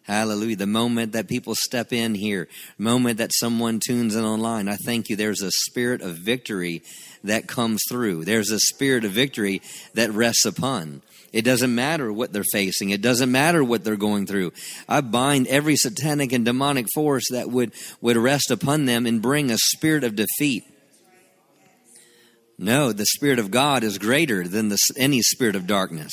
Hallelujah. 0.07 0.57
The 0.57 0.67
moment 0.67 1.12
that 1.12 1.27
people 1.27 1.55
step 1.57 1.93
in 1.93 2.15
here, 2.15 2.47
moment 2.79 3.19
that 3.19 3.33
someone 3.35 3.81
tunes 3.85 4.15
in 4.15 4.25
online, 4.25 4.69
I 4.69 4.77
thank 4.77 5.09
you. 5.09 5.17
There's 5.17 5.43
a 5.43 5.51
spirit 5.51 6.01
of 6.01 6.15
victory 6.17 6.83
that 7.25 7.49
comes 7.49 7.83
through. 7.91 8.25
There's 8.25 8.53
a 8.53 8.61
spirit 8.61 9.05
of 9.05 9.11
victory 9.11 9.62
that 9.95 10.12
rests 10.12 10.45
upon. 10.45 11.03
It 11.33 11.45
doesn't 11.45 11.75
matter 11.75 12.12
what 12.12 12.33
they're 12.33 12.45
facing. 12.53 12.91
It 12.91 13.03
doesn't 13.03 13.33
matter 13.33 13.65
what 13.65 13.83
they're 13.83 13.97
going 13.97 14.27
through. 14.27 14.53
I 14.89 15.01
bind 15.01 15.49
every 15.49 15.75
satanic 15.75 16.33
and 16.33 16.45
demonic 16.45 16.87
force 16.95 17.25
that 17.31 17.51
would, 17.51 17.73
would 18.01 18.17
rest 18.17 18.53
upon 18.53 18.85
them 18.85 19.07
and 19.07 19.21
bring 19.21 19.51
a 19.51 19.59
spirit 19.59 20.05
of 20.05 20.15
defeat. 20.15 20.65
No, 22.59 22.92
the 22.92 23.07
Spirit 23.07 23.38
of 23.38 23.51
God 23.51 23.85
is 23.85 23.99
greater 23.99 24.49
than 24.49 24.71
the, 24.71 24.79
any 24.97 25.21
spirit 25.21 25.57
of 25.57 25.66
darkness. 25.66 26.12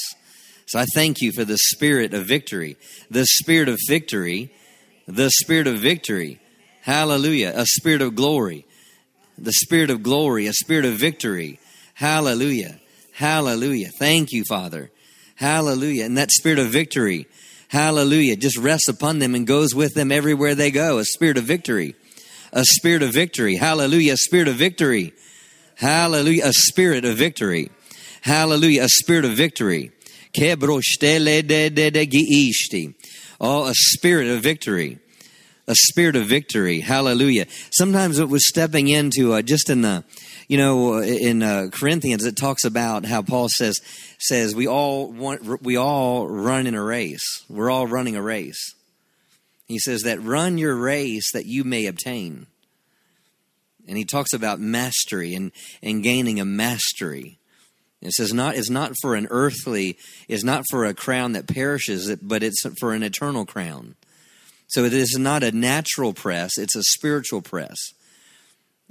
So 0.66 0.80
I 0.80 0.86
thank 0.94 1.22
you 1.22 1.32
for 1.32 1.46
the 1.46 1.58
spirit 1.58 2.14
of 2.14 2.26
victory, 2.26 2.78
the 3.10 3.26
spirit 3.26 3.70
of 3.70 3.80
victory, 3.88 4.52
the 5.08 5.30
spirit 5.30 5.68
of 5.68 5.78
victory. 5.78 6.40
Hallelujah. 6.82 7.54
A 7.56 7.66
spirit 7.66 8.02
of 8.02 8.16
glory, 8.16 8.66
the 9.38 9.54
spirit 9.54 9.90
of 9.90 10.04
glory, 10.04 10.48
a 10.48 10.54
spirit 10.54 10.86
of 10.86 10.96
victory. 10.96 11.60
Hallelujah. 11.94 12.80
Hallelujah. 13.14 13.90
Thank 14.00 14.32
you, 14.32 14.44
Father. 14.50 14.92
Hallelujah. 15.36 16.06
And 16.06 16.18
that 16.18 16.32
spirit 16.32 16.60
of 16.60 16.68
victory, 16.68 17.28
hallelujah, 17.68 18.36
just 18.36 18.58
rests 18.58 18.88
upon 18.88 19.20
them 19.20 19.36
and 19.36 19.48
goes 19.48 19.74
with 19.74 19.94
them 19.94 20.12
everywhere 20.12 20.56
they 20.56 20.72
go. 20.72 20.98
A 20.98 21.06
spirit 21.06 21.38
of 21.38 21.44
victory. 21.44 21.96
A 22.52 22.64
spirit 22.66 23.04
of 23.04 23.14
victory. 23.14 23.56
Hallelujah. 23.56 24.14
A 24.14 24.18
spirit 24.18 24.48
of 24.48 24.56
victory. 24.56 25.14
Hallelujah. 25.76 26.46
A 26.46 26.54
spirit 26.54 27.06
of 27.06 27.18
victory. 27.18 27.70
Hallelujah. 28.22 28.84
A 28.84 28.90
spirit 28.90 29.26
of 29.26 29.32
victory. 29.32 29.92
Oh, 33.42 33.66
a 33.66 33.74
spirit 33.74 34.28
of 34.28 34.42
victory. 34.42 35.00
A 35.68 35.76
spirit 35.76 36.16
of 36.16 36.26
victory. 36.26 36.80
Hallelujah. 36.80 37.46
Sometimes 37.72 38.20
it 38.20 38.30
was 38.30 38.48
stepping 38.48 38.88
into 38.88 39.34
uh, 39.34 39.42
just 39.42 39.70
in 39.70 39.82
the, 39.82 40.04
you 40.48 40.58
know, 40.58 41.02
in 41.02 41.44
uh, 41.44 41.68
Corinthians, 41.72 42.26
it 42.26 42.36
talks 42.36 42.64
about 42.64 43.06
how 43.06 43.22
Paul 43.22 43.48
says, 43.50 43.80
says 44.20 44.56
we 44.56 44.68
all 44.68 45.12
want, 45.12 45.62
we 45.62 45.78
all 45.78 46.28
run 46.28 46.68
in 46.68 46.76
a 46.76 46.84
race. 46.84 47.44
We're 47.50 47.70
all 47.70 47.88
running 47.88 48.16
a 48.16 48.22
race. 48.22 48.74
He 49.68 49.80
says 49.80 50.02
that 50.02 50.22
run 50.22 50.58
your 50.58 50.76
race 50.76 51.32
that 51.34 51.46
you 51.46 51.64
may 51.64 51.86
obtain. 51.86 52.48
And 53.88 53.98
he 53.98 54.06
talks 54.06 54.34
about 54.34 54.60
mastery 54.60 55.36
and, 55.36 55.52
and 55.82 56.04
gaining 56.04 56.40
a 56.40 56.46
mastery. 56.46 57.40
It 58.02 58.12
says 58.12 58.34
not 58.34 58.56
is 58.56 58.70
not 58.70 58.94
for 59.02 59.16
an 59.16 59.28
earthly, 59.30 59.98
is 60.28 60.44
not 60.44 60.66
for 60.70 60.86
a 60.86 60.94
crown 60.94 61.34
that 61.34 61.48
perishes, 61.48 62.14
but 62.18 62.44
it's 62.44 62.62
for 62.80 62.94
an 62.94 63.02
eternal 63.02 63.46
crown. 63.46 63.96
So 64.68 64.84
it 64.84 64.94
is 64.94 65.18
not 65.18 65.44
a 65.44 65.52
natural 65.52 66.14
press, 66.14 66.58
it's 66.58 66.76
a 66.76 66.84
spiritual 66.84 67.42
press. 67.42 67.78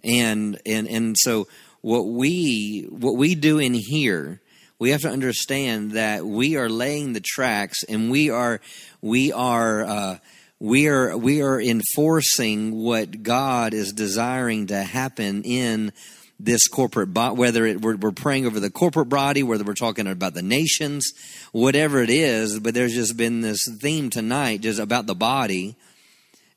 And 0.03 0.59
and 0.65 0.89
and 0.89 1.17
so 1.19 1.47
what 1.83 2.07
we 2.07 2.87
what 2.89 3.17
we 3.17 3.35
do 3.35 3.59
in 3.59 3.75
here, 3.75 4.41
we 4.79 4.91
have 4.91 5.03
to 5.03 5.11
understand 5.11 5.93
that 5.93 6.25
we 6.25 6.57
are 6.57 6.71
laying 6.71 7.13
the 7.13 7.21
tracks 7.21 7.83
and 7.89 8.11
we 8.11 8.31
are 8.31 8.61
we 9.03 9.31
are 9.33 9.85
uh, 9.85 10.19
we 10.63 10.87
are 10.87 11.17
we 11.19 11.43
are 11.43 11.61
enforcing 11.61 12.71
what 12.85 13.25
God 13.25 13.75
is 13.75 13.93
desiring 13.93 14.69
to 14.69 14.81
happen 14.81 15.43
in 15.43 15.93
this 16.39 16.69
corporate 16.69 17.13
body, 17.13 17.35
whether 17.35 17.67
it, 17.67 17.81
we're, 17.81 17.97
we're 17.97 18.13
praying 18.13 18.47
over 18.47 18.61
the 18.61 18.71
corporate 18.71 19.09
body, 19.09 19.43
whether 19.43 19.65
we're 19.65 19.75
talking 19.75 20.07
about 20.07 20.35
the 20.35 20.43
nations, 20.43 21.11
whatever 21.51 22.01
it 22.01 22.11
is. 22.11 22.61
But 22.61 22.75
there's 22.75 22.95
just 22.95 23.17
been 23.17 23.41
this 23.41 23.59
theme 23.81 24.09
tonight 24.09 24.61
just 24.61 24.79
about 24.79 25.07
the 25.07 25.17
body 25.17 25.75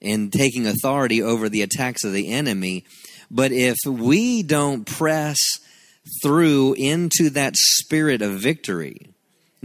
and 0.04 0.32
taking 0.32 0.68
authority 0.68 1.24
over 1.24 1.50
the 1.50 1.64
attacks 1.64 2.04
of 2.04 2.14
the 2.14 2.32
enemy. 2.32 2.86
But 3.32 3.52
if 3.52 3.78
we 3.88 4.44
don't 4.44 4.86
press 4.86 5.40
through 6.22 6.76
into 6.76 7.32
that 7.32 7.56
spirit 7.56 8.22
of 8.22 8.34
victory, 8.34 9.15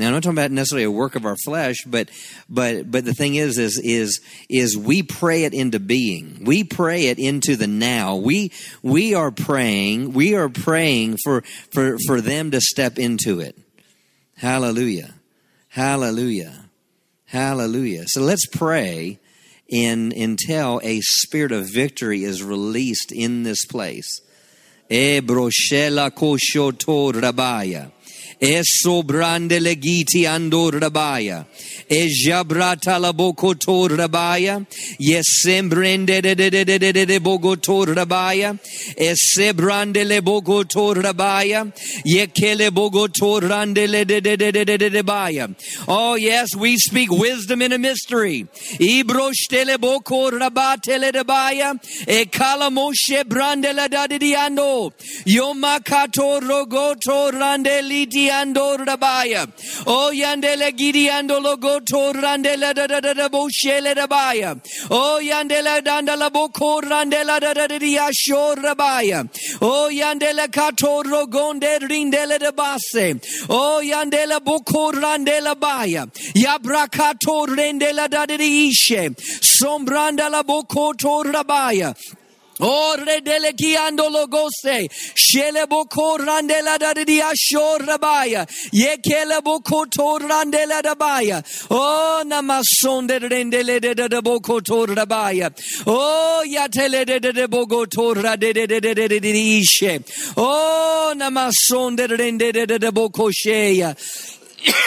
now 0.00 0.06
I'm 0.06 0.12
not 0.14 0.22
talking 0.22 0.38
about 0.38 0.50
necessarily 0.50 0.84
a 0.84 0.90
work 0.90 1.14
of 1.14 1.26
our 1.26 1.36
flesh, 1.44 1.76
but 1.86 2.10
but 2.48 2.90
but 2.90 3.04
the 3.04 3.12
thing 3.12 3.34
is 3.34 3.58
is 3.58 3.78
is 3.84 4.20
is 4.48 4.76
we 4.76 5.02
pray 5.02 5.44
it 5.44 5.52
into 5.52 5.78
being. 5.78 6.42
We 6.44 6.64
pray 6.64 7.08
it 7.08 7.18
into 7.18 7.54
the 7.54 7.66
now. 7.66 8.16
We 8.16 8.50
we 8.82 9.14
are 9.14 9.30
praying, 9.30 10.14
we 10.14 10.34
are 10.34 10.48
praying 10.48 11.18
for 11.22 11.42
for 11.70 11.98
for 12.06 12.22
them 12.22 12.50
to 12.52 12.60
step 12.62 12.98
into 12.98 13.40
it. 13.40 13.58
Hallelujah. 14.36 15.14
Hallelujah. 15.68 16.70
Hallelujah. 17.26 18.04
So 18.06 18.22
let's 18.22 18.46
pray 18.46 19.18
in 19.68 20.12
until 20.16 20.80
a 20.82 21.00
spirit 21.02 21.52
of 21.52 21.68
victory 21.70 22.24
is 22.24 22.42
released 22.42 23.12
in 23.12 23.42
this 23.42 23.66
place. 23.66 24.22
Eh, 24.90 25.20
Ebroshela 25.20 26.10
koshoto 26.10 27.12
rabaya. 27.12 27.92
Eso 28.40 29.02
brande 29.02 29.60
legiti 29.60 30.24
andor 30.24 30.72
rabaya. 30.80 31.44
E 31.86 32.08
jabrata 32.08 32.98
la 32.98 33.12
bokotor 33.12 33.90
rabaya. 33.90 34.66
Yes 34.98 35.44
sembrende 35.44 36.22
de 36.22 36.34
de 36.34 36.48
de 36.48 36.64
de 36.64 36.78
de 36.78 36.92
de 36.92 37.04
de 37.04 37.20
bogotor 37.20 37.94
rabaya. 37.94 38.58
E 38.96 39.14
sebrande 39.14 40.06
le 40.06 40.22
bogotor 40.22 41.02
rabaya. 41.02 41.70
Ye 42.02 42.26
kele 42.28 42.70
bogotor 42.70 43.42
rande 43.42 43.86
le 43.86 44.06
de 44.06 44.20
de 44.22 44.36
de 44.36 44.50
de 44.50 44.64
de 44.64 44.76
de 44.78 44.88
de 44.88 45.02
baya. 45.02 45.48
Oh 45.86 46.14
yes, 46.14 46.56
we 46.56 46.78
speak 46.78 47.10
wisdom 47.10 47.60
in 47.60 47.72
a 47.72 47.78
mystery. 47.78 48.46
Ibroštele 48.78 49.76
bokor 49.76 50.32
rabate 50.40 50.98
le 50.98 51.12
de 51.12 51.24
baya. 51.24 51.74
E 52.08 52.24
kala 52.24 52.70
moshe 52.70 53.22
brande 53.24 53.74
la 53.74 53.86
da 53.88 54.06
de 54.06 54.18
diando. 54.18 54.92
Yoma 55.26 55.84
kato 55.84 56.40
rogoto 56.40 57.32
rande 57.32 57.82
liti 57.82 58.29
ando 58.30 58.76
rabaya. 58.78 59.46
O 59.86 60.10
yandele 60.12 60.72
gidi 60.72 61.08
ando 61.08 61.40
logoto 61.40 62.12
randele 62.12 62.74
da 62.74 62.86
da 62.86 63.00
da 63.00 63.12
da 63.12 63.28
boshele 63.28 63.94
rabaya. 63.94 64.60
O 64.90 65.20
yandele 65.20 65.82
dandala 65.82 66.30
boko 66.32 66.80
randela 66.80 67.40
da 67.40 67.52
da 67.52 67.66
da 67.66 67.78
diasho 67.78 68.56
rabaya. 68.56 69.28
O 69.60 69.88
yandele 69.90 70.50
kato 70.52 71.02
rogonde 71.02 71.78
rindele 71.80 72.38
de 72.38 72.52
base. 72.52 73.20
O 73.48 73.80
yandele 73.82 74.40
boko 74.44 74.92
randela 74.92 75.58
baya. 75.58 76.06
Yabrakato 76.34 77.46
rendela 77.46 78.08
da 78.08 78.26
da 78.26 78.36
ishe. 78.36 79.14
Sombranda 79.40 80.30
la 80.30 80.42
boko 80.42 80.92
to 80.92 81.22
Oh, 82.62 82.94
delegiando 82.96 84.10
logose, 84.10 84.88
sheleboko 85.14 86.18
randela 86.18 86.78
da 86.78 86.92
ashor 86.92 87.78
rabaya, 87.78 88.46
yekele 88.72 89.42
boko 89.42 89.86
to 89.86 90.18
randela 90.20 90.82
rabaya, 90.82 91.42
o 91.70 92.22
namason 92.24 93.06
de 93.06 93.18
rendele 93.18 93.80
de 93.80 93.94
de 93.94 94.20
boko 94.20 94.60
to 94.60 94.86
rabaya, 94.86 95.50
o 95.86 96.44
yatele 96.46 97.06
de 97.06 97.32
de 97.32 97.48
boko 97.48 97.86
to 97.86 98.14
rade 98.14 98.52
de 98.52 98.66
de 98.66 98.80
de 98.80 98.94
de 98.94 99.20
de 99.20 99.62
ishe, 99.62 100.02
o 100.36 101.14
namason 101.16 101.96
de 101.96 102.06
rendele 102.08 102.66
de 102.66 102.78
de 102.78 102.90
boko 102.92 103.30
sheya, 103.30 103.96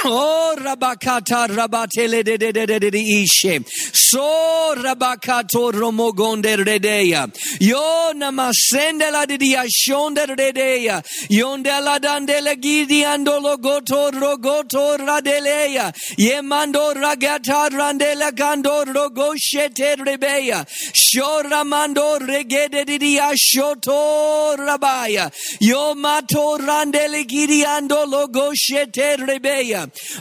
Oh, 0.05 0.55
rabakata 0.57 1.47
rabatele 1.47 2.23
de 2.23 2.38
de 2.38 2.51
de 2.51 2.65
de 2.65 2.79
de 2.79 2.91
de 2.91 2.99
ishe. 2.99 3.65
So 3.93 4.75
rabakato 4.77 5.71
romogonde 5.71 6.57
redeya. 6.57 7.31
Yo 7.59 8.12
namasende 8.13 9.12
la 9.12 9.25
de 9.25 9.38
dia 9.38 9.63
shonde 9.63 10.25
redeya. 10.27 11.01
Yonde 11.29 11.81
la 11.81 11.99
dandele 11.99 12.55
gidi 12.62 13.03
andolo 13.03 13.57
goto 13.57 14.12
rogoto 14.12 14.97
radeleya. 14.97 15.93
Yemando 16.17 16.93
ragata 16.93 17.69
randela 17.69 18.31
gando 18.31 18.83
rogoshete 18.86 19.95
rebeya. 19.97 20.65
Shoramando 20.93 22.19
regede 22.19 22.86
de 22.86 22.97
dia 22.97 23.31
shoto 23.36 24.57
rabaya. 24.57 25.31
Yo 25.62 25.95
mato 25.95 26.57
randele 26.57 27.25
gidi 27.25 27.63
andolo 27.63 28.27
goshete 28.27 29.17
rebeya. 29.17 29.62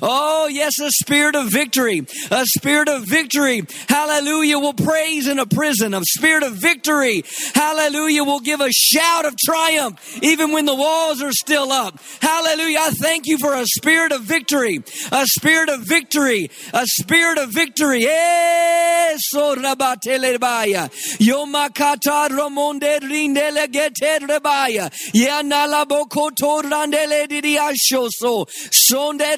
Oh, 0.02 0.48
yes, 0.48 0.78
a 0.80 0.90
spirit 0.90 1.34
of 1.34 1.50
victory. 1.50 2.06
A 2.30 2.44
spirit 2.46 2.88
of 2.88 3.04
victory. 3.06 3.62
Hallelujah 3.88 4.58
will 4.58 4.74
praise 4.74 5.26
in 5.26 5.38
a 5.38 5.46
prison. 5.46 5.94
A 5.94 6.02
spirit 6.04 6.42
of 6.42 6.54
victory. 6.54 7.24
Hallelujah 7.54 8.24
will 8.24 8.40
give 8.40 8.60
a 8.60 8.70
shout 8.70 9.24
of 9.24 9.34
triumph 9.36 10.22
even 10.22 10.52
when 10.52 10.66
the 10.66 10.74
walls 10.74 11.22
are 11.22 11.32
still 11.32 11.72
up. 11.72 11.98
Hallelujah. 12.20 12.78
I 12.80 12.90
thank 12.90 13.26
you 13.26 13.38
for 13.38 13.54
a 13.54 13.64
spirit 13.66 14.12
of 14.12 14.22
victory. 14.22 14.82
A 15.10 15.26
spirit 15.26 15.68
of 15.68 15.80
victory. 15.82 16.50
A 16.72 16.86
spirit 16.86 17.38
of 17.38 17.50
victory. 17.52 18.06
Eh, 18.06 19.16
so 19.18 19.56
rabatelebaya. 19.56 20.90
Yomakata 21.18 22.28
romonde 22.28 23.00
rindele 23.00 23.70
gete 23.70 24.20
rebaya. 24.20 24.90
Yanala 25.14 25.84
bokoto 25.86 26.62
randele 26.62 27.26
didiashoso. 27.28 28.46
Sonde 28.70 29.31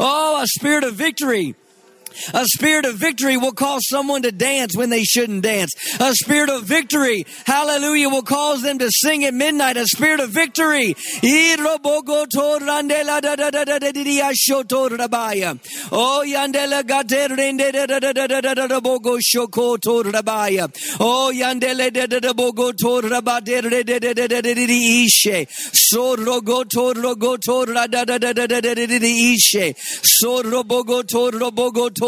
Oh, 0.00 0.40
a 0.42 0.46
spirit 0.46 0.84
of 0.84 0.94
victory. 0.94 1.54
A 2.34 2.44
spirit 2.46 2.84
of 2.84 2.96
victory 2.96 3.36
will 3.36 3.52
cause 3.52 3.82
someone 3.88 4.22
to 4.22 4.32
dance 4.32 4.76
when 4.76 4.90
they 4.90 5.04
shouldn't 5.04 5.42
dance. 5.42 5.72
A 6.00 6.14
spirit 6.14 6.50
of 6.50 6.64
victory, 6.64 7.26
hallelujah, 7.46 8.08
will 8.08 8.22
cause 8.22 8.62
them 8.62 8.78
to 8.78 8.90
sing 8.90 9.24
at 9.24 9.34
midnight. 9.34 9.76
A 9.76 9.86
spirit 9.86 10.20
of 10.20 10.30
victory. 10.30 10.96
Oh, 31.94 32.01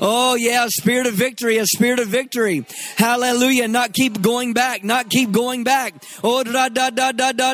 Oh, 0.00 0.34
yeah, 0.36 0.64
a 0.64 0.70
spirit 0.70 1.06
of 1.06 1.14
victory, 1.14 1.58
a 1.58 1.66
spirit 1.66 2.00
of 2.00 2.08
victory. 2.08 2.64
Hallelujah. 2.96 3.68
Not 3.68 3.92
keep 3.92 4.22
going 4.22 4.54
back, 4.54 4.84
not 4.84 5.10
keep 5.10 5.30
going 5.32 5.64
back. 5.64 5.94
Oh, 6.24 6.42
da 6.42 6.68
da 6.68 6.90
da 6.90 7.12
da 7.12 7.32
da 7.32 7.52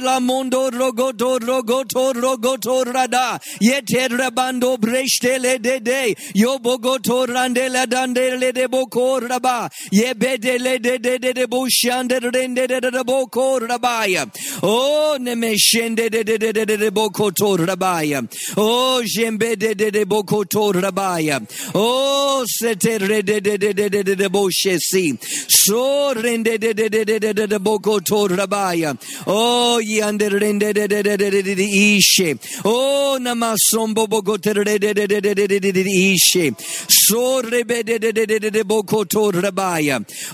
shtele 5.16 5.58
de 5.62 5.80
de 5.80 6.14
yo 6.34 6.58
bogoto 6.58 7.26
randela 7.26 7.86
dandele 7.86 8.52
de 8.52 8.68
boko 8.68 9.20
raba 9.20 9.70
ye 9.90 10.14
bedele 10.14 10.80
de 10.82 10.98
de 10.98 11.18
de 11.18 11.32
de 11.32 11.46
bo 11.46 11.66
shande 11.66 12.20
rende 12.20 12.66
de 12.68 12.80
de 12.80 13.04
boko 13.04 13.58
rabaya 13.60 14.26
oh 14.62 15.16
ne 15.20 15.34
me 15.34 15.54
shende 15.56 16.10
de 16.10 16.22
de 16.22 16.38
de 16.38 16.52
de 16.52 16.76
de 16.76 16.90
boko 16.90 17.30
to 17.30 17.56
rabaya 17.56 18.20
oh 18.56 19.02
jembe 19.04 19.56
de 19.58 19.74
de 19.74 19.90
de 19.90 20.04
boko 20.04 20.44
to 20.44 20.72
rabaya 20.72 21.40
oh 21.74 22.44
sete 22.46 22.98
re 22.98 23.22
de 23.22 23.40
de 23.40 23.56
de 23.56 23.72
de 23.72 23.88
de 23.88 24.14
de 24.14 24.28
bo 24.28 24.48
shesi 24.48 25.16
so 25.48 26.14
rende 26.14 26.58
de 26.58 26.72
de 26.74 26.88
de 26.88 27.04
de 27.04 27.18
de 27.18 27.46
de 27.46 27.58
boko 27.58 28.00
to 28.00 28.28
rabaya 28.28 28.96
oh 29.26 29.80
yande 29.80 30.28
rende 30.28 30.72
de 30.72 30.86
de 30.86 31.02
de 31.02 31.16
de 31.16 31.42
de 31.42 31.54
ishe 31.64 32.38
oh 32.64 33.18
namasombo 33.20 34.06
bogote 34.06 34.52
re 34.54 34.78
de 34.78 34.92
de 34.94 35.05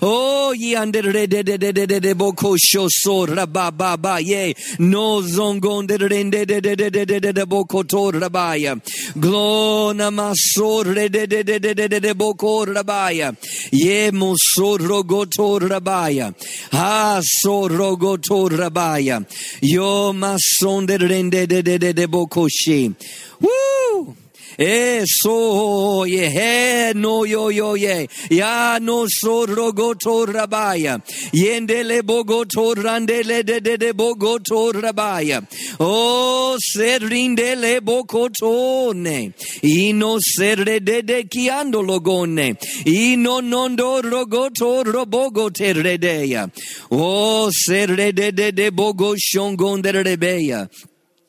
Oh 0.00 0.52
ye 0.52 0.74
under 0.74 1.02
de 1.02 1.26
de 1.26 1.42
de 1.42 1.58
de 1.58 1.72
de 1.72 1.86
de 1.86 2.00
de 2.00 2.14
boko 2.14 2.56
shoso 2.56 3.26
rababa 3.26 3.96
ba 4.00 4.18
ye. 4.20 4.54
No 4.78 5.20
zongon 5.22 5.86
de 5.86 5.98
de 5.98 6.08
de 6.08 6.44
de 6.44 6.60
de 6.60 6.76
de 6.76 6.90
de 6.90 7.04
de 7.04 7.20
de 7.20 7.32
de 7.32 7.46
boko 7.46 7.82
to 7.82 8.10
rabaya. 8.12 8.76
Glona 9.14 10.10
maso 10.10 10.82
re 10.82 11.08
de 11.08 11.26
de 11.26 11.42
de 11.42 11.58
de 11.58 11.74
de 11.74 11.88
de 11.88 12.00
de 12.00 12.14
boko 12.14 12.64
rabaya. 12.64 13.36
Ye 13.70 14.10
rogoto 14.10 15.58
rabaya. 15.60 16.34
Ha 16.72 17.20
so 17.22 17.68
rogoto 17.68 18.48
rabaya. 18.48 19.24
Yo 19.60 20.12
mason 20.12 20.86
de 20.86 20.98
rende 20.98 21.46
de 21.46 21.62
de 21.62 21.78
de 21.78 21.92
de 21.92 22.06
boko 22.06 22.48
shi. 22.48 22.94
Woo! 23.40 24.21
Eso 24.58 26.04
ye 26.04 26.28
he 26.28 26.92
no 26.94 27.24
yo 27.24 27.48
yo 27.48 27.74
ye 27.74 28.08
ya 28.30 28.78
no 28.80 29.06
so 29.08 29.46
rogoto 29.46 30.26
rabaya 30.26 31.00
yendele 31.32 32.02
bogoto 32.02 32.74
randele 32.74 33.44
de 33.44 33.60
de 33.60 33.76
de 33.76 33.92
bogoto 33.92 34.72
rabaya 34.72 35.42
o 35.80 36.56
serindele 36.58 37.80
bocotone 37.80 39.32
ino 39.62 40.18
serre 40.20 40.80
de 40.80 41.02
de 41.02 41.24
chiando 41.24 41.82
logone 41.82 42.56
ino 42.84 43.40
nondo 43.40 44.02
rogoto 44.02 44.84
robogo 44.84 45.50
terredeya 45.50 46.50
o 46.90 47.50
serre 47.50 48.12
de 48.12 48.32
de 48.32 48.52
de 48.52 48.70
bogo 48.70 49.14
shongon 49.16 49.80
de 49.80 49.92
rebeya 49.92 50.68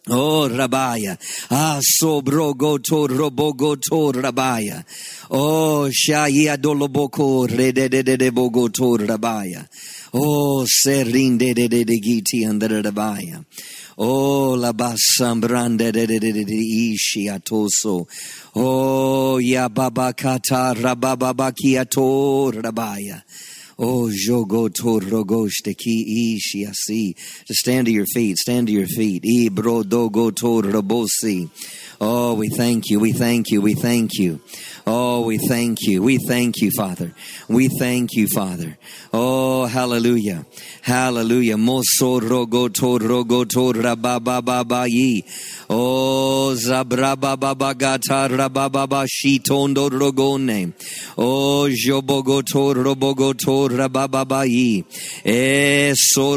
Oh, 0.09 0.49
Rabaya. 0.49 1.17
Ah, 1.49 1.79
sobrogo 1.79 2.77
to 2.83 3.07
robogo 3.07 3.79
to 3.79 4.11
Rabaya. 4.19 4.83
Oh, 5.31 5.89
Shaya 5.89 6.57
doloboko 6.57 7.47
re 7.49 7.71
de 7.71 7.87
de 7.87 8.03
de 8.03 8.17
de 8.17 8.29
bogo 8.29 8.67
to 8.67 8.97
Rabaya. 8.97 9.65
Oh, 10.13 10.65
serin 10.67 11.37
de 11.37 11.53
de 11.53 11.69
de 11.69 11.85
de 11.85 12.01
giti 12.01 12.45
under 12.45 12.83
Rabaya. 12.83 13.45
Oh, 13.97 14.55
la 14.57 14.73
basambrande 14.73 15.93
de 15.93 16.05
de 16.05 16.19
de 16.19 16.33
de 16.33 16.43
de 16.43 16.53
ishi 16.53 17.29
atoso. 17.29 18.05
Oh, 18.57 19.37
ya 19.37 19.69
babakata 19.69 20.73
rabababakiato 20.75 22.51
Rabaya. 22.61 23.23
Oh, 23.79 24.07
jogo 24.09 24.69
torogosh 24.69 25.63
de 25.63 25.73
ki 25.73 26.35
ishi 26.35 26.65
asi. 26.65 27.15
Just 27.47 27.61
stand 27.61 27.87
to 27.87 27.91
your 27.91 28.05
feet, 28.05 28.37
stand 28.37 28.67
to 28.67 28.73
your 28.73 28.85
feet. 28.85 29.23
I 29.25 29.49
bro 29.49 29.81
dogo 29.81 30.29
torobosi. 30.29 31.49
Oh, 31.99 32.35
we 32.35 32.49
thank 32.49 32.89
you, 32.89 32.99
we 32.99 33.13
thank 33.13 33.49
you, 33.49 33.61
we 33.61 33.73
thank 33.73 34.13
you. 34.13 34.41
Oh, 34.85 35.21
we 35.21 35.37
thank 35.37 35.77
you. 35.83 36.03
We 36.03 36.17
thank 36.17 36.59
you, 36.61 36.69
Father. 36.75 37.13
We 37.47 37.69
thank 37.79 38.09
you, 38.13 38.27
Father. 38.27 38.77
Oh, 39.13 39.65
hallelujah. 39.65 40.45
Hallelujah. 40.81 41.55
Moso 41.55 42.19
rogo 42.19 42.67
to 42.73 42.99
rogo. 42.99 43.45
Oh, 45.69 46.53
zabrababa 46.53 47.77
gata 47.77 48.27
rabababa 48.29 49.07
shi. 49.09 49.39
Oh, 51.17 51.69
jobogo 51.71 52.43
to 52.43 52.73
robogo 52.73 53.37
to 53.37 53.69
rabababa 53.73 54.45
yi. 54.45 54.83
E 55.23 55.93
so 55.95 56.35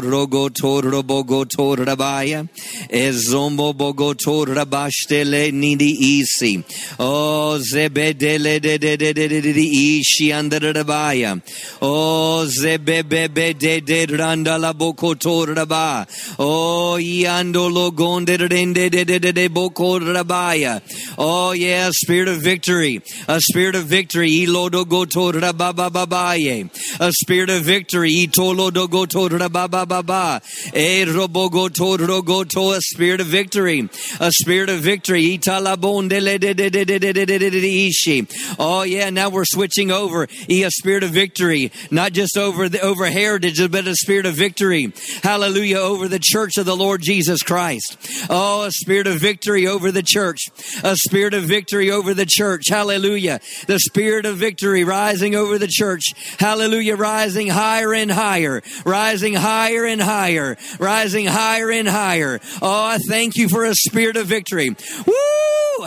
rabaya. 1.75 2.47
E 2.89 3.11
zombo 3.11 3.73
rabashtele 3.73 5.51
nidi 5.51 5.91
isi. 5.99 6.63
Oh, 6.97 7.59
zebede 7.59 8.36
ishi 8.45 10.31
andarabaya. 10.31 11.41
Oh, 11.81 12.45
zebebebe 12.47 13.57
de 13.57 13.81
de 13.81 14.07
randala 14.07 14.77
boko 14.77 15.13
toraba. 15.13 16.07
Oh, 16.39 16.97
yandolo 16.99 17.91
gonde 17.91 18.37
rende 18.37 18.89
de 18.89 19.03
de 19.03 19.19
de 19.19 19.31
de 19.31 19.47
boko 19.47 19.99
rabaya. 19.99 20.81
Oh, 21.17 21.51
yeah, 21.51 21.89
spirit 21.91 22.27
of 22.27 22.37
victory. 22.41 23.01
A 23.27 23.39
spirit 23.41 23.75
of 23.75 23.85
victory. 23.85 24.45
Ilodo 24.45 24.87
go 24.87 25.05
torabababaye. 25.05 26.69
A 26.99 27.11
spirit 27.11 27.49
of 27.49 27.63
victory. 27.63 28.27
Itolo 28.27 28.71
do 28.71 28.87
go 28.87 29.05
torabababa. 29.05 30.41
E 30.75 31.05
robo 31.05 31.49
go 31.49 31.67
torogo 31.67 32.47
to 32.47 32.71
a 32.71 32.81
spirit 32.81 33.21
of 33.21 33.27
victory. 33.27 33.89
A 34.19 34.31
spirit 34.31 34.69
of 34.69 34.79
victory. 34.79 35.37
Italabondele 35.37 36.39
de 36.39 36.53
de 36.53 36.69
de 36.69 36.85
de 36.85 36.99
de 36.99 37.13
de 37.13 37.25
de 37.25 37.37
de 37.37 37.49
de 37.49 37.87
ishi. 37.87 38.26
Oh 38.59 38.83
yeah, 38.83 39.09
now 39.09 39.29
we're 39.29 39.45
switching 39.45 39.91
over. 39.91 40.27
A 40.49 40.69
spirit 40.69 41.03
of 41.03 41.11
victory, 41.11 41.71
not 41.91 42.13
just 42.13 42.37
over 42.37 42.67
the 42.69 42.81
over 42.81 43.05
heritage, 43.05 43.59
but 43.71 43.87
a 43.87 43.95
spirit 43.95 44.25
of 44.25 44.35
victory. 44.35 44.91
Hallelujah 45.23 45.77
over 45.77 46.07
the 46.07 46.19
church 46.21 46.57
of 46.57 46.65
the 46.65 46.75
Lord 46.75 47.01
Jesus 47.01 47.41
Christ. 47.41 47.97
Oh, 48.29 48.63
a 48.63 48.71
spirit 48.71 49.07
of 49.07 49.19
victory 49.19 49.67
over 49.67 49.91
the 49.91 50.03
church. 50.03 50.39
A 50.83 50.95
spirit 50.95 51.33
of 51.33 51.43
victory 51.43 51.91
over 51.91 52.13
the 52.13 52.25
church. 52.25 52.65
Hallelujah. 52.69 53.39
The 53.67 53.79
spirit 53.79 54.25
of 54.25 54.37
victory 54.37 54.83
rising 54.83 55.35
over 55.35 55.57
the 55.57 55.67
church. 55.67 56.03
Hallelujah. 56.39 56.95
Rising 56.95 57.47
higher 57.47 57.93
and 57.93 58.11
higher. 58.11 58.61
Rising 58.85 59.33
higher 59.33 59.85
and 59.85 60.01
higher. 60.01 60.57
Rising 60.79 61.25
higher 61.25 61.71
and 61.71 61.87
higher. 61.87 62.39
Oh, 62.61 62.83
I 62.85 62.97
thank 63.07 63.35
you 63.35 63.49
for 63.49 63.65
a 63.65 63.73
spirit 63.73 64.17
of 64.17 64.27
victory. 64.27 64.75
Woo! 65.05 65.36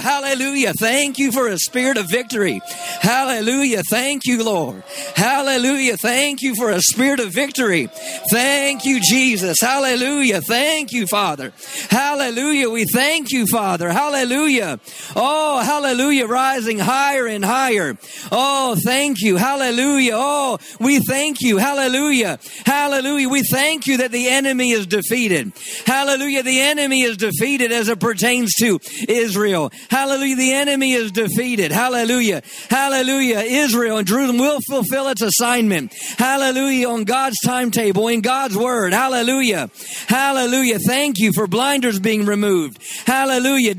Hallelujah. 0.01 0.73
Thank 0.79 1.19
you 1.19 1.33
for 1.33 1.49
a 1.49 1.59
spirit 1.59 1.97
of 1.97 2.07
victory. 2.11 2.61
Hallelujah. 3.01 3.83
Thank 3.91 4.27
you, 4.27 4.45
Lord. 4.45 4.83
Hallelujah. 5.15 5.97
Thank 5.97 6.43
you 6.43 6.55
for 6.57 6.71
a 6.71 6.81
spirit 6.81 7.21
of 7.21 7.33
victory. 7.33 7.89
Thank 8.31 8.85
you, 8.85 9.01
Jesus. 9.01 9.59
Hallelujah. 9.61 10.41
Thank 10.41 10.93
you, 10.93 11.07
Father. 11.07 11.53
Hallelujah. 11.91 12.71
We 12.71 12.85
thank 12.85 13.31
you, 13.31 13.47
Father. 13.47 13.91
Hallelujah. 13.91 14.81
Oh, 15.17 15.61
hallelujah. 15.61 16.27
Rising 16.27 16.79
higher 16.79 17.27
and 17.27 17.45
higher. 17.45 17.99
Oh, 18.33 18.77
thank 18.85 19.21
you. 19.21 19.37
Hallelujah. 19.37 20.13
Oh, 20.15 20.59
we 20.81 21.01
thank 21.01 21.41
you. 21.41 21.59
Hallelujah. 21.59 22.39
Hallelujah. 22.65 23.29
We 23.29 23.43
thank 23.43 23.87
you 23.87 23.99
that 23.99 24.13
the 24.13 24.29
enemy 24.29 24.71
is 24.71 24.87
defeated. 24.87 25.53
Hallelujah. 25.87 26.43
The 26.43 26.61
enemy 26.61 27.03
is 27.03 27.17
defeated 27.17 27.73
as 27.73 27.89
it 27.89 28.01
pertains 28.01 28.55
to 28.61 28.79
Israel. 29.09 29.71
Hallelujah. 29.91 30.37
The 30.37 30.53
enemy 30.53 30.93
is 30.93 31.13
defeated. 31.13 31.73
Hallelujah. 31.73 32.43
Hallelujah. 32.69 33.41
Israel 33.41 33.99
and 33.99 34.07
Jerusalem 34.07 34.39
will 34.39 34.61
fulfill 34.69 35.09
its 35.09 35.23
assignment. 35.23 35.93
Hallelujah. 36.17 36.89
On 36.89 37.05
God's 37.05 37.37
timetable, 37.45 38.09
in 38.09 38.21
God's 38.21 38.57
word. 38.57 38.93
Hallelujah. 38.93 39.71
Hallelujah. 40.07 40.79
Thank 40.79 41.19
you 41.19 41.33
for 41.33 41.47
blinders 41.47 41.99
being 41.99 42.25
removed. 42.25 42.79
Hallelujah. 43.07 43.75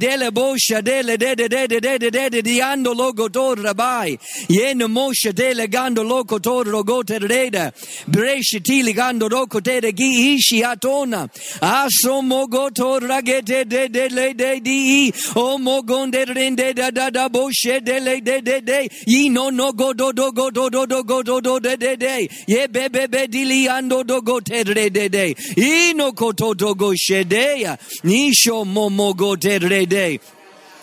Asomogoto 11.61 12.99
ragete 12.99 13.67
de 13.67 13.87
de 13.87 14.09
le 14.09 14.33
de 14.33 14.59
di 14.59 15.11
omogo 15.35 16.00
mogon 16.01 16.11
de 16.11 16.25
rende 16.25 16.73
da 16.75 16.91
da 16.91 17.09
da 17.09 17.29
boshe 17.29 17.79
de 17.83 17.99
le 17.99 18.21
de 18.21 18.41
de 18.41 18.61
de. 18.61 18.89
Yi 19.07 19.29
no 19.29 19.49
no 19.49 19.71
go 19.73 19.93
do 19.93 20.11
do 20.13 20.31
go 20.31 20.49
do 20.49 20.69
do 20.69 20.85
do 20.85 21.03
go 21.03 21.23
do 21.23 21.41
do 21.41 21.59
de 21.59 21.77
de 21.77 21.95
de. 21.95 22.29
Ye 22.47 22.67
be 22.67 22.87
be 22.89 23.07
be 23.07 23.27
dili 23.27 23.67
ando 23.67 24.05
do 24.05 24.21
go 24.21 24.39
te 24.39 24.63
re 24.63 24.89
de 24.89 25.09
de. 25.09 25.35
Ino 25.57 26.11
koto 26.13 26.53
do 26.53 26.75
go 26.75 26.93
shedeya. 26.93 27.77
Nisho 28.03 28.65
momo 28.65 29.15
go 29.15 29.35
te 29.35 29.59
re 29.59 29.85
de. 29.85 30.19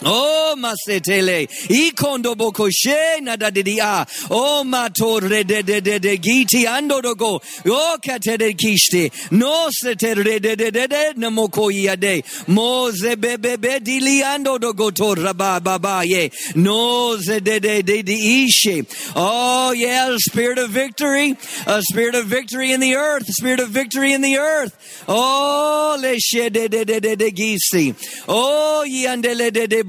Oh 0.04 0.54
masetele 0.56 1.48
ikondo 1.68 2.36
boko 2.36 2.68
she 2.70 3.20
na 3.20 3.34
da 3.34 3.50
di 3.50 3.62
di 3.62 3.80
a 3.80 4.06
oh 4.30 4.62
mato 4.62 5.18
re 5.18 5.42
de 5.42 5.62
de 5.62 5.80
de 5.80 5.98
de 5.98 6.16
giti 6.18 6.64
ando 6.66 7.02
do 7.02 7.16
go 7.16 7.40
oh 7.66 7.98
kate 8.00 8.38
de 8.38 8.54
kishte 8.54 9.32
no 9.32 9.68
sete 9.70 10.14
re 10.14 10.38
de 10.38 10.54
de 10.54 10.70
de 10.70 10.86
de 10.86 11.14
na 11.16 11.30
moko 11.30 11.68
ya 11.72 11.96
de 11.96 12.22
mo 12.46 12.92
ze 12.92 13.16
be 13.16 13.36
be 13.38 13.56
be 13.56 13.80
ando 14.22 14.60
do 14.60 14.72
go 14.72 14.90
to 14.90 15.16
raba 15.16 15.60
ba 15.62 15.80
ba 15.80 16.02
ye 16.04 16.30
no 16.54 17.16
ze 17.16 17.40
de 17.40 17.58
de 17.58 17.82
de 17.82 18.02
di 18.02 18.46
ishe 18.46 18.86
oh 19.16 19.72
yeah 19.72 20.14
a 20.14 20.18
spirit 20.18 20.58
of 20.58 20.70
victory 20.70 21.36
a 21.66 21.82
spirit 21.82 22.14
of 22.14 22.26
victory 22.26 22.70
in 22.70 22.78
the 22.78 22.94
earth 22.94 23.28
a 23.28 23.32
spirit 23.32 23.58
of 23.58 23.70
victory 23.70 24.12
in 24.12 24.20
the 24.20 24.36
earth 24.36 25.04
oh 25.08 25.98
le 26.00 26.16
she 26.20 26.48
de 26.50 26.68
de 26.68 26.84
de 26.84 27.00
de 27.00 27.16
de 27.16 27.30
gisi 27.32 27.96
oh 28.28 28.84
yandele 28.86 29.52
de 29.52 29.66
de 29.66 29.87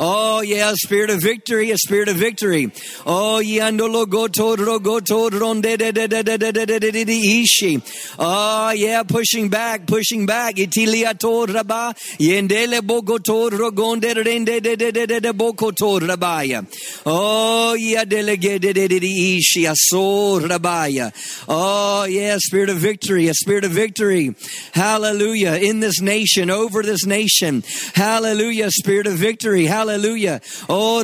Oh, 0.00 0.40
yeah, 0.42 0.70
a 0.70 0.76
spirit 0.76 1.10
of 1.10 1.20
victory, 1.22 1.70
a 1.70 1.78
spirit 1.78 2.08
of 2.08 2.16
victory. 2.16 2.72
Oh, 3.06 3.38
Oh, 8.18 8.70
yeah, 8.70 9.02
pushing 9.02 9.48
back, 9.48 9.86
pushing 9.86 10.26
back. 10.26 10.58
Oh, 17.06 17.74
yeah, 17.74 18.04
Oh, 21.48 22.04
yeah, 22.04 22.36
spirit 22.38 22.70
of 22.70 22.76
victory, 22.78 23.28
a 23.28 23.34
spirit 23.34 23.64
of 23.64 23.70
victory. 23.70 24.34
Hallelujah. 24.72 25.54
In 25.54 25.80
this 25.80 26.00
nation, 26.00 26.50
over 26.64 26.82
this 26.82 27.04
nation. 27.04 27.62
Hallelujah. 27.94 28.70
Spirit 28.70 29.06
of 29.06 29.14
victory. 29.14 29.66
Hallelujah. 29.66 30.40
Oh, 30.68 31.02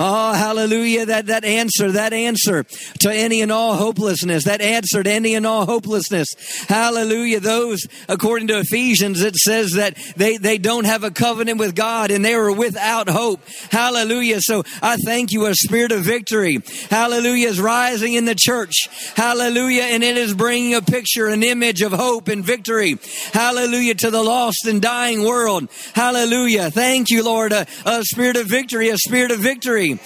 oh 0.00 0.32
hallelujah. 0.32 1.06
That, 1.06 1.26
that 1.26 1.44
answer, 1.44 1.92
that 1.92 2.12
answer 2.12 2.64
to 3.00 3.12
any 3.12 3.42
and 3.42 3.52
all 3.52 3.74
hopelessness, 3.74 4.44
that 4.44 4.60
answer 4.60 5.02
to 5.02 5.10
any 5.10 5.34
and 5.34 5.46
all 5.46 5.66
hopelessness. 5.66 6.34
Hallelujah. 6.68 7.40
Those, 7.40 7.86
according 8.08 8.48
to 8.48 8.58
Ephesians, 8.60 9.20
it 9.22 9.36
says 9.36 9.72
that 9.72 9.96
they, 10.16 10.36
they 10.36 10.58
don't 10.58 10.86
have 10.86 11.04
a 11.04 11.10
covenant 11.10 11.58
with 11.58 11.74
God 11.74 12.10
and 12.10 12.24
they 12.24 12.34
were 12.34 12.52
without 12.52 13.08
hope. 13.08 13.40
Hallelujah. 13.70 14.40
So 14.40 14.62
I 14.82 14.96
thank 14.96 15.32
you, 15.32 15.46
a 15.46 15.54
spirit 15.54 15.92
of 15.92 16.02
victory. 16.02 16.58
Hallelujah 16.90 17.48
is 17.48 17.60
rising 17.60 18.14
in 18.14 18.24
the 18.24 18.34
church. 18.34 18.88
Hallelujah. 19.14 19.82
And 19.82 20.02
it 20.02 20.16
is 20.16 20.34
bringing 20.34 20.74
a 20.74 20.82
picture, 20.82 21.26
an 21.26 21.42
image 21.42 21.82
of 21.82 21.92
hope 21.92 22.28
and 22.28 22.37
victory. 22.42 22.96
Hallelujah 23.32 23.94
to 23.96 24.10
the 24.10 24.22
lost 24.22 24.66
and 24.66 24.80
dying 24.80 25.24
world. 25.24 25.68
Hallelujah. 25.94 26.70
Thank 26.70 27.10
you, 27.10 27.24
Lord. 27.24 27.52
A, 27.52 27.66
a 27.84 28.02
spirit 28.04 28.36
of 28.36 28.46
victory, 28.46 28.88
a 28.88 28.96
spirit 28.98 29.30
of 29.30 29.40
victory. 29.40 29.98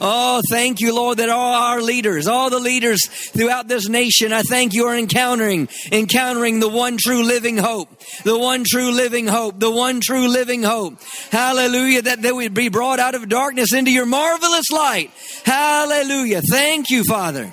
Oh, 0.00 0.40
thank 0.50 0.80
you, 0.80 0.94
Lord, 0.94 1.18
that 1.18 1.28
all 1.28 1.54
our 1.54 1.82
leaders, 1.82 2.26
all 2.26 2.50
the 2.50 2.58
leaders 2.58 3.00
throughout 3.06 3.68
this 3.68 3.88
nation, 3.88 4.32
I 4.32 4.42
thank 4.42 4.74
you 4.74 4.86
are 4.86 4.96
encountering, 4.96 5.68
encountering 5.92 6.60
the 6.60 6.68
one 6.68 6.96
true 6.98 7.22
living 7.22 7.56
hope, 7.56 7.88
the 8.24 8.38
one 8.38 8.64
true 8.64 8.90
living 8.90 9.26
hope, 9.26 9.58
the 9.60 9.70
one 9.70 10.00
true 10.00 10.28
living 10.28 10.62
hope. 10.62 10.94
Hallelujah. 11.30 12.02
That 12.02 12.22
would 12.36 12.54
be 12.54 12.68
brought 12.68 12.98
out 12.98 13.14
of 13.14 13.28
darkness 13.28 13.72
into 13.72 13.90
your 13.90 14.06
marvelous 14.06 14.70
light. 14.70 15.10
Hallelujah. 15.44 16.42
Thank 16.42 16.90
you, 16.90 17.04
Father. 17.04 17.52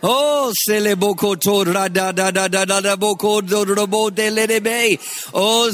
Oh, 0.00 0.52
seleboko 0.68 1.40
to 1.40 1.64
da 1.64 1.88
da 1.88 2.12
da 2.12 2.30
da 2.30 2.64
da 2.64 2.80
da 2.80 2.96
boko 2.96 3.40
do 3.40 3.64
robo 3.64 4.10
de 4.10 4.30
lerebe. 4.30 4.96
Oh, 5.34 5.68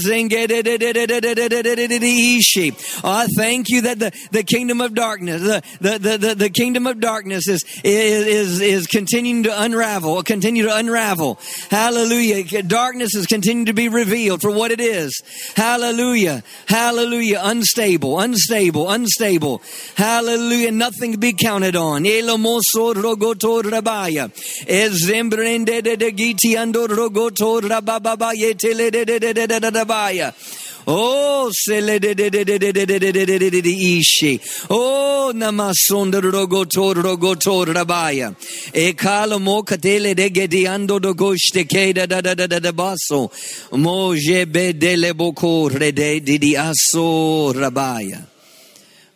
Ishi. 2.02 2.72
I 3.04 3.26
thank 3.36 3.68
you 3.68 3.82
that 3.82 3.98
the, 3.98 4.12
the 4.30 4.42
kingdom 4.42 4.80
of 4.80 4.94
darkness, 4.94 5.42
the, 5.42 5.62
the, 5.80 6.16
the, 6.16 6.34
the, 6.34 6.48
kingdom 6.48 6.86
of 6.86 7.00
darkness 7.00 7.48
is, 7.48 7.64
is, 7.84 8.60
is 8.60 8.86
continuing 8.86 9.42
to 9.42 9.62
unravel, 9.62 10.22
continue 10.22 10.64
to 10.64 10.74
unravel. 10.74 11.38
Hallelujah. 11.70 12.62
Darkness 12.62 13.14
is 13.14 13.26
continuing 13.26 13.66
to 13.66 13.74
be 13.74 13.88
revealed 13.88 14.40
for 14.40 14.50
what 14.50 14.70
it 14.70 14.80
is. 14.80 15.22
Hallelujah. 15.54 16.42
Hallelujah. 16.66 17.40
Unstable, 17.42 18.18
unstable, 18.18 18.90
unstable. 18.90 19.60
Hallelujah. 19.96 20.72
Nothing 20.72 21.12
to 21.12 21.18
be 21.18 21.34
counted 21.34 21.76
on. 21.76 22.04
Elomoso 22.04 22.94
rogoto 22.94 23.62
rabai 23.62 24.13
rabaya. 24.14 24.30
Ezembrende 24.66 25.82
de 25.82 25.96
de 25.96 26.10
giti 26.12 26.56
ando 26.56 26.86
rogoto 26.86 27.60
rababa 27.60 28.32
yetele 28.34 28.90
de 28.90 29.04
de 29.04 29.18
de 29.18 29.32
de 29.32 29.46
de 29.46 29.60
de 29.60 29.70
de 29.70 29.84
baya. 29.84 30.34
Oh, 30.86 31.50
sele 31.50 31.98
de 31.98 32.14
de 32.14 32.28
de 32.28 32.44
de 32.44 32.58
de 32.58 32.72
de 32.72 32.86
de 32.86 32.98
de 32.98 33.12
de 33.12 33.24
de 33.24 33.38
de 33.38 33.50
de 33.50 33.62
de 33.62 33.70
ishi. 33.70 34.40
Oh, 34.68 35.32
namasonda 35.34 36.20
rogoto 36.20 36.92
rogoto 36.94 37.64
rabaya. 37.64 38.34
E 38.72 38.92
katele 38.92 40.14
de 40.14 40.28
gediando 40.28 41.00
do 41.00 41.14
goshte 41.14 41.66
ke 41.66 41.94
da 41.94 42.04
da 42.06 42.20
da 42.20 42.34
da 42.34 42.46
da 42.46 42.58
da 42.58 42.72
baso. 42.72 43.30
Mo 43.72 44.14
jebe 44.14 44.78
de 44.78 45.12
boko 45.14 45.68
rede 45.70 46.20
di 46.20 46.54
aso 46.54 47.52
rabaya. 47.54 48.33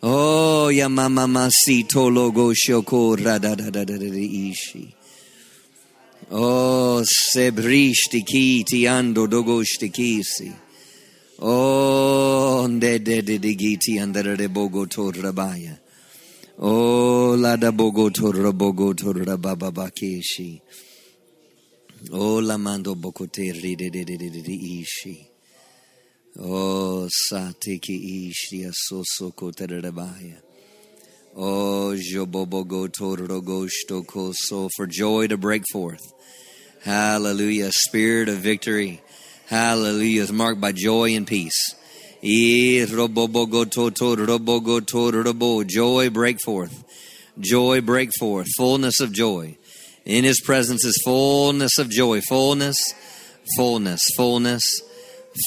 Oh, 0.01 0.71
yamamamasi 0.71 1.83
tologo 1.83 2.53
shoko 2.53 3.17
radadadadadadishi. 3.17 4.93
Oh, 6.31 7.03
sebrishti 7.03 8.23
ti 8.63 8.87
ando 8.87 9.27
kisi. 9.91 10.53
Oh, 11.41 12.65
ndededigiti 12.69 13.99
andarebogo 13.99 14.85
torabaya. 14.85 15.77
Oh, 16.61 17.35
ba 17.37 18.09
torabogo 18.09 18.93
torabababakeshi. 18.93 20.61
Oh, 22.13 22.41
lamando 22.41 22.95
bokoteri 22.95 23.75
de 23.75 23.89
de 23.89 24.05
de 24.05 24.17
de 24.17 24.29
de 24.29 24.53
ishi. 24.53 25.28
Oh, 26.41 27.09
satiki 27.29 28.29
ishi 28.29 28.63
asoso 28.63 29.33
kotarabaya. 29.33 30.37
Oh, 31.35 31.93
jobobogo 31.97 32.87
torogosto 32.87 34.07
koso 34.07 34.69
for 34.75 34.87
joy 34.87 35.27
to 35.27 35.37
break 35.37 35.63
forth. 35.71 36.13
Hallelujah. 36.83 37.71
Spirit 37.73 38.29
of 38.29 38.37
victory. 38.37 39.01
Hallelujah. 39.47 40.21
Is 40.21 40.31
marked 40.31 40.61
by 40.61 40.71
joy 40.71 41.13
and 41.13 41.27
peace. 41.27 41.75
Joy 42.21 42.85
break 46.09 46.37
forth. 46.45 46.83
Joy 47.39 47.81
break 47.81 48.09
forth. 48.17 48.47
Fullness 48.57 48.99
of 49.01 49.11
joy. 49.11 49.57
In 50.05 50.23
his 50.23 50.39
presence 50.39 50.85
is 50.85 51.01
fullness 51.03 51.77
of 51.77 51.89
joy. 51.89 52.21
Fullness, 52.21 52.77
fullness, 53.57 53.99
fullness, 54.15 54.63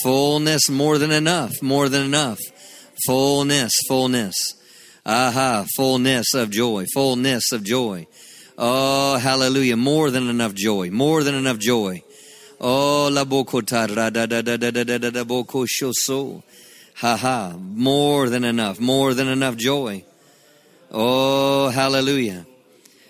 fullness, 0.03 0.69
more 0.69 0.99
than 0.99 1.11
enough, 1.11 1.63
more 1.63 1.89
than 1.89 2.05
enough. 2.05 2.39
Fullness, 3.07 3.73
fullness. 3.89 4.35
Aha, 5.05 5.67
fullness 5.77 6.35
of 6.35 6.51
joy, 6.51 6.87
fullness 6.95 7.51
of 7.53 7.65
joy. 7.65 8.07
Oh, 8.57 9.19
hallelujah. 9.19 9.77
More 9.77 10.11
than 10.11 10.29
enough 10.29 10.55
joy, 10.55 10.91
more 10.91 11.25
than 11.25 11.35
enough 11.35 11.59
joy. 11.59 12.03
Oh, 12.61 13.09
la 13.11 13.25
boko 13.25 13.61
da 13.61 13.87
da 13.87 14.11
da 14.11 14.27
da 14.27 14.41
da 14.43 14.71
da 14.71 14.99
da 14.99 15.11
da 15.11 15.25
boko 15.25 15.67
shoso. 15.67 16.43
Ha 16.97 17.17
ha, 17.17 17.57
more 17.59 18.29
than 18.29 18.45
enough, 18.45 18.79
more 18.79 19.15
than 19.15 19.27
enough 19.27 19.57
joy. 19.57 20.05
Oh, 20.93 21.71
hallelujah. 21.71 22.47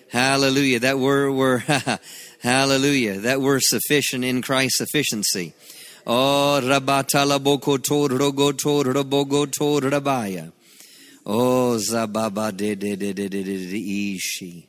Hallelujah. 0.08 0.78
That 0.80 0.98
word, 0.98 1.32
we're, 1.32 1.58
hallelujah. 2.42 3.18
That 3.20 3.40
we're 3.40 3.60
sufficient 3.60 4.24
in 4.24 4.40
Christ's 4.40 4.78
sufficiency. 4.78 5.54
Oh, 6.06 6.60
rabatala 6.62 7.42
boko 7.42 7.76
to 7.76 8.08
rogo 8.08 8.56
to 8.56 8.82
robogo 8.82 9.50
to 9.50 9.88
rabaya. 9.88 10.50
Oh, 11.24 11.76
zababa 11.78 12.56
de 12.56 12.74
de 12.74 12.96
de 12.96 13.12
de 13.12 13.28
de 13.28 13.42
de 13.44 13.70
de 13.70 13.78
ishi. 14.16 14.66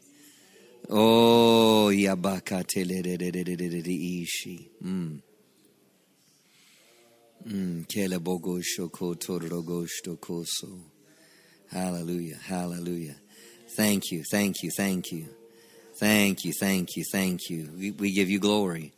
Oh, 0.90 1.90
yabaka 1.92 2.64
tele 2.64 3.02
de 3.02 3.18
de 3.18 3.32
de 3.32 3.44
de 3.44 3.56
de 3.56 3.70
de 3.70 3.82
de 3.82 4.22
ishi. 4.22 4.70
Mm. 4.84 5.22
Mm. 7.48 7.88
Kele 7.88 8.20
bogo 8.20 8.62
shoko 8.62 9.16
torogo 9.16 9.88
koso. 10.22 10.80
Hallelujah, 11.72 12.38
hallelujah. 12.48 13.16
Thank 13.76 14.12
you, 14.12 14.24
thank 14.30 14.62
you, 14.62 14.70
thank 14.70 15.12
you. 15.12 15.28
Thank 15.96 16.46
you, 16.46 16.54
thank 16.54 16.96
you, 16.96 17.04
thank 17.12 17.50
you. 17.50 17.70
We, 17.76 17.92
we 17.92 18.12
give 18.12 18.30
you 18.30 18.40
glory. 18.40 18.94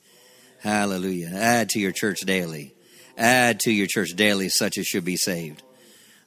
Hallelujah. 0.65 1.29
Add 1.31 1.69
to 1.69 1.79
your 1.79 1.91
church 1.91 2.21
daily. 2.21 2.73
Add 3.15 3.59
to 3.61 3.71
your 3.71 3.85
church 3.85 4.15
daily 4.15 4.49
such 4.49 4.79
as 4.79 4.87
should 4.87 5.05
be 5.05 5.15
saved. 5.15 5.61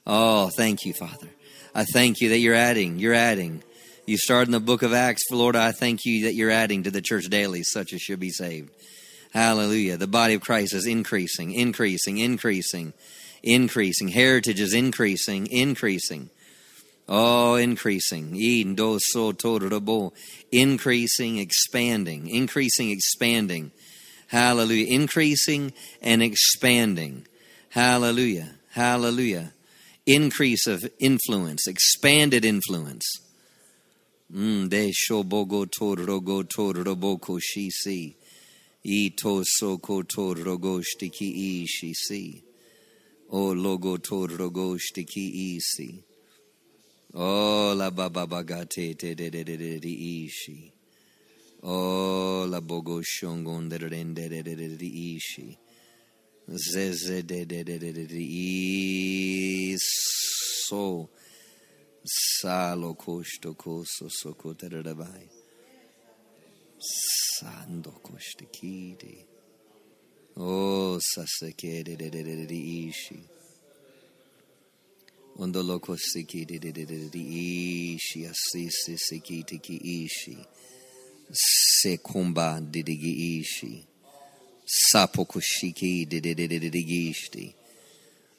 Oh, 0.07 0.49
thank 0.55 0.85
you, 0.85 0.93
Father. 0.93 1.27
I 1.75 1.83
thank 1.83 2.21
you 2.21 2.29
that 2.29 2.37
you're 2.37 2.55
adding, 2.55 2.99
you're 2.99 3.13
adding. 3.13 3.63
You 4.05 4.17
start 4.17 4.47
in 4.47 4.53
the 4.53 4.61
book 4.61 4.81
of 4.81 4.93
Acts, 4.93 5.23
Lord, 5.29 5.57
I 5.57 5.73
thank 5.73 6.05
you 6.05 6.23
that 6.23 6.35
you're 6.35 6.51
adding 6.51 6.83
to 6.83 6.91
the 6.91 7.01
church 7.01 7.25
daily 7.25 7.63
such 7.63 7.91
as 7.91 8.01
should 8.01 8.21
be 8.21 8.29
saved. 8.29 8.71
Hallelujah. 9.33 9.97
The 9.97 10.07
body 10.07 10.35
of 10.35 10.41
Christ 10.41 10.73
is 10.73 10.85
increasing, 10.85 11.51
increasing, 11.51 12.17
increasing, 12.17 12.93
increasing. 13.43 14.07
Heritage 14.07 14.61
is 14.61 14.73
increasing, 14.73 15.47
increasing. 15.47 16.29
Oh, 17.09 17.55
increasing. 17.55 18.37
Increasing, 20.51 21.37
expanding, 21.39 22.27
increasing, 22.29 22.89
expanding. 22.91 23.71
Hallelujah. 24.29 24.87
Increasing 24.87 25.73
and 26.01 26.23
expanding. 26.23 27.27
Hallelujah. 27.69 28.55
Hallelujah 28.71 29.53
increase 30.09 30.65
of 30.65 30.83
influence, 30.99 31.67
expanded 31.67 32.43
influence. 32.43 33.05
Mm, 34.33 34.67
de 34.67 34.91
shobogo 34.91 35.67
torogo 35.67 36.43
toroboko 36.43 37.39
shisi. 37.39 38.15
Ito 38.83 39.43
soko 39.43 40.01
torogo 40.03 40.81
shtiki 40.81 41.63
ishisi. 41.63 42.41
O 43.31 43.51
logo 43.51 43.97
torogo 43.97 44.77
shtiki 44.79 45.57
isi. 45.57 46.03
O 47.13 47.73
la 47.77 47.91
baba 47.91 48.25
bagate 48.25 48.97
te 48.97 49.13
de 49.13 49.29
de 49.29 49.43
de 49.43 49.57
de 49.57 49.79
de 49.79 49.89
ishi. 49.89 50.78
O 51.61 52.45
la 52.47 52.61
bogo 52.61 53.01
shongon 53.01 53.67
de 53.69 53.77
de 53.77 53.89
de 53.89 54.29
de 54.29 54.43
de 54.43 54.55
de 54.55 54.77
de 54.77 54.85
ishi. 54.85 55.57
Zeze 56.47 57.23
de 57.23 57.45
de 57.45 57.63
de 57.63 57.77
de 57.77 57.91
de 57.91 58.05
de 58.07 58.21
iso. 59.75 61.09
Salo 62.05 62.95
kosto 62.95 63.55
koso 63.55 64.09
soko 64.09 64.53
tererabai. 64.55 65.29
Sando 66.79 67.91
koste 68.01 68.45
kidi. 68.49 69.25
O 70.37 70.97
sasake 71.01 71.83
de 71.83 71.95
de 71.97 72.09
de 72.09 72.23
de 72.23 72.45
de 72.45 72.55
ishi. 72.55 73.19
Ondo 75.35 75.61
loko 75.61 75.97
siki 75.97 76.45
de 76.45 76.57
de 76.57 76.71
de 76.71 76.85
de 76.85 77.09
de 77.09 77.19
ishi 77.19 78.25
asisi 78.25 78.97
siki 78.97 79.43
tiki 79.43 79.75
ishi. 79.75 80.37
Sekumba 81.31 82.59
de 82.59 82.83
de 82.83 82.93
ishi. 82.93 83.85
Sapokushiki 84.65 86.07
de 86.07 86.19
de 86.19 86.33
de 86.33 86.47
de 86.47 86.69
de 86.69 86.83
gishti. 86.83 87.53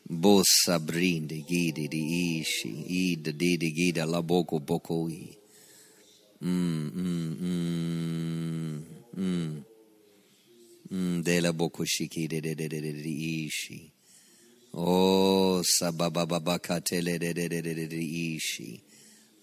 Bossa 0.08 0.78
brinde 0.78 1.44
gide 1.46 1.88
di 1.88 2.40
ishi. 2.40 2.84
Ida 2.88 3.32
de 3.32 3.56
de 3.56 3.70
gida 3.70 4.06
la 4.06 4.22
boko 4.22 4.58
boko 4.58 5.08
i. 5.08 5.36
Mm, 6.42 6.90
mm, 6.94 7.36
mm, 7.40 8.84
mm. 9.16 9.64
Mm, 10.90 11.22
de 11.22 11.40
la 11.40 11.52
boko 11.52 11.84
shiki 11.84 12.26
de 12.26 12.40
de 12.40 12.54
de 12.54 12.68
de 12.68 12.80
de 12.80 12.92
de 12.92 13.10
ishi. 13.10 13.92
Oh, 14.74 15.62
sabababakatele 15.62 17.18
de 17.18 17.32
de 17.32 17.48
de 17.48 17.62
de 17.62 17.74
de 17.74 17.86
de 17.86 18.02
ishi. 18.02 18.82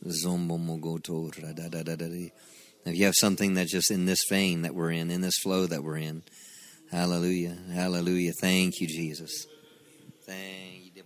Zombo 0.05 0.57
mogoto 0.57 1.31
ra 1.41 1.53
da 1.53 1.69
da 1.69 1.83
da 1.83 1.95
da. 1.95 2.07
If 2.87 2.97
you 2.97 3.05
have 3.05 3.13
something 3.19 3.53
that's 3.53 3.71
just 3.71 3.91
in 3.91 4.05
this 4.05 4.23
vein 4.29 4.61
that 4.61 4.73
we're 4.73 4.91
in, 4.91 5.11
in 5.11 5.21
this 5.21 5.37
flow 5.43 5.65
that 5.67 5.83
we're 5.83 5.97
in, 5.97 6.23
hallelujah, 6.91 7.57
hallelujah. 7.73 8.31
Thank 8.39 8.79
you, 8.79 8.87
Jesus. 8.87 9.45
Thank 10.25 10.95
you. 10.95 11.03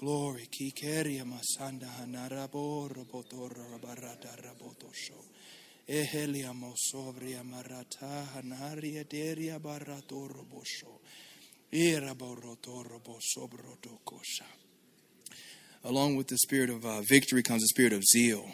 Glory 0.00 0.46
Kikeria 0.46 1.24
Masanda 1.24 1.88
Hanarabo 2.00 2.88
Robotora 2.88 3.80
Barada 3.80 4.30
Rabotosho. 4.40 5.18
Ehelia 5.88 6.52
Mosovria 6.52 7.42
Marata 7.42 8.22
Hanaria 8.36 9.04
Deria 9.08 9.58
Barato 9.58 10.28
Robosho. 10.28 11.00
Along 15.84 16.16
with 16.16 16.28
the 16.28 16.38
spirit 16.38 16.70
of 16.70 16.84
uh, 16.84 17.02
victory 17.08 17.42
comes 17.42 17.62
the 17.62 17.68
spirit 17.68 17.92
of 17.92 18.02
zeal. 18.04 18.50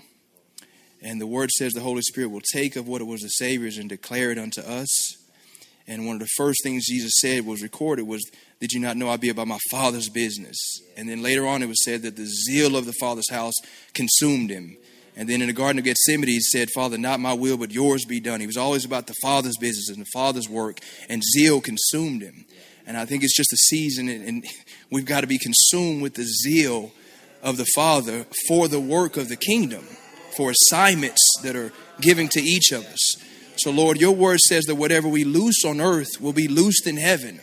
And 1.01 1.21
the 1.21 1.27
word 1.27 1.51
says 1.51 1.73
the 1.73 1.81
Holy 1.81 2.03
Spirit 2.03 2.31
will 2.31 2.43
take 2.53 2.77
of 2.77 2.89
what 2.89 3.01
it 3.01 3.05
was 3.05 3.21
the 3.21 3.29
Savior's 3.29 3.79
and 3.79 3.89
declare 3.89 4.31
it 4.31 4.39
unto 4.39 4.63
us. 4.63 5.17
And 5.87 6.07
one 6.07 6.17
of 6.17 6.21
the 6.21 6.29
first 6.37 6.61
things 6.63 6.87
Jesus 6.87 7.13
said 7.21 7.47
was 7.47 7.63
recorded 7.63 8.07
was, 8.07 8.23
Did 8.59 8.73
you 8.73 8.81
not 8.81 8.97
know 8.97 9.11
I'd 9.11 9.21
be 9.21 9.29
about 9.29 9.47
my 9.47 9.59
Father's 9.71 10.09
business? 10.09 10.57
And 10.97 11.09
then 11.09 11.23
later 11.23 11.47
on 11.47 11.63
it 11.63 11.69
was 11.69 11.85
said 11.85 12.03
that 12.03 12.17
the 12.17 12.27
zeal 12.27 12.75
of 12.77 12.87
the 12.87 12.95
Father's 12.95 13.31
house 13.31 13.55
consumed 13.93 14.51
him. 14.51 14.77
And 15.17 15.29
then 15.29 15.41
in 15.41 15.47
the 15.47 15.53
Garden 15.53 15.79
of 15.79 15.85
Gethsemane, 15.85 16.29
he 16.29 16.41
said, 16.41 16.71
Father, 16.75 16.99
not 16.99 17.21
my 17.21 17.35
will, 17.35 17.57
but 17.57 17.71
yours 17.71 18.05
be 18.05 18.19
done. 18.19 18.41
He 18.41 18.47
was 18.47 18.57
always 18.57 18.85
about 18.85 19.07
the 19.07 19.15
Father's 19.23 19.57
business 19.59 19.91
and 19.91 20.05
the 20.05 20.11
Father's 20.13 20.49
work, 20.49 20.81
and 21.09 21.23
zeal 21.23 21.61
consumed 21.61 22.23
him. 22.23 22.47
And 22.87 22.97
I 22.97 23.07
think 23.07 23.25
it's 23.25 23.37
just 23.37 23.53
a 23.53 23.57
season, 23.57 24.09
and 24.09 24.45
we've 24.91 25.07
got 25.07 25.23
to 25.23 25.27
be 25.27 25.39
consumed 25.39 26.03
with 26.03 26.15
the 26.15 26.25
zeal 26.25 26.93
of 27.43 27.57
the 27.57 27.67
Father 27.75 28.27
for 28.47 28.69
the 28.69 28.81
work 28.81 29.17
of 29.17 29.29
the 29.29 29.37
kingdom, 29.37 29.85
for 30.37 30.51
assignments 30.51 31.23
that 31.43 31.57
are 31.57 31.73
given 32.01 32.29
to 32.29 32.41
each 32.41 32.73
of 32.73 32.85
us. 32.85 33.17
So, 33.57 33.71
Lord, 33.71 34.01
your 34.01 34.15
word 34.15 34.41
says 34.41 34.65
that 34.65 34.75
whatever 34.75 35.09
we 35.09 35.25
loose 35.25 35.65
on 35.65 35.81
earth 35.81 36.21
will 36.21 36.33
be 36.33 36.49
loosed 36.49 36.87
in 36.87 36.97
heaven. 36.97 37.41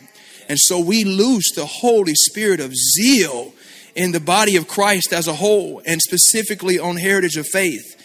And 0.48 0.58
so 0.58 0.78
we 0.78 1.04
loose 1.04 1.50
the 1.54 1.66
Holy 1.66 2.14
Spirit 2.14 2.60
of 2.60 2.74
zeal 2.74 3.54
in 3.94 4.12
the 4.12 4.20
body 4.20 4.56
of 4.56 4.68
Christ 4.68 5.12
as 5.12 5.26
a 5.26 5.34
whole, 5.34 5.82
and 5.86 6.00
specifically 6.00 6.78
on 6.78 6.96
Heritage 6.96 7.36
of 7.36 7.46
Faith. 7.46 7.98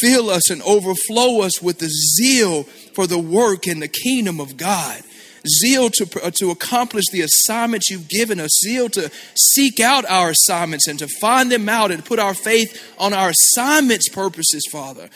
Fill 0.00 0.30
us 0.30 0.50
and 0.50 0.62
overflow 0.62 1.42
us 1.42 1.60
with 1.62 1.78
the 1.78 1.88
zeal 1.88 2.64
for 2.94 3.06
the 3.06 3.18
work 3.18 3.66
in 3.66 3.80
the 3.80 3.88
kingdom 3.88 4.40
of 4.40 4.56
God. 4.56 5.02
Zeal 5.46 5.90
to, 5.90 6.24
uh, 6.24 6.30
to 6.38 6.50
accomplish 6.50 7.04
the 7.12 7.20
assignments 7.20 7.90
you've 7.90 8.08
given 8.08 8.40
us, 8.40 8.50
zeal 8.64 8.88
to 8.90 9.10
seek 9.34 9.78
out 9.78 10.08
our 10.08 10.30
assignments 10.30 10.88
and 10.88 10.98
to 10.98 11.08
find 11.20 11.52
them 11.52 11.68
out 11.68 11.90
and 11.90 12.04
put 12.04 12.18
our 12.18 12.34
faith 12.34 12.94
on 12.98 13.12
our 13.12 13.30
assignments 13.30 14.08
purposes, 14.08 14.62
Father. 14.70 15.10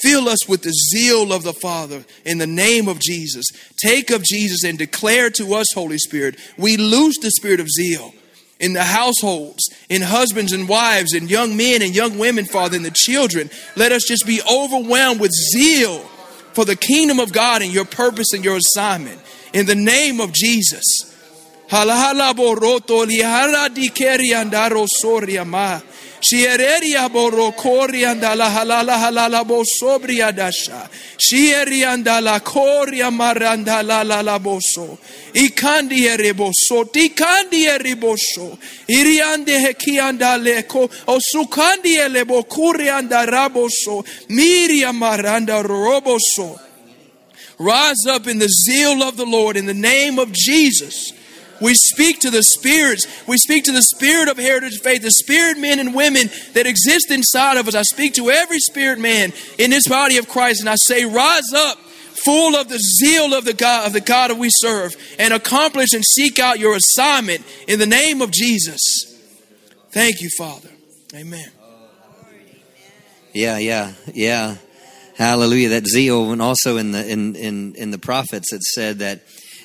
Fill 0.00 0.28
us 0.28 0.48
with 0.48 0.62
the 0.62 0.72
zeal 0.72 1.32
of 1.32 1.42
the 1.42 1.52
Father 1.52 2.04
in 2.24 2.38
the 2.38 2.46
name 2.46 2.88
of 2.88 2.98
Jesus. 2.98 3.46
Take 3.76 4.10
of 4.10 4.22
Jesus 4.22 4.64
and 4.64 4.78
declare 4.78 5.30
to 5.30 5.54
us, 5.54 5.66
Holy 5.74 5.98
Spirit, 5.98 6.38
we 6.58 6.76
lose 6.76 7.16
the 7.16 7.30
spirit 7.30 7.60
of 7.60 7.68
zeal 7.70 8.12
in 8.60 8.72
the 8.72 8.84
households, 8.84 9.62
in 9.88 10.02
husbands 10.02 10.52
and 10.52 10.68
wives, 10.68 11.12
in 11.12 11.28
young 11.28 11.56
men 11.56 11.82
and 11.82 11.94
young 11.94 12.18
women, 12.18 12.44
Father, 12.44 12.76
and 12.76 12.84
the 12.84 12.90
children. 12.94 13.50
Let 13.76 13.92
us 13.92 14.04
just 14.06 14.26
be 14.26 14.40
overwhelmed 14.50 15.20
with 15.20 15.32
zeal 15.32 16.00
for 16.54 16.64
the 16.64 16.76
kingdom 16.76 17.20
of 17.20 17.32
God 17.32 17.62
and 17.62 17.72
your 17.72 17.84
purpose 17.84 18.32
and 18.32 18.44
your 18.44 18.56
assignment. 18.56 19.20
In 19.54 19.66
the 19.66 19.74
name 19.76 20.20
of 20.20 20.32
Jesus. 20.32 20.82
Shiereria 26.24 27.08
boro 27.12 27.52
la 28.34 28.50
halala 28.50 28.98
halala 28.98 29.46
bo 29.46 29.62
sobria 29.62 30.34
dasha. 30.34 30.88
Shieria 31.18 31.96
la 32.20 32.40
maranda 33.12 33.82
la 33.84 34.02
la 34.02 34.22
la 34.22 34.38
boso. 34.40 34.98
Ikandi. 35.34 36.08
Tikandi. 36.90 38.58
Iriande 38.88 39.58
hekianda 39.60 40.36
leko. 40.36 40.88
Osukandi 41.06 41.96
raboso. 43.26 44.04
Miria 44.30 44.92
maranda 44.92 45.62
roboso. 45.62 46.63
Rise 47.58 48.06
up 48.08 48.26
in 48.26 48.38
the 48.38 48.48
zeal 48.48 49.02
of 49.02 49.16
the 49.16 49.26
Lord 49.26 49.56
in 49.56 49.66
the 49.66 49.74
name 49.74 50.18
of 50.18 50.32
Jesus. 50.32 51.12
We 51.60 51.74
speak 51.74 52.20
to 52.20 52.30
the 52.30 52.42
spirits. 52.42 53.06
We 53.26 53.38
speak 53.38 53.64
to 53.64 53.72
the 53.72 53.82
spirit 53.82 54.28
of 54.28 54.36
heritage 54.36 54.80
faith, 54.80 55.02
the 55.02 55.10
spirit 55.10 55.56
men 55.58 55.78
and 55.78 55.94
women 55.94 56.28
that 56.54 56.66
exist 56.66 57.10
inside 57.10 57.56
of 57.56 57.68
us. 57.68 57.74
I 57.74 57.82
speak 57.82 58.14
to 58.14 58.30
every 58.30 58.58
spirit 58.58 58.98
man 58.98 59.32
in 59.58 59.70
this 59.70 59.88
body 59.88 60.18
of 60.18 60.28
Christ, 60.28 60.60
and 60.60 60.68
I 60.68 60.74
say, 60.74 61.04
rise 61.04 61.52
up, 61.54 61.78
full 62.24 62.56
of 62.56 62.68
the 62.68 62.78
zeal 62.78 63.34
of 63.34 63.44
the 63.44 63.52
God 63.52 63.86
of 63.86 63.92
the 63.92 64.00
God 64.00 64.30
that 64.30 64.38
we 64.38 64.48
serve, 64.50 64.96
and 65.18 65.32
accomplish 65.32 65.92
and 65.92 66.04
seek 66.04 66.38
out 66.38 66.58
your 66.58 66.76
assignment 66.76 67.44
in 67.68 67.78
the 67.78 67.86
name 67.86 68.20
of 68.20 68.30
Jesus. 68.30 68.80
Thank 69.90 70.20
you, 70.20 70.30
Father. 70.36 70.70
Amen. 71.14 71.50
Yeah, 73.32 73.58
yeah, 73.58 73.92
yeah. 74.12 74.56
Hallelujah. 75.16 75.68
That 75.68 75.86
zeal, 75.86 76.32
and 76.32 76.42
also 76.42 76.76
in 76.76 76.90
the 76.90 77.08
in 77.08 77.36
in 77.36 77.74
in 77.76 77.92
the 77.92 77.98
prophets, 77.98 78.52
it 78.52 78.62
said 78.62 78.98
that 78.98 79.22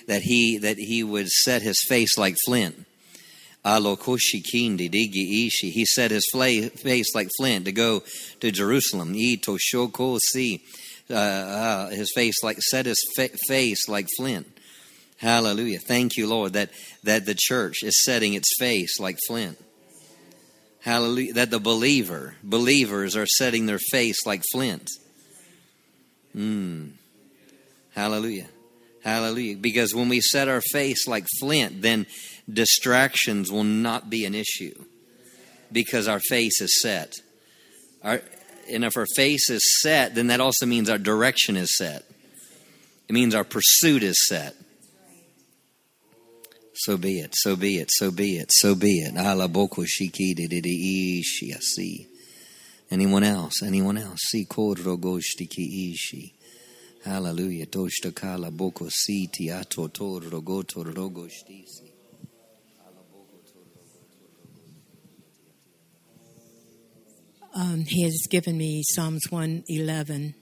that 0.07 0.21
he 0.21 0.59
that 0.59 0.77
he 0.77 1.03
would 1.03 1.27
set 1.27 1.61
his 1.61 1.77
face 1.87 2.17
like 2.17 2.35
flint. 2.45 2.85
He 3.65 3.81
set 5.85 6.11
his 6.11 6.29
face 6.31 7.15
like 7.15 7.29
flint 7.37 7.65
to 7.65 7.71
go 7.71 8.03
to 8.39 8.51
Jerusalem. 8.51 9.15
Uh, 11.11 11.15
uh, 11.15 11.89
his 11.89 12.11
face 12.13 12.35
like 12.43 12.61
set 12.61 12.85
his 12.85 13.03
fa- 13.15 13.35
face 13.47 13.89
like 13.89 14.07
flint. 14.17 14.45
Hallelujah. 15.17 15.79
Thank 15.79 16.15
you, 16.15 16.27
Lord, 16.27 16.53
that 16.53 16.69
that 17.03 17.25
the 17.25 17.35
church 17.37 17.77
is 17.83 18.03
setting 18.05 18.35
its 18.35 18.55
face 18.59 18.99
like 18.99 19.17
flint. 19.27 19.57
Hallelujah. 20.81 21.33
That 21.33 21.49
the 21.49 21.59
believer, 21.59 22.35
believers 22.43 23.15
are 23.15 23.25
setting 23.25 23.65
their 23.65 23.79
face 23.79 24.23
like 24.25 24.43
flint. 24.51 24.89
Mm. 26.35 26.91
Hallelujah. 27.95 28.47
Hallelujah. 29.03 29.57
Because 29.57 29.93
when 29.93 30.09
we 30.09 30.21
set 30.21 30.47
our 30.47 30.61
face 30.61 31.07
like 31.07 31.25
flint, 31.39 31.81
then 31.81 32.05
distractions 32.51 33.51
will 33.51 33.63
not 33.63 34.09
be 34.09 34.25
an 34.25 34.35
issue 34.35 34.85
because 35.71 36.07
our 36.07 36.19
face 36.19 36.61
is 36.61 36.81
set. 36.81 37.13
Our, 38.03 38.21
and 38.71 38.83
if 38.83 38.97
our 38.97 39.05
face 39.15 39.49
is 39.49 39.61
set, 39.81 40.15
then 40.15 40.27
that 40.27 40.39
also 40.39 40.65
means 40.65 40.89
our 40.89 40.97
direction 40.97 41.55
is 41.57 41.75
set. 41.77 42.05
It 43.07 43.13
means 43.13 43.33
our 43.33 43.43
pursuit 43.43 44.03
is 44.03 44.27
set. 44.27 44.55
So 46.73 46.95
be 46.95 47.19
it, 47.19 47.33
so 47.35 47.55
be 47.57 47.77
it, 47.77 47.89
so 47.91 48.11
be 48.11 48.37
it, 48.37 48.51
so 48.53 48.73
be 48.73 48.99
it. 48.99 49.13
Anyone 52.91 53.23
else? 53.23 53.61
Anyone 53.63 53.97
else? 53.97 54.19
Si 54.29 54.45
kodro 54.45 54.97
goshtiki 54.97 55.91
ishi. 55.91 56.33
Hallelujah. 57.05 57.67
Toshta 57.67 58.13
kala 58.13 58.51
boko 58.51 58.87
si 58.89 59.27
tiato 59.27 59.91
toro 59.93 60.41
goto 60.41 60.83
rogo 60.83 61.29
shtisi. 61.29 61.89
um, 67.59 67.83
he 67.87 68.03
has 68.03 68.27
given 68.29 68.57
me 68.57 68.81
Psalms 68.83 69.23
111, 69.29 70.33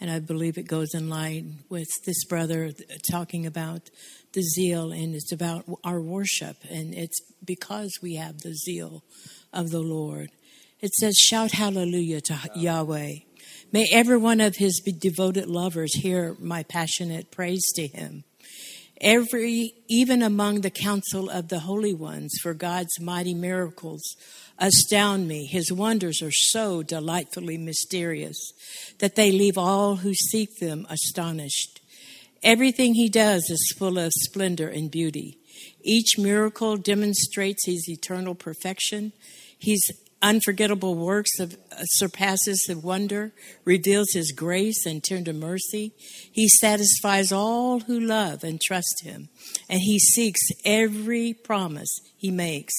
and 0.00 0.10
I 0.10 0.18
believe 0.18 0.56
it 0.56 0.66
goes 0.66 0.94
in 0.94 1.10
line 1.10 1.58
with 1.68 1.88
this 2.06 2.24
brother 2.24 2.72
talking 3.10 3.46
about 3.46 3.90
the 4.32 4.42
zeal, 4.42 4.92
and 4.92 5.14
it's 5.14 5.32
about 5.32 5.64
our 5.84 6.00
worship, 6.00 6.56
and 6.70 6.94
it's 6.94 7.20
because 7.44 7.92
we 8.02 8.14
have 8.16 8.38
the 8.38 8.54
zeal 8.54 9.02
of 9.52 9.70
the 9.70 9.80
Lord. 9.80 10.30
It 10.82 10.94
says, 10.94 11.16
Shout 11.16 11.52
hallelujah 11.52 12.20
to 12.22 12.50
Yahweh. 12.56 13.14
May 13.70 13.88
every 13.92 14.16
one 14.16 14.40
of 14.40 14.56
his 14.56 14.80
devoted 14.80 15.46
lovers 15.46 15.94
hear 15.94 16.36
my 16.40 16.64
passionate 16.64 17.30
praise 17.30 17.64
to 17.76 17.86
him. 17.86 18.24
Every, 19.00 19.74
even 19.88 20.22
among 20.22 20.60
the 20.60 20.70
council 20.70 21.30
of 21.30 21.48
the 21.48 21.60
holy 21.60 21.94
ones, 21.94 22.32
for 22.42 22.52
God's 22.52 23.00
mighty 23.00 23.32
miracles 23.32 24.02
astound 24.58 25.28
me. 25.28 25.46
His 25.46 25.72
wonders 25.72 26.20
are 26.20 26.32
so 26.32 26.82
delightfully 26.82 27.58
mysterious 27.58 28.52
that 28.98 29.14
they 29.14 29.30
leave 29.30 29.56
all 29.56 29.96
who 29.96 30.14
seek 30.14 30.58
them 30.58 30.84
astonished. 30.90 31.80
Everything 32.42 32.94
he 32.94 33.08
does 33.08 33.48
is 33.48 33.74
full 33.78 33.98
of 33.98 34.10
splendor 34.24 34.68
and 34.68 34.90
beauty. 34.90 35.38
Each 35.82 36.18
miracle 36.18 36.76
demonstrates 36.76 37.66
his 37.66 37.88
eternal 37.88 38.34
perfection. 38.34 39.12
His 39.58 39.80
unforgettable 40.22 40.94
works 40.94 41.38
of, 41.38 41.54
uh, 41.72 41.84
surpasses 41.84 42.64
the 42.66 42.78
wonder, 42.78 43.32
reveals 43.64 44.12
his 44.12 44.32
grace 44.32 44.86
and 44.86 45.02
tender 45.02 45.32
mercy. 45.32 45.92
He 46.30 46.48
satisfies 46.48 47.32
all 47.32 47.80
who 47.80 47.98
love 47.98 48.44
and 48.44 48.60
trust 48.60 49.02
him, 49.02 49.28
and 49.68 49.80
he 49.80 49.98
seeks 49.98 50.40
every 50.64 51.34
promise 51.34 51.94
he 52.16 52.30
makes. 52.30 52.74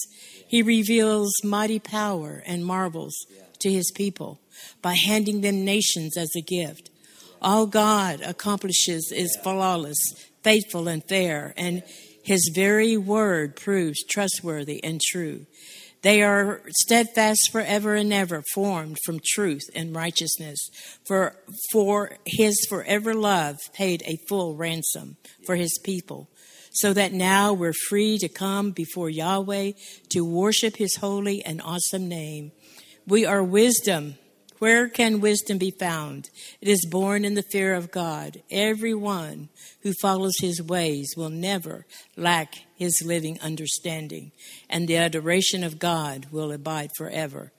He 0.47 0.61
reveals 0.61 1.31
mighty 1.43 1.79
power 1.79 2.41
and 2.45 2.65
marvels 2.65 3.15
to 3.59 3.71
his 3.71 3.91
people 3.91 4.39
by 4.81 4.95
handing 4.95 5.41
them 5.41 5.65
nations 5.65 6.17
as 6.17 6.29
a 6.35 6.41
gift. 6.41 6.89
All 7.41 7.65
God 7.65 8.21
accomplishes 8.21 9.11
is 9.13 9.37
flawless, 9.43 9.97
faithful, 10.43 10.87
and 10.87 11.03
fair, 11.03 11.53
and 11.57 11.83
his 12.23 12.51
very 12.55 12.95
word 12.95 13.55
proves 13.55 14.01
trustworthy 14.03 14.81
and 14.83 15.01
true. 15.01 15.45
They 16.03 16.21
are 16.21 16.61
steadfast 16.81 17.49
forever 17.51 17.95
and 17.95 18.13
ever, 18.13 18.43
formed 18.53 18.97
from 19.05 19.21
truth 19.25 19.63
and 19.73 19.95
righteousness. 19.95 20.59
For, 21.05 21.35
for 21.71 22.17
his 22.25 22.65
forever 22.69 23.13
love 23.13 23.57
paid 23.73 24.03
a 24.05 24.19
full 24.27 24.55
ransom 24.55 25.15
for 25.45 25.55
his 25.55 25.79
people 25.83 26.29
so 26.73 26.91
that 26.93 27.13
now 27.13 27.53
we're 27.53 27.73
free 27.87 28.17
to 28.17 28.27
come 28.27 28.71
before 28.71 29.09
Yahweh 29.09 29.71
to 30.09 30.25
worship 30.25 30.75
his 30.75 30.97
holy 30.97 31.43
and 31.45 31.61
awesome 31.61 32.09
name. 32.09 32.51
We 33.07 33.25
are 33.25 33.43
wisdom. 33.43 34.15
Where 34.59 34.89
can 34.89 35.21
wisdom 35.21 35.57
be 35.57 35.71
found? 35.71 36.29
It 36.61 36.67
is 36.67 36.87
born 36.89 37.25
in 37.25 37.35
the 37.35 37.43
fear 37.43 37.75
of 37.75 37.91
God. 37.91 38.41
Everyone 38.49 39.49
who 39.81 39.93
follows 40.01 40.35
his 40.39 40.61
ways 40.61 41.13
will 41.15 41.29
never 41.29 41.85
lack 42.17 42.55
his 42.75 43.01
living 43.05 43.39
understanding, 43.41 44.31
and 44.69 44.87
the 44.87 44.97
adoration 44.97 45.63
of 45.63 45.79
God 45.79 46.27
will 46.31 46.51
abide 46.51 46.89
forever 46.97 47.51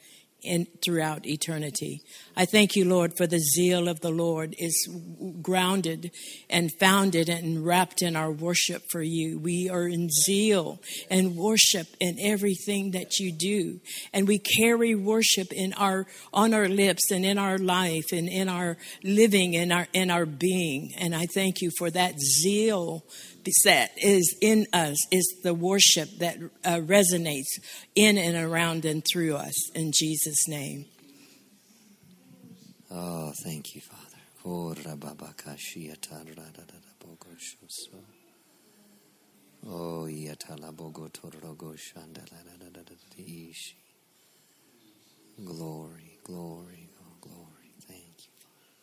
in, 0.42 0.66
throughout 0.84 1.26
eternity. 1.26 2.02
I 2.36 2.46
thank 2.46 2.74
you, 2.74 2.84
Lord, 2.84 3.16
for 3.16 3.26
the 3.26 3.38
zeal 3.38 3.88
of 3.88 4.00
the 4.00 4.10
Lord 4.10 4.56
is 4.58 4.88
grounded 5.40 6.10
and 6.50 6.72
founded 6.80 7.28
and 7.28 7.64
wrapped 7.64 8.02
in 8.02 8.16
our 8.16 8.32
worship 8.32 8.82
for 8.90 9.02
you. 9.02 9.38
We 9.38 9.68
are 9.68 9.86
in 9.86 10.10
zeal 10.10 10.80
and 11.10 11.36
worship 11.36 11.86
in 12.00 12.18
everything 12.20 12.90
that 12.90 13.18
you 13.18 13.30
do, 13.30 13.80
and 14.12 14.26
we 14.26 14.38
carry 14.38 14.94
worship 14.94 15.52
in 15.52 15.72
our 15.74 16.06
on 16.32 16.54
our 16.54 16.68
lips 16.68 17.10
and 17.12 17.24
in 17.24 17.38
our 17.38 17.58
life 17.58 18.12
and 18.12 18.28
in 18.28 18.48
our 18.48 18.76
living 19.04 19.54
and 19.54 19.72
our 19.72 19.86
in 19.92 20.10
our 20.10 20.26
being. 20.26 20.92
And 20.98 21.14
I 21.14 21.26
thank 21.26 21.60
you 21.60 21.70
for 21.78 21.90
that 21.90 22.18
zeal 22.20 23.04
that 23.64 23.90
is 23.96 24.36
in 24.40 24.66
us 24.72 24.96
is 25.12 25.40
the 25.42 25.54
worship 25.54 26.08
that 26.18 26.38
uh, 26.64 26.76
resonates 26.78 27.60
in 27.94 28.16
and 28.16 28.36
around 28.36 28.84
and 28.84 29.04
through 29.12 29.36
us. 29.36 29.70
In 29.74 29.92
Jesus' 29.94 30.48
name. 30.48 30.86
Oh, 32.94 33.32
thank 33.36 33.74
you, 33.76 33.82
Father. 33.82 34.18
Oh, 39.66 40.06
Glory, 45.44 46.18
glory, 46.24 46.88
oh, 47.00 47.16
glory. 47.20 47.74
Thank 47.88 48.26
you, 48.26 48.32
Father. 48.38 48.76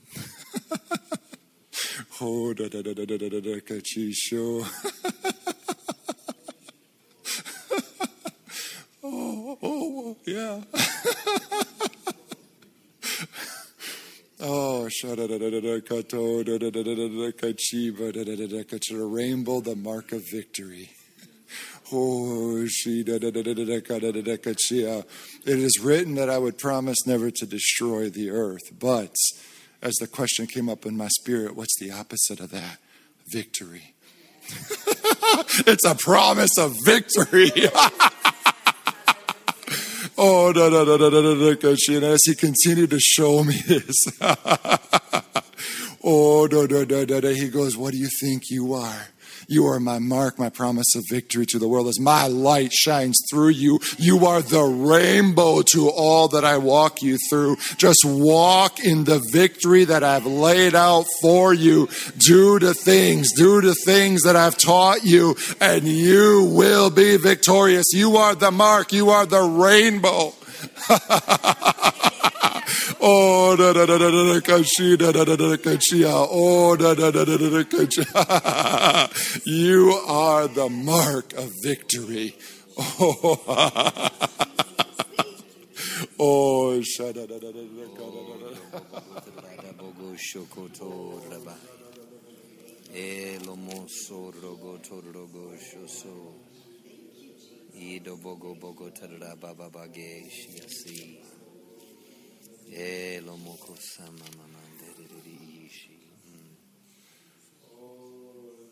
Oh, 2.23 2.53
da 2.53 2.67
da 2.69 2.83
da 2.83 2.93
da 2.93 3.03
da 3.05 3.17
da 3.17 3.29
da 3.29 3.39
da 3.39 3.59
kachi, 3.61 4.13
sho. 4.13 4.63
Oh, 9.03 9.57
oh, 9.63 10.17
yeah. 10.27 10.61
Oh, 14.43 14.87
shada 14.89 15.27
da 15.27 15.37
da 15.37 15.49
da 15.51 15.59
da 15.61 15.79
kato 15.81 16.43
da 16.43 16.57
da 16.57 16.69
da 16.71 16.83
da 16.83 16.95
da 16.95 17.07
da 17.07 17.31
kachiba 17.31 18.11
da 18.11 18.23
da 18.23 18.35
da 18.35 18.47
da 18.47 18.63
kachi, 18.63 18.99
a 18.99 19.05
rainbow, 19.05 19.59
the 19.59 19.75
mark 19.75 20.11
of 20.11 20.23
victory. 20.31 20.89
Oh, 21.91 22.65
she 22.67 23.03
da 23.03 23.17
da 23.19 23.29
da 23.31 23.41
da 23.41 23.53
da 23.53 23.65
da 23.65 23.79
da 23.79 24.11
da 24.11 24.21
da 24.21 24.37
kachia. 24.37 25.05
It 25.45 25.59
is 25.59 25.79
written 25.79 26.15
that 26.15 26.29
I 26.29 26.37
would 26.37 26.57
promise 26.57 27.05
never 27.05 27.29
to 27.29 27.45
destroy 27.45 28.09
the 28.09 28.29
earth, 28.31 28.79
but 28.79 29.15
as 29.81 29.95
the 29.95 30.07
question 30.07 30.47
came 30.47 30.69
up 30.69 30.85
in 30.85 30.95
my 30.95 31.07
spirit, 31.19 31.55
what's 31.55 31.77
the 31.79 31.91
opposite 31.91 32.39
of 32.39 32.51
that? 32.51 32.77
Victory. 33.31 33.93
it's 35.67 35.85
a 35.85 35.95
promise 35.95 36.57
of 36.57 36.75
victory. 36.85 37.51
Oh, 40.23 40.53
da, 40.53 40.69
da, 40.69 40.85
da, 40.85 40.97
da, 40.97 41.09
da, 41.09 41.21
da, 41.21 41.55
kachi. 41.55 41.95
and 41.95 42.05
as 42.05 42.19
he 42.25 42.35
continued 42.35 42.91
to 42.91 42.99
show 42.99 43.43
me 43.43 43.55
this, 43.65 43.95
oh, 46.03 46.47
da, 46.47 46.67
da, 46.67 46.85
da, 46.85 47.05
da, 47.05 47.19
da, 47.21 47.29
he 47.29 47.49
goes, 47.49 47.75
What 47.75 47.93
do 47.93 47.97
you 47.97 48.09
think 48.21 48.43
you 48.51 48.73
are? 48.73 49.07
You 49.51 49.67
are 49.67 49.81
my 49.81 49.99
mark, 49.99 50.39
my 50.39 50.47
promise 50.47 50.95
of 50.95 51.03
victory 51.09 51.45
to 51.47 51.59
the 51.59 51.67
world. 51.67 51.89
As 51.89 51.99
my 51.99 52.27
light 52.27 52.71
shines 52.71 53.19
through 53.29 53.49
you, 53.49 53.81
you 53.97 54.25
are 54.25 54.41
the 54.41 54.63
rainbow 54.63 55.61
to 55.73 55.89
all 55.89 56.29
that 56.29 56.45
I 56.45 56.57
walk 56.57 57.01
you 57.01 57.17
through. 57.29 57.57
Just 57.75 57.99
walk 58.05 58.79
in 58.79 59.03
the 59.03 59.21
victory 59.33 59.83
that 59.83 60.05
I've 60.05 60.25
laid 60.25 60.73
out 60.73 61.05
for 61.21 61.53
you. 61.53 61.89
Do 62.17 62.59
the 62.59 62.73
things, 62.73 63.33
do 63.33 63.59
the 63.59 63.75
things 63.75 64.21
that 64.21 64.37
I've 64.37 64.57
taught 64.57 65.03
you, 65.03 65.35
and 65.59 65.83
you 65.83 66.49
will 66.55 66.89
be 66.89 67.17
victorious. 67.17 67.87
You 67.91 68.15
are 68.15 68.35
the 68.35 68.51
mark, 68.51 68.93
you 68.93 69.09
are 69.09 69.25
the 69.25 69.41
rainbow. 69.41 70.33
Oh, 72.99 73.55
da 73.55 73.73
da 73.73 73.85
da 73.85 73.97
da 73.97 74.09
da 74.09 74.33
da 74.33 74.39
kashi 74.41 74.97
da 74.97 75.11
da 75.11 75.23
da 75.23 75.35
da 75.35 75.49
da 75.49 75.57
kashia. 75.57 76.11
Oh, 76.29 76.75
da 76.75 76.93
da 76.93 77.11
da 77.11 77.25
da 77.25 77.37
da 77.37 77.49
da 77.49 77.63
kashi. 77.63 78.03
You 79.45 79.91
are 80.07 80.47
the 80.47 80.69
mark 80.69 81.33
of 81.33 81.51
victory. 81.63 82.35
Oh, 82.77 83.39
oh, 86.19 86.79
da 86.79 87.11
da 87.11 87.25
da 87.25 87.39
da 87.39 87.51
da 87.51 87.51
da 87.51 87.97
da 87.97 88.37
da. 88.37 88.51
Ido 97.73 98.15
bogo 98.17 98.53
bogo 98.59 98.89
tarara 98.91 99.35
baba 99.41 99.69
bage 99.69 100.29
shiasi. 100.29 101.19
Eh, 102.73 103.19
Hallelujah. 103.21 103.85
Mm. 106.29 106.55
Oh, 107.67 108.69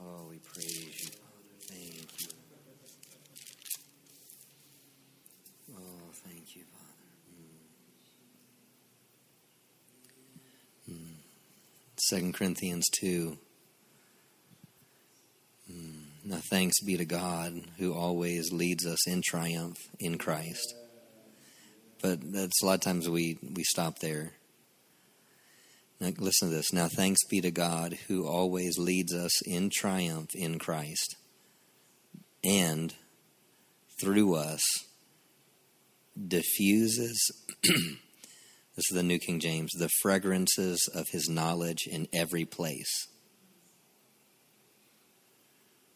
Oh, 0.00 0.28
we 0.30 0.38
praise 0.38 1.04
you, 1.04 1.10
Father. 1.10 1.56
Thank 1.68 2.20
you. 2.20 2.28
Oh, 5.76 6.10
thank 6.24 6.56
you, 6.56 6.62
Father. 6.72 6.91
Second 12.08 12.34
Corinthians 12.34 12.88
2. 12.98 13.38
Mm. 15.70 16.02
Now 16.24 16.40
thanks 16.50 16.80
be 16.82 16.96
to 16.96 17.04
God 17.04 17.60
who 17.78 17.94
always 17.94 18.52
leads 18.52 18.84
us 18.84 19.06
in 19.06 19.22
triumph 19.24 19.78
in 20.00 20.18
Christ. 20.18 20.74
But 22.02 22.32
that's 22.32 22.60
a 22.60 22.66
lot 22.66 22.74
of 22.74 22.80
times 22.80 23.08
we, 23.08 23.38
we 23.54 23.62
stop 23.62 24.00
there. 24.00 24.32
Now 26.00 26.10
listen 26.18 26.48
to 26.48 26.54
this. 26.54 26.72
Now 26.72 26.88
thanks 26.88 27.24
be 27.30 27.40
to 27.40 27.52
God 27.52 27.96
who 28.08 28.26
always 28.26 28.78
leads 28.78 29.14
us 29.14 29.40
in 29.46 29.70
triumph 29.72 30.30
in 30.34 30.58
Christ 30.58 31.14
and 32.42 32.92
through 34.00 34.34
us 34.34 34.62
diffuses 36.28 37.30
this 38.76 38.84
is 38.90 38.96
the 38.96 39.02
New 39.02 39.18
King 39.18 39.40
James 39.40 39.70
the 39.72 39.90
fragrances 40.00 40.88
of 40.94 41.06
his 41.10 41.28
knowledge 41.28 41.86
in 41.86 42.08
every 42.12 42.44
place. 42.44 43.08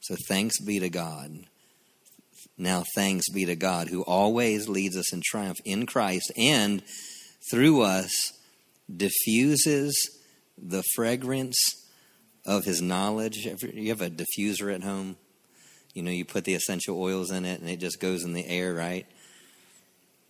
So 0.00 0.16
thanks 0.28 0.60
be 0.60 0.78
to 0.78 0.88
God. 0.88 1.46
Now 2.58 2.84
thanks 2.94 3.28
be 3.28 3.44
to 3.46 3.56
God 3.56 3.88
who 3.88 4.02
always 4.02 4.68
leads 4.68 4.96
us 4.96 5.12
in 5.12 5.20
triumph 5.24 5.58
in 5.64 5.86
Christ 5.86 6.32
and 6.36 6.82
through 7.50 7.82
us 7.82 8.32
diffuses 8.94 10.20
the 10.56 10.82
fragrance 10.94 11.58
of 12.46 12.64
his 12.64 12.80
knowledge. 12.80 13.46
You 13.46 13.88
have 13.88 14.00
a 14.00 14.10
diffuser 14.10 14.72
at 14.74 14.84
home? 14.84 15.16
You 15.92 16.02
know, 16.02 16.10
you 16.10 16.24
put 16.24 16.44
the 16.44 16.54
essential 16.54 17.00
oils 17.00 17.30
in 17.30 17.44
it 17.44 17.60
and 17.60 17.68
it 17.68 17.80
just 17.80 18.00
goes 18.00 18.22
in 18.22 18.32
the 18.32 18.46
air, 18.46 18.74
right? 18.74 19.06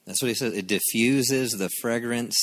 That's 0.06 0.22
what 0.22 0.28
he 0.28 0.34
says. 0.34 0.54
It 0.54 0.68
diffuses 0.68 1.52
the 1.52 1.70
fragrance 1.80 2.36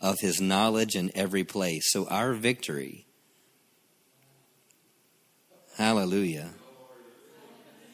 of 0.00 0.16
his 0.20 0.40
knowledge 0.40 0.96
in 0.96 1.10
every 1.14 1.44
place. 1.44 1.90
So 1.92 2.06
our 2.08 2.32
victory, 2.32 3.06
hallelujah. 5.76 6.50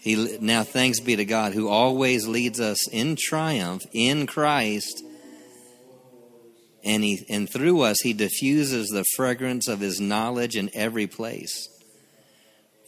He, 0.00 0.38
now 0.40 0.64
thanks 0.64 1.00
be 1.00 1.16
to 1.16 1.24
God 1.24 1.54
who 1.54 1.68
always 1.68 2.26
leads 2.26 2.60
us 2.60 2.88
in 2.88 3.16
triumph 3.18 3.82
in 3.92 4.26
Christ. 4.26 5.02
And, 6.82 7.02
he, 7.02 7.24
and 7.30 7.50
through 7.50 7.80
us, 7.80 8.00
he 8.02 8.12
diffuses 8.12 8.88
the 8.88 9.04
fragrance 9.16 9.66
of 9.68 9.80
his 9.80 10.00
knowledge 10.00 10.56
in 10.56 10.70
every 10.74 11.06
place. 11.06 11.68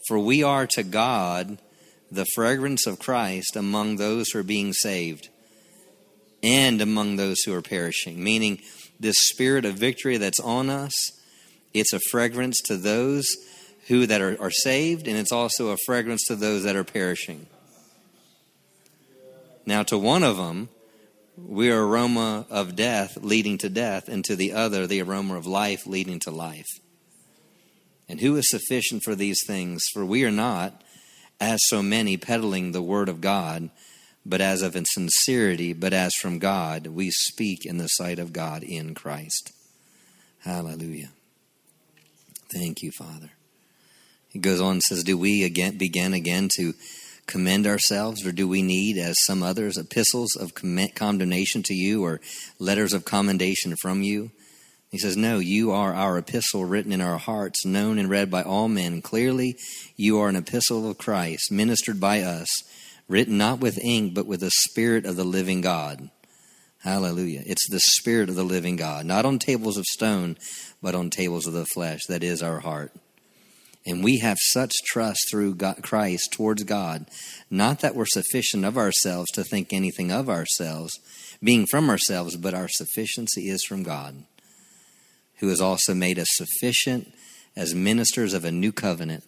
For 0.07 0.19
we 0.19 0.43
are 0.43 0.67
to 0.67 0.83
God 0.83 1.57
the 2.11 2.25
fragrance 2.35 2.85
of 2.85 2.99
Christ 2.99 3.55
among 3.55 3.95
those 3.95 4.29
who 4.29 4.39
are 4.39 4.43
being 4.43 4.73
saved 4.73 5.29
and 6.43 6.81
among 6.81 7.15
those 7.15 7.41
who 7.41 7.53
are 7.53 7.61
perishing. 7.61 8.23
Meaning, 8.23 8.61
this 8.99 9.15
spirit 9.19 9.65
of 9.65 9.75
victory 9.75 10.17
that's 10.17 10.39
on 10.39 10.69
us, 10.69 10.93
it's 11.73 11.93
a 11.93 11.99
fragrance 12.11 12.61
to 12.65 12.77
those 12.77 13.27
who 13.87 14.05
that 14.05 14.21
are, 14.21 14.39
are 14.41 14.51
saved, 14.51 15.07
and 15.07 15.17
it's 15.17 15.31
also 15.31 15.69
a 15.69 15.77
fragrance 15.85 16.25
to 16.27 16.35
those 16.35 16.63
that 16.63 16.75
are 16.75 16.83
perishing. 16.83 17.47
Now, 19.65 19.83
to 19.83 19.97
one 19.97 20.23
of 20.23 20.37
them, 20.37 20.69
we 21.37 21.69
are 21.69 21.85
aroma 21.85 22.45
of 22.49 22.75
death 22.75 23.17
leading 23.21 23.57
to 23.59 23.69
death, 23.69 24.07
and 24.07 24.23
to 24.25 24.35
the 24.35 24.53
other, 24.53 24.87
the 24.87 25.01
aroma 25.01 25.37
of 25.37 25.45
life 25.45 25.85
leading 25.85 26.19
to 26.21 26.31
life. 26.31 26.67
And 28.09 28.19
who 28.19 28.35
is 28.37 28.49
sufficient 28.49 29.03
for 29.03 29.15
these 29.15 29.39
things? 29.45 29.83
For 29.93 30.05
we 30.05 30.23
are 30.23 30.31
not, 30.31 30.81
as 31.39 31.59
so 31.65 31.83
many, 31.83 32.17
peddling 32.17 32.71
the 32.71 32.81
word 32.81 33.09
of 33.09 33.21
God 33.21 33.69
but 34.27 34.41
as 34.41 34.61
of 34.61 34.75
in 34.75 34.85
sincerity, 34.85 35.73
but 35.73 35.93
as 35.93 36.13
from 36.21 36.39
God, 36.39 36.87
we 36.87 37.09
speak 37.11 37.65
in 37.65 37.77
the 37.77 37.87
sight 37.87 38.19
of 38.19 38.33
God 38.33 38.63
in 38.63 38.93
Christ. 38.93 39.51
Hallelujah. 40.39 41.09
Thank 42.51 42.81
you, 42.81 42.91
Father. 42.91 43.31
He 44.29 44.39
goes 44.39 44.61
on 44.61 44.73
and 44.73 44.83
says, 44.83 45.03
Do 45.03 45.17
we 45.17 45.43
again 45.43 45.77
begin 45.77 46.13
again 46.13 46.49
to 46.57 46.73
commend 47.25 47.67
ourselves, 47.67 48.25
or 48.25 48.31
do 48.31 48.47
we 48.47 48.61
need, 48.61 48.97
as 48.97 49.15
some 49.25 49.43
others, 49.43 49.77
epistles 49.77 50.35
of 50.35 50.53
condemnation 50.53 51.63
to 51.63 51.73
you 51.73 52.03
or 52.03 52.21
letters 52.59 52.93
of 52.93 53.05
commendation 53.05 53.75
from 53.81 54.03
you? 54.03 54.31
He 54.89 54.97
says, 54.97 55.17
No, 55.17 55.39
you 55.39 55.71
are 55.71 55.93
our 55.93 56.17
epistle 56.17 56.65
written 56.65 56.91
in 56.91 57.01
our 57.01 57.17
hearts, 57.17 57.65
known 57.65 57.97
and 57.97 58.09
read 58.09 58.29
by 58.29 58.43
all 58.43 58.67
men. 58.67 59.01
Clearly, 59.01 59.57
you 59.95 60.19
are 60.19 60.29
an 60.29 60.35
epistle 60.35 60.89
of 60.89 60.97
Christ, 60.97 61.51
ministered 61.51 61.99
by 61.99 62.21
us 62.21 62.47
written 63.07 63.37
not 63.37 63.59
with 63.59 63.79
ink, 63.83 64.13
but 64.13 64.27
with 64.27 64.41
the 64.41 64.51
Spirit 64.69 65.05
of 65.05 65.15
the 65.15 65.23
living 65.23 65.61
God. 65.61 66.09
Hallelujah. 66.79 67.43
It's 67.45 67.67
the 67.69 67.79
Spirit 67.79 68.29
of 68.29 68.35
the 68.35 68.43
living 68.43 68.75
God, 68.75 69.05
not 69.05 69.25
on 69.25 69.39
tables 69.39 69.77
of 69.77 69.85
stone, 69.85 70.37
but 70.81 70.95
on 70.95 71.09
tables 71.09 71.47
of 71.47 71.53
the 71.53 71.65
flesh. 71.65 72.01
That 72.07 72.23
is 72.23 72.43
our 72.43 72.59
heart. 72.59 72.93
And 73.85 74.03
we 74.03 74.19
have 74.19 74.37
such 74.51 74.73
trust 74.85 75.19
through 75.31 75.55
God, 75.55 75.81
Christ 75.81 76.33
towards 76.33 76.63
God, 76.63 77.05
not 77.49 77.79
that 77.79 77.95
we're 77.95 78.05
sufficient 78.05 78.65
of 78.65 78.77
ourselves 78.77 79.31
to 79.31 79.45
think 79.45 79.71
anything 79.71 80.11
of 80.11 80.29
ourselves, 80.29 80.91
being 81.41 81.65
from 81.71 81.89
ourselves, 81.89 82.35
but 82.35 82.53
our 82.53 82.67
sufficiency 82.67 83.49
is 83.49 83.63
from 83.63 83.83
God, 83.83 84.25
who 85.37 85.47
has 85.47 85.61
also 85.61 85.93
made 85.93 86.19
us 86.19 86.27
sufficient 86.31 87.13
as 87.55 87.73
ministers 87.73 88.33
of 88.33 88.43
a 88.43 88.51
new 88.51 88.73
covenant 88.73 89.23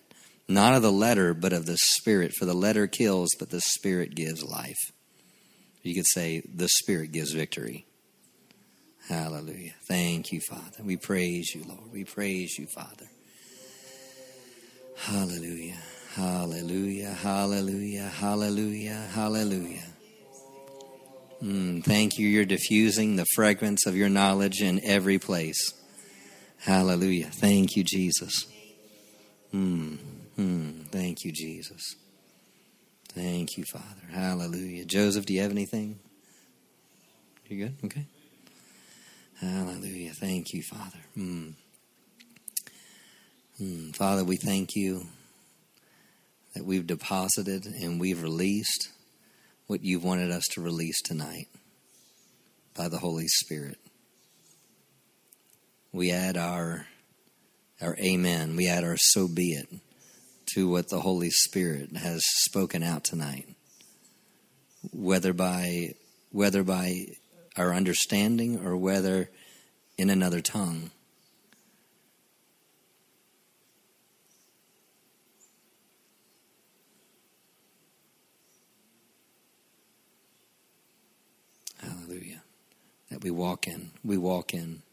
not 0.50 0.74
of 0.74 0.82
the 0.82 0.91
letter, 0.91 1.34
but 1.34 1.54
of 1.54 1.66
the 1.66 1.78
Spirit. 1.78 2.34
For 2.34 2.45
the 2.45 2.54
letter 2.54 2.88
kills, 2.88 3.30
but 3.38 3.52
the 3.52 3.62
Spirit 3.62 4.16
gives 4.16 4.43
life. 4.43 4.91
You 5.84 5.95
could 5.95 6.08
say, 6.08 6.41
the 6.54 6.68
Spirit 6.68 7.12
gives 7.12 7.32
victory. 7.32 7.86
Hallelujah. 9.08 9.74
Thank 9.88 10.32
you, 10.32 10.41
Father. 10.41 10.84
We 10.84 10.97
praise 10.97 11.54
you, 11.56 11.64
Lord. 11.68 11.91
We 11.91 12.04
praise 12.04 12.58
you, 12.58 12.68
Father. 12.76 13.08
Hallelujah. 14.97 15.78
Hallelujah. 16.14 17.12
Hallelujah. 17.12 18.10
Hallelujah. 18.10 19.08
Hallelujah. 19.14 19.86
Mm, 21.41 21.84
thank 21.84 22.18
you. 22.18 22.28
You're 22.28 22.45
diffusing 22.45 23.16
the 23.16 23.26
fragrance 23.34 23.86
of 23.86 23.95
your 23.95 24.10
knowledge 24.10 24.62
in 24.62 24.82
every 24.84 25.18
place. 25.18 25.74
Hallelujah. 26.58 27.28
Thank 27.32 27.76
you, 27.76 27.84
Jesus. 27.84 28.45
Mm. 29.54 30.09
Hmm. 30.39 30.83
Thank 30.83 31.25
you, 31.25 31.33
Jesus. 31.33 31.97
Thank 33.09 33.57
you, 33.57 33.65
Father. 33.65 34.07
Hallelujah. 34.09 34.85
Joseph, 34.85 35.25
do 35.25 35.33
you 35.33 35.41
have 35.41 35.51
anything? 35.51 35.99
You 37.49 37.65
good? 37.65 37.75
Okay. 37.83 38.05
Hallelujah. 39.41 40.13
Thank 40.13 40.53
you, 40.53 40.63
Father. 40.63 40.99
Hmm. 41.13 41.49
Hmm. 43.57 43.89
Father, 43.91 44.23
we 44.23 44.37
thank 44.37 44.77
you 44.77 45.07
that 46.55 46.63
we've 46.63 46.87
deposited 46.87 47.65
and 47.65 47.99
we've 47.99 48.23
released 48.23 48.93
what 49.67 49.83
you've 49.83 50.05
wanted 50.05 50.31
us 50.31 50.45
to 50.53 50.61
release 50.61 51.01
tonight 51.01 51.49
by 52.77 52.87
the 52.87 52.99
Holy 52.99 53.27
Spirit. 53.27 53.77
We 55.91 56.13
add 56.13 56.37
our 56.37 56.87
our 57.81 57.97
amen. 57.97 58.55
We 58.55 58.69
add 58.69 58.85
our 58.85 58.95
so 58.97 59.27
be 59.27 59.51
it 59.51 59.81
to 60.54 60.70
what 60.70 60.89
the 60.89 61.02
Holy 61.02 61.30
Spirit 61.30 61.95
has 61.97 62.22
spoken 62.26 62.84
out 62.84 63.04
tonight. 63.04 63.47
Whether 64.91 65.34
by 65.34 65.93
whether 66.32 66.64
by 66.64 67.08
our 67.58 67.74
understanding 67.74 68.66
or 68.66 68.78
whether 68.78 69.30
in 69.97 70.10
another 70.10 70.41
tongue. 70.41 70.91
Hallelujah. 81.82 82.43
That 83.10 83.24
we 83.24 83.32
walk 83.32 83.68
in. 83.68 83.91
We 84.04 84.18
walk 84.18 84.54
in. 84.54 84.84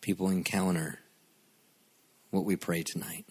People 0.00 0.28
encounter 0.28 0.98
what 2.30 2.44
we 2.44 2.56
pray 2.56 2.82
tonight. 2.82 3.24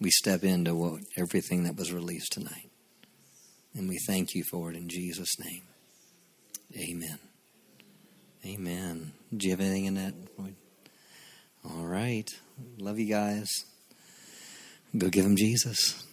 We 0.00 0.10
step 0.10 0.42
into 0.44 0.74
what 0.74 1.02
everything 1.16 1.64
that 1.64 1.76
was 1.76 1.92
released 1.92 2.32
tonight. 2.32 2.70
And 3.74 3.88
we 3.88 3.98
thank 4.06 4.34
you 4.34 4.42
for 4.50 4.70
it 4.70 4.76
in 4.76 4.88
Jesus' 4.88 5.38
name. 5.38 5.62
Amen. 6.76 7.18
Amen. 8.44 9.12
Do 9.36 9.46
you 9.46 9.52
have 9.52 9.60
anything 9.60 9.84
in 9.84 9.94
that? 9.94 10.14
All 11.64 11.84
right. 11.84 12.28
Love 12.78 12.98
you 12.98 13.06
guys. 13.06 13.48
Go 14.96 15.08
give 15.08 15.24
them 15.24 15.36
Jesus. 15.36 16.06